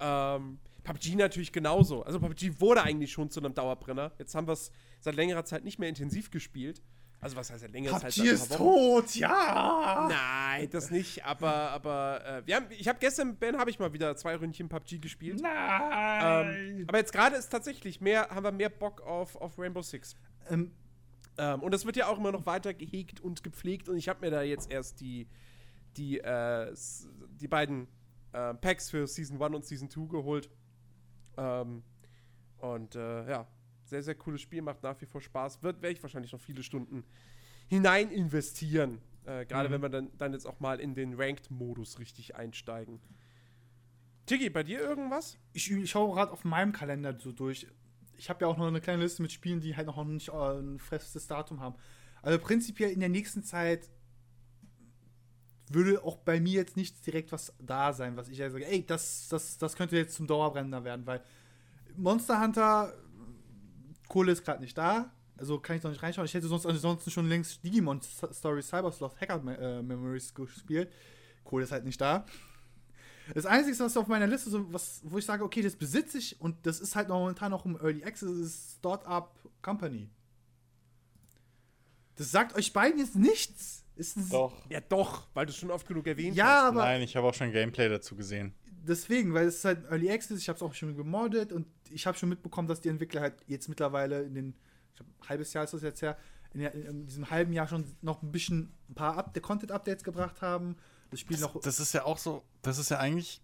[0.00, 2.02] Ähm, PUBG natürlich genauso.
[2.02, 4.12] Also PUBG wurde eigentlich schon zu einem Dauerbrenner.
[4.18, 6.82] Jetzt haben wir es seit längerer Zeit nicht mehr intensiv gespielt.
[7.20, 8.14] Also was heißt seit längerer Zeit?
[8.14, 10.08] PUBG Seit ein ist tot, ja!
[10.10, 13.92] Nein, das nicht, aber, aber äh, wir haben, ich habe gestern, Ben, habe ich mal
[13.92, 15.40] wieder zwei Ründchen PUBG gespielt.
[15.40, 16.78] Nein!
[16.80, 20.16] Ähm, aber jetzt gerade ist tatsächlich mehr, haben wir mehr Bock auf, auf Rainbow Six.
[20.50, 20.72] Ähm,
[21.38, 23.88] Ähm, und das wird ja auch immer noch weiter gehegt und gepflegt.
[23.88, 25.26] Und ich habe mir da jetzt erst die,
[25.96, 26.74] die, äh,
[27.40, 27.88] die beiden
[28.32, 30.50] äh, Packs für Season 1 und Season 2 geholt.
[31.36, 31.82] Ähm,
[32.58, 33.46] und äh, ja,
[33.84, 35.62] sehr, sehr cooles Spiel, macht nach wie vor Spaß.
[35.62, 37.04] Wird, werde ich wahrscheinlich noch viele Stunden
[37.68, 38.98] hinein investieren.
[39.24, 39.72] Äh, Gerade Mhm.
[39.74, 43.00] wenn wir dann, dann jetzt auch mal in den Ranked-Modus richtig einsteigen.
[44.26, 45.38] Tiggy, bei dir irgendwas?
[45.52, 47.66] ich, ich schaue gerade auf meinem Kalender so durch.
[48.16, 50.32] Ich habe ja auch noch eine kleine Liste mit Spielen, die halt noch nicht äh,
[50.32, 51.74] ein festes Datum haben.
[52.22, 53.90] Also prinzipiell in der nächsten Zeit
[55.68, 58.84] würde auch bei mir jetzt nicht direkt was da sein, was ich ja sage, ey,
[58.84, 61.22] das, das, das könnte jetzt zum Dauerbrenner werden, weil
[61.96, 62.92] Monster Hunter,
[64.08, 66.26] Kohle ist gerade nicht da, also kann ich noch nicht reinschauen.
[66.26, 70.92] Ich hätte sonst ansonsten schon längst Digimon Story Cyberslot Hacker äh, Memories gespielt.
[71.44, 72.26] Kohle ist halt nicht da.
[73.34, 76.40] Das Einzige, was auf meiner Liste, so was, wo ich sage, okay, das besitze ich
[76.40, 79.30] und das ist halt momentan noch im Early Access, ist Startup
[79.62, 80.10] Company.
[82.16, 83.81] Das sagt euch beiden jetzt nichts.
[83.96, 84.30] Ist ein
[84.70, 86.62] Ja, doch, weil du es schon oft genug erwähnt Ja, hast.
[86.68, 88.54] aber Nein, ich habe auch schon Gameplay dazu gesehen.
[88.84, 92.06] deswegen, weil es ist halt Early Access, ich habe es auch schon gemoddet und ich
[92.06, 94.54] habe schon mitbekommen, dass die Entwickler halt jetzt mittlerweile in den,
[94.90, 96.16] ich glaube, ein halbes Jahr ist das jetzt her,
[96.54, 100.42] in, der, in diesem halben Jahr schon noch ein bisschen ein paar Up Content-Updates gebracht
[100.42, 100.76] haben.
[101.10, 101.60] Das Spiel Das, noch.
[101.60, 103.40] das ist ja auch so, das ist ja eigentlich,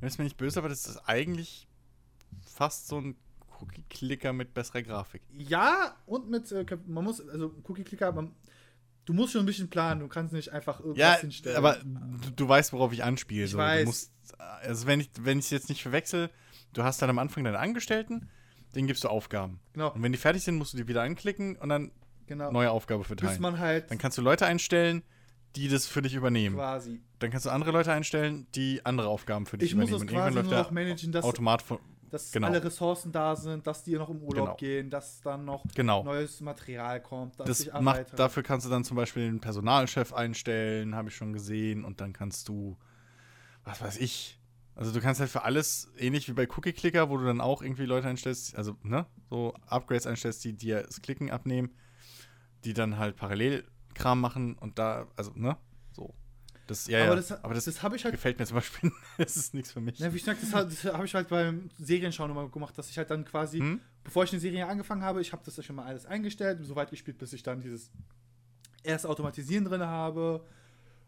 [0.00, 1.68] wenn es mir nicht böse, aber das ist eigentlich
[2.46, 3.16] fast so ein
[3.60, 5.22] Cookie-Clicker mit besserer Grafik.
[5.36, 8.32] Ja, und mit, äh, man muss, also Cookie-Clicker, man,
[9.04, 11.56] du musst schon ein bisschen planen, du kannst nicht einfach irgendwas Ja, hinstellen.
[11.56, 13.44] aber du, du weißt, worauf ich anspiele.
[13.44, 13.58] Ich so.
[13.58, 13.80] weiß.
[13.82, 16.30] Du musst, also wenn ich wenn es jetzt nicht verwechsel,
[16.72, 18.28] du hast dann am Anfang deine Angestellten,
[18.74, 19.60] denen gibst du Aufgaben.
[19.72, 19.92] Genau.
[19.92, 21.90] Und wenn die fertig sind, musst du die wieder anklicken und dann
[22.26, 22.50] genau.
[22.52, 23.40] neue Aufgabe bis verteilen.
[23.42, 25.02] man halt Dann kannst du Leute einstellen,
[25.56, 26.56] die das für dich übernehmen.
[26.56, 27.00] quasi.
[27.18, 30.06] Dann kannst du andere Leute einstellen, die andere Aufgaben für dich Ich muss übernehmen.
[30.08, 31.78] das quasi nur der noch managen, dass, Automat von,
[32.12, 32.48] dass genau.
[32.48, 34.56] alle Ressourcen da sind, dass die noch im Urlaub Genau.
[34.56, 36.04] gehen, dass dann noch Genau.
[36.04, 40.12] neues Material kommt, dass das ich macht, dafür kannst du dann zum Beispiel den Personalchef
[40.12, 41.84] einstellen, habe ich schon gesehen.
[41.84, 42.76] Und dann kannst du,
[43.64, 44.38] was weiß ich.
[44.74, 47.62] Also du kannst halt für alles, ähnlich wie bei Cookie Clicker, wo du dann auch
[47.62, 51.74] irgendwie Leute einstellst, also ne, so Upgrades einstellst, die dir das Klicken abnehmen,
[52.64, 53.64] die dann halt parallel
[53.94, 55.56] Kram machen und da, also ne.
[56.66, 58.92] Das, ja, aber das, aber das, das habe ich halt gefällt mir zum Beispiel.
[59.18, 59.98] das ist nichts für mich.
[59.98, 62.96] Ja, wie ich sag, das, das habe ich halt beim Serienschauen immer gemacht, dass ich
[62.98, 63.80] halt dann quasi, Hm?
[64.04, 66.76] bevor ich eine Serie angefangen habe, ich habe das ja schon mal alles eingestellt, so
[66.76, 67.90] weit gespielt, bis ich dann dieses
[68.82, 70.44] erste Automatisieren drin habe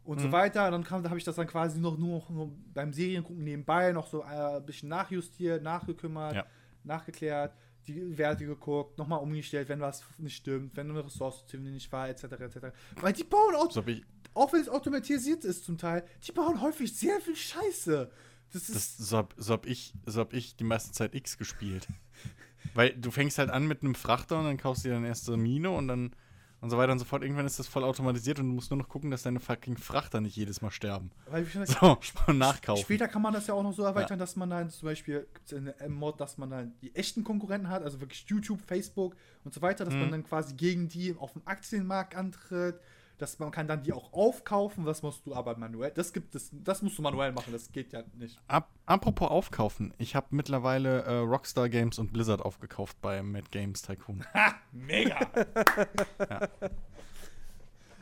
[0.05, 0.24] und Hm.
[0.24, 0.66] so weiter.
[0.66, 3.93] Und dann kam, da habe ich das dann quasi noch nur, nur beim Seriengucken nebenbei
[3.93, 6.47] noch so äh, ein bisschen nachjustiert, nachgekümmert, Ja.
[6.82, 7.55] nachgeklärt,
[7.86, 12.24] die Werte geguckt, nochmal umgestellt, wenn was nicht stimmt, wenn eine Ressource wenig war, etc.
[12.24, 12.56] etc.
[13.01, 14.02] Weil die bauen auch, So hab ich,
[14.35, 18.11] auch wenn es automatisiert ist zum Teil, die bauen häufig sehr viel Scheiße.
[18.52, 21.39] Das ist das, so, hab, so, hab ich, so hab ich die meiste Zeit X
[21.39, 21.86] gespielt.
[22.74, 25.24] Weil du fängst halt an mit einem Frachter und dann kaufst du dir dann erst
[25.24, 26.15] so Mine und dann
[26.61, 27.23] und so weiter und so fort.
[27.23, 30.23] Irgendwann ist das voll automatisiert und du musst nur noch gucken, dass deine fucking Frachter
[30.23, 31.11] nicht jedes Mal sterben.
[31.28, 31.98] weil ich So,
[32.32, 32.82] nachkaufen.
[32.82, 35.52] Später kann man das ja auch noch so erweitern, dass man dann zum Beispiel gibt
[35.52, 39.52] es eine Mod, dass man dann die echten Konkurrenten hat, also wirklich YouTube, Facebook und
[39.52, 40.01] so weiter, dass Mhm.
[40.01, 42.81] man dann quasi gegen die auf dem Aktienmarkt antritt,
[43.18, 46.50] dass man kann dann die auch aufkaufen, das musst du aber manuell, das gibt es,
[46.52, 48.38] das musst du manuell machen, das geht ja nicht.
[48.48, 49.94] Ap apropos aufkaufen.
[49.98, 54.24] Ich habe mittlerweile äh, Rockstar Games und Blizzard aufgekauft bei Mad Games Tycoon.
[54.72, 55.18] Mega!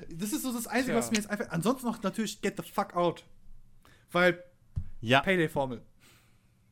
[0.09, 0.99] Das ist so das Einzige, Tja.
[0.99, 1.49] was mir jetzt einfach.
[1.51, 3.25] Ansonsten noch natürlich Get the fuck out.
[4.11, 4.43] Weil
[5.01, 5.81] Ja, Payday-Formel.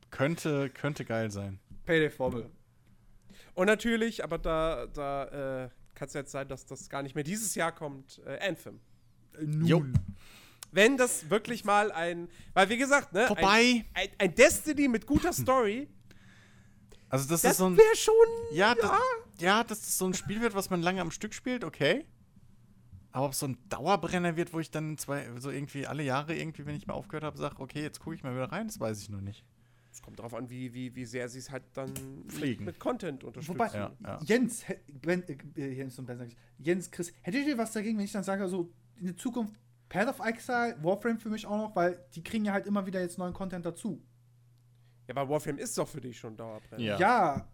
[0.09, 1.59] könnte, könnte geil sein.
[1.85, 2.49] Payday-Formel.
[3.53, 5.69] Und natürlich, aber da, da äh,
[6.01, 8.79] kann es jetzt sein, dass das gar nicht mehr dieses Jahr kommt, äh, Anthem.
[9.37, 9.67] Äh, Nun.
[9.67, 9.85] Jo.
[10.71, 13.85] Wenn das wirklich mal ein, weil wie gesagt, ne, Vorbei.
[13.93, 15.87] Ein, ein, ein Destiny mit guter Story,
[17.09, 18.15] Also das, das ist so ein wäre schon,
[18.51, 18.91] ja, das,
[19.37, 22.07] ja, dass das so ein Spiel wird, was man lange am Stück spielt, okay.
[23.11, 26.35] Aber ob es so ein Dauerbrenner wird, wo ich dann zwei, so irgendwie alle Jahre
[26.35, 28.79] irgendwie, wenn ich mal aufgehört habe, sage, okay, jetzt gucke ich mal wieder rein, das
[28.79, 29.45] weiß ich noch nicht.
[29.91, 31.93] Es kommt darauf an, wie, wie, wie sehr sie es halt dann
[32.27, 32.63] Pflegen.
[32.65, 33.59] mit Content unterstützen.
[33.59, 34.19] Wobei, Ja, ja.
[34.23, 35.23] Jens, hä- ben,
[35.57, 38.23] äh, Jens und Ben, sag ich, Jens, Chris, hättet ihr was dagegen, wenn ich dann
[38.23, 39.53] sage, so in der Zukunft
[39.89, 43.01] Path of Exile, Warframe für mich auch noch, weil die kriegen ja halt immer wieder
[43.01, 44.01] jetzt neuen Content dazu.
[45.07, 46.81] Ja, aber Warframe ist doch für dich schon Dauerbrenner.
[46.81, 46.97] Ja.
[46.97, 47.47] Ja.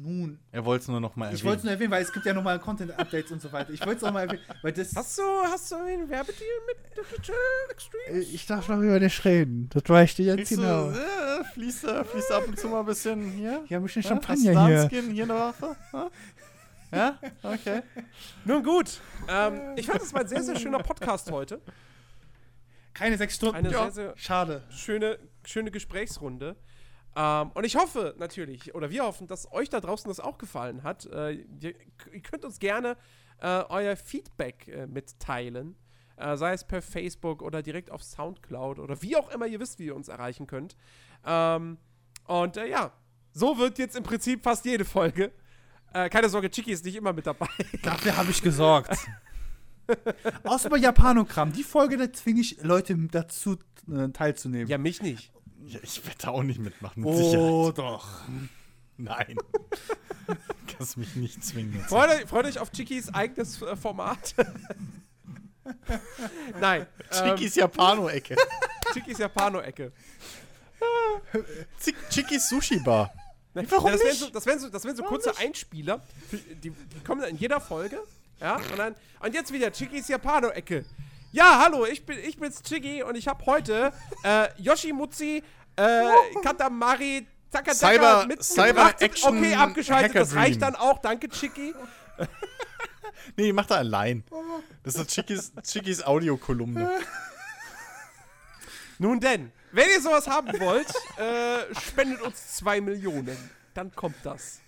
[0.00, 1.44] Nun, Er wollte es nur noch mal ich erwähnen.
[1.48, 3.72] wollte es nur erwähnen, weil es gibt ja nochmal Content-Updates und so weiter.
[3.72, 4.94] Ich wollte es auch mal erwähnen, weil das.
[4.94, 7.34] Hast du, hast du einen Werbedeal mit Digital
[7.70, 8.18] Extreme?
[8.20, 9.68] Äh, Ich darf noch über dich reden.
[9.72, 13.28] Das reicht dir Kriegst du, äh, fließt, äh, fließt ab und zu mal ein bisschen
[13.32, 13.64] hier?
[13.68, 14.08] Ja, ein bisschen Ja?
[14.08, 15.02] Champagner Hast du hier.
[15.02, 15.76] Skin, hier eine Waffe?
[15.92, 16.10] Ja?
[16.92, 17.18] Ja?
[17.42, 17.82] Okay.
[18.44, 19.00] Nun gut.
[19.28, 21.60] Ähm, ich fand, es war ein sehr, sehr schöner Podcast heute.
[22.94, 23.56] Keine sechs Stunden.
[23.56, 24.62] Eine sehr, sehr Schade.
[24.70, 26.54] schöne, schöne Gesprächsrunde.
[27.18, 30.84] Ähm, und ich hoffe natürlich, oder wir hoffen, dass euch da draußen das auch gefallen
[30.84, 31.04] hat.
[31.06, 31.74] Äh, ihr,
[32.12, 32.96] ihr könnt uns gerne
[33.40, 35.74] äh, euer Feedback äh, mitteilen.
[36.16, 39.80] Äh, sei es per Facebook oder direkt auf Soundcloud oder wie auch immer ihr wisst,
[39.80, 40.76] wie ihr uns erreichen könnt.
[41.26, 41.78] Ähm,
[42.26, 42.92] und äh, ja,
[43.32, 45.32] so wird jetzt im Prinzip fast jede Folge.
[45.92, 47.48] Äh, keine Sorge, Chiki ist nicht immer mit dabei.
[47.82, 48.96] Dafür habe ich gesorgt.
[50.44, 51.52] Außer bei Japanogramm.
[51.52, 53.58] Die Folge, da zwinge ich Leute dazu
[53.90, 54.68] äh, teilzunehmen.
[54.68, 55.32] ja, mich nicht.
[55.68, 57.78] Ja, ich werde da auch nicht mitmachen, mit oh, Sicherheit.
[57.78, 58.22] doch.
[58.96, 59.36] Nein.
[60.66, 61.78] Kannst mich nicht zwingen.
[61.82, 64.34] Freut euch, freut euch auf Chikis eigenes äh, Format.
[66.60, 66.86] Nein.
[67.12, 68.36] ähm, Chikis Japano-Ecke.
[68.94, 69.92] Chikis Japano-Ecke.
[72.10, 73.12] Chikis Sushi-Bar.
[73.52, 74.20] Warum das wären nicht?
[74.20, 76.00] so, das wären so, das wären so kurze Einspieler.
[76.30, 78.00] Für, die, die kommen dann in jeder Folge.
[78.40, 78.94] Ja, und dann.
[79.20, 80.86] Und jetzt wieder Chikis Japano-Ecke.
[81.30, 83.92] Ja, hallo, ich, bin, ich bin's Chiki und ich habe heute
[84.24, 85.42] äh, Yoshimutsi,
[85.76, 86.04] äh,
[86.42, 90.72] Katamari, Takataka Cyber- mit Cyber Action Okay, abgeschaltet, Hacker das reicht Dream.
[90.72, 90.98] dann auch.
[90.98, 91.74] Danke, Chiki.
[93.36, 94.24] Nee, macht er allein.
[94.82, 96.90] Das ist Chikis, Chikis Audiokolumne.
[98.98, 100.88] Nun denn, wenn ihr sowas haben wollt,
[101.18, 103.36] äh, spendet uns 2 Millionen.
[103.74, 104.60] Dann kommt das.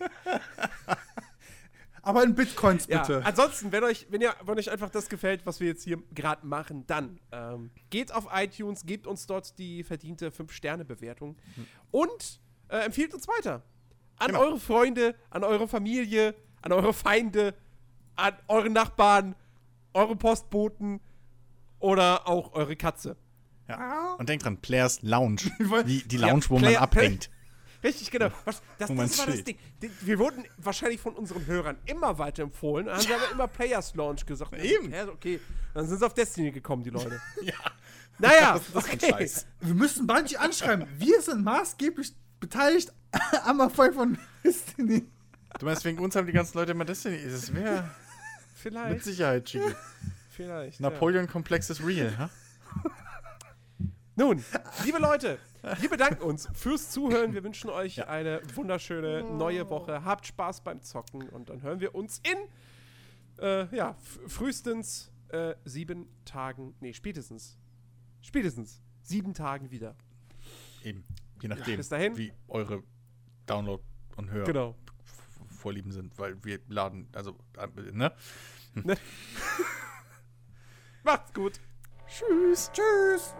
[2.02, 3.24] Aber in Bitcoins Ja, bitte.
[3.24, 6.46] ansonsten, wenn euch, wenn, ihr, wenn euch einfach das gefällt, was wir jetzt hier gerade
[6.46, 11.36] machen, dann ähm, geht auf iTunes, gebt uns dort die verdiente 5-Sterne-Bewertung
[11.90, 13.62] und äh, empfiehlt uns weiter.
[14.18, 14.40] An Genau.
[14.40, 17.54] eure Freunde, an eure Familie, an eure Feinde,
[18.16, 19.34] an eure Nachbarn,
[19.94, 21.00] eure Postboten
[21.78, 23.16] oder auch eure Katze.
[23.68, 24.14] Ja.
[24.18, 25.42] Und denkt dran, Players Lounge.
[25.86, 27.30] Die, die Ja, Lounge, wo Player- man abhängt.
[27.82, 28.28] Richtig, genau.
[28.44, 29.44] Was, das, das war das.
[29.44, 29.56] Ding.
[30.02, 32.86] Wir wurden wahrscheinlich von unseren Hörern immer weiterempfohlen.
[32.86, 34.52] Dann haben sie aber immer Players Launch gesagt.
[34.54, 34.92] Eben.
[34.92, 35.40] Ja, okay.
[35.72, 37.20] Dann sind sie auf Destiny gekommen, die Leute.
[37.42, 37.54] Ja.
[38.18, 39.10] Naja, Das ist ein okay.
[39.12, 39.46] Scheiß.
[39.60, 40.86] Wir müssen Bungie anschreiben.
[40.98, 42.92] Wir sind maßgeblich beteiligt
[43.44, 45.06] am Erfolg von Destiny.
[45.58, 47.18] Du meinst, wegen uns haben die ganzen Leute immer Destiny.
[47.24, 47.90] Das wäre mit
[48.54, 49.74] Vielleicht, Sicherheit, Chiki.
[50.36, 50.80] vielleicht.
[50.80, 50.90] Ja.
[50.90, 52.30] Napoleon-Komplex ist real, ha?
[54.16, 54.44] Nun,
[54.84, 55.38] liebe Leute,
[55.80, 57.34] wir bedanken uns fürs Zuhören.
[57.34, 58.06] Wir wünschen euch Ja.
[58.08, 60.04] eine wunderschöne neue Woche.
[60.04, 62.38] Habt Spaß beim Zocken und dann hören wir uns in,
[63.44, 63.96] äh, ja,
[64.26, 67.56] frühestens äh, sieben Tagen, nee, spätestens,
[68.20, 69.94] spätestens sieben Tagen wieder.
[70.82, 71.04] Eben.
[71.40, 72.16] Je nachdem, bis dahin.
[72.16, 72.82] wie eure
[73.46, 73.82] Download-
[74.16, 74.74] und Hör Genau.
[75.48, 78.12] Vorlieben sind, weil wir laden, also, äh, ne?
[81.02, 81.60] Macht's gut.
[82.06, 82.70] Tschüss.
[82.72, 83.34] Tschüss.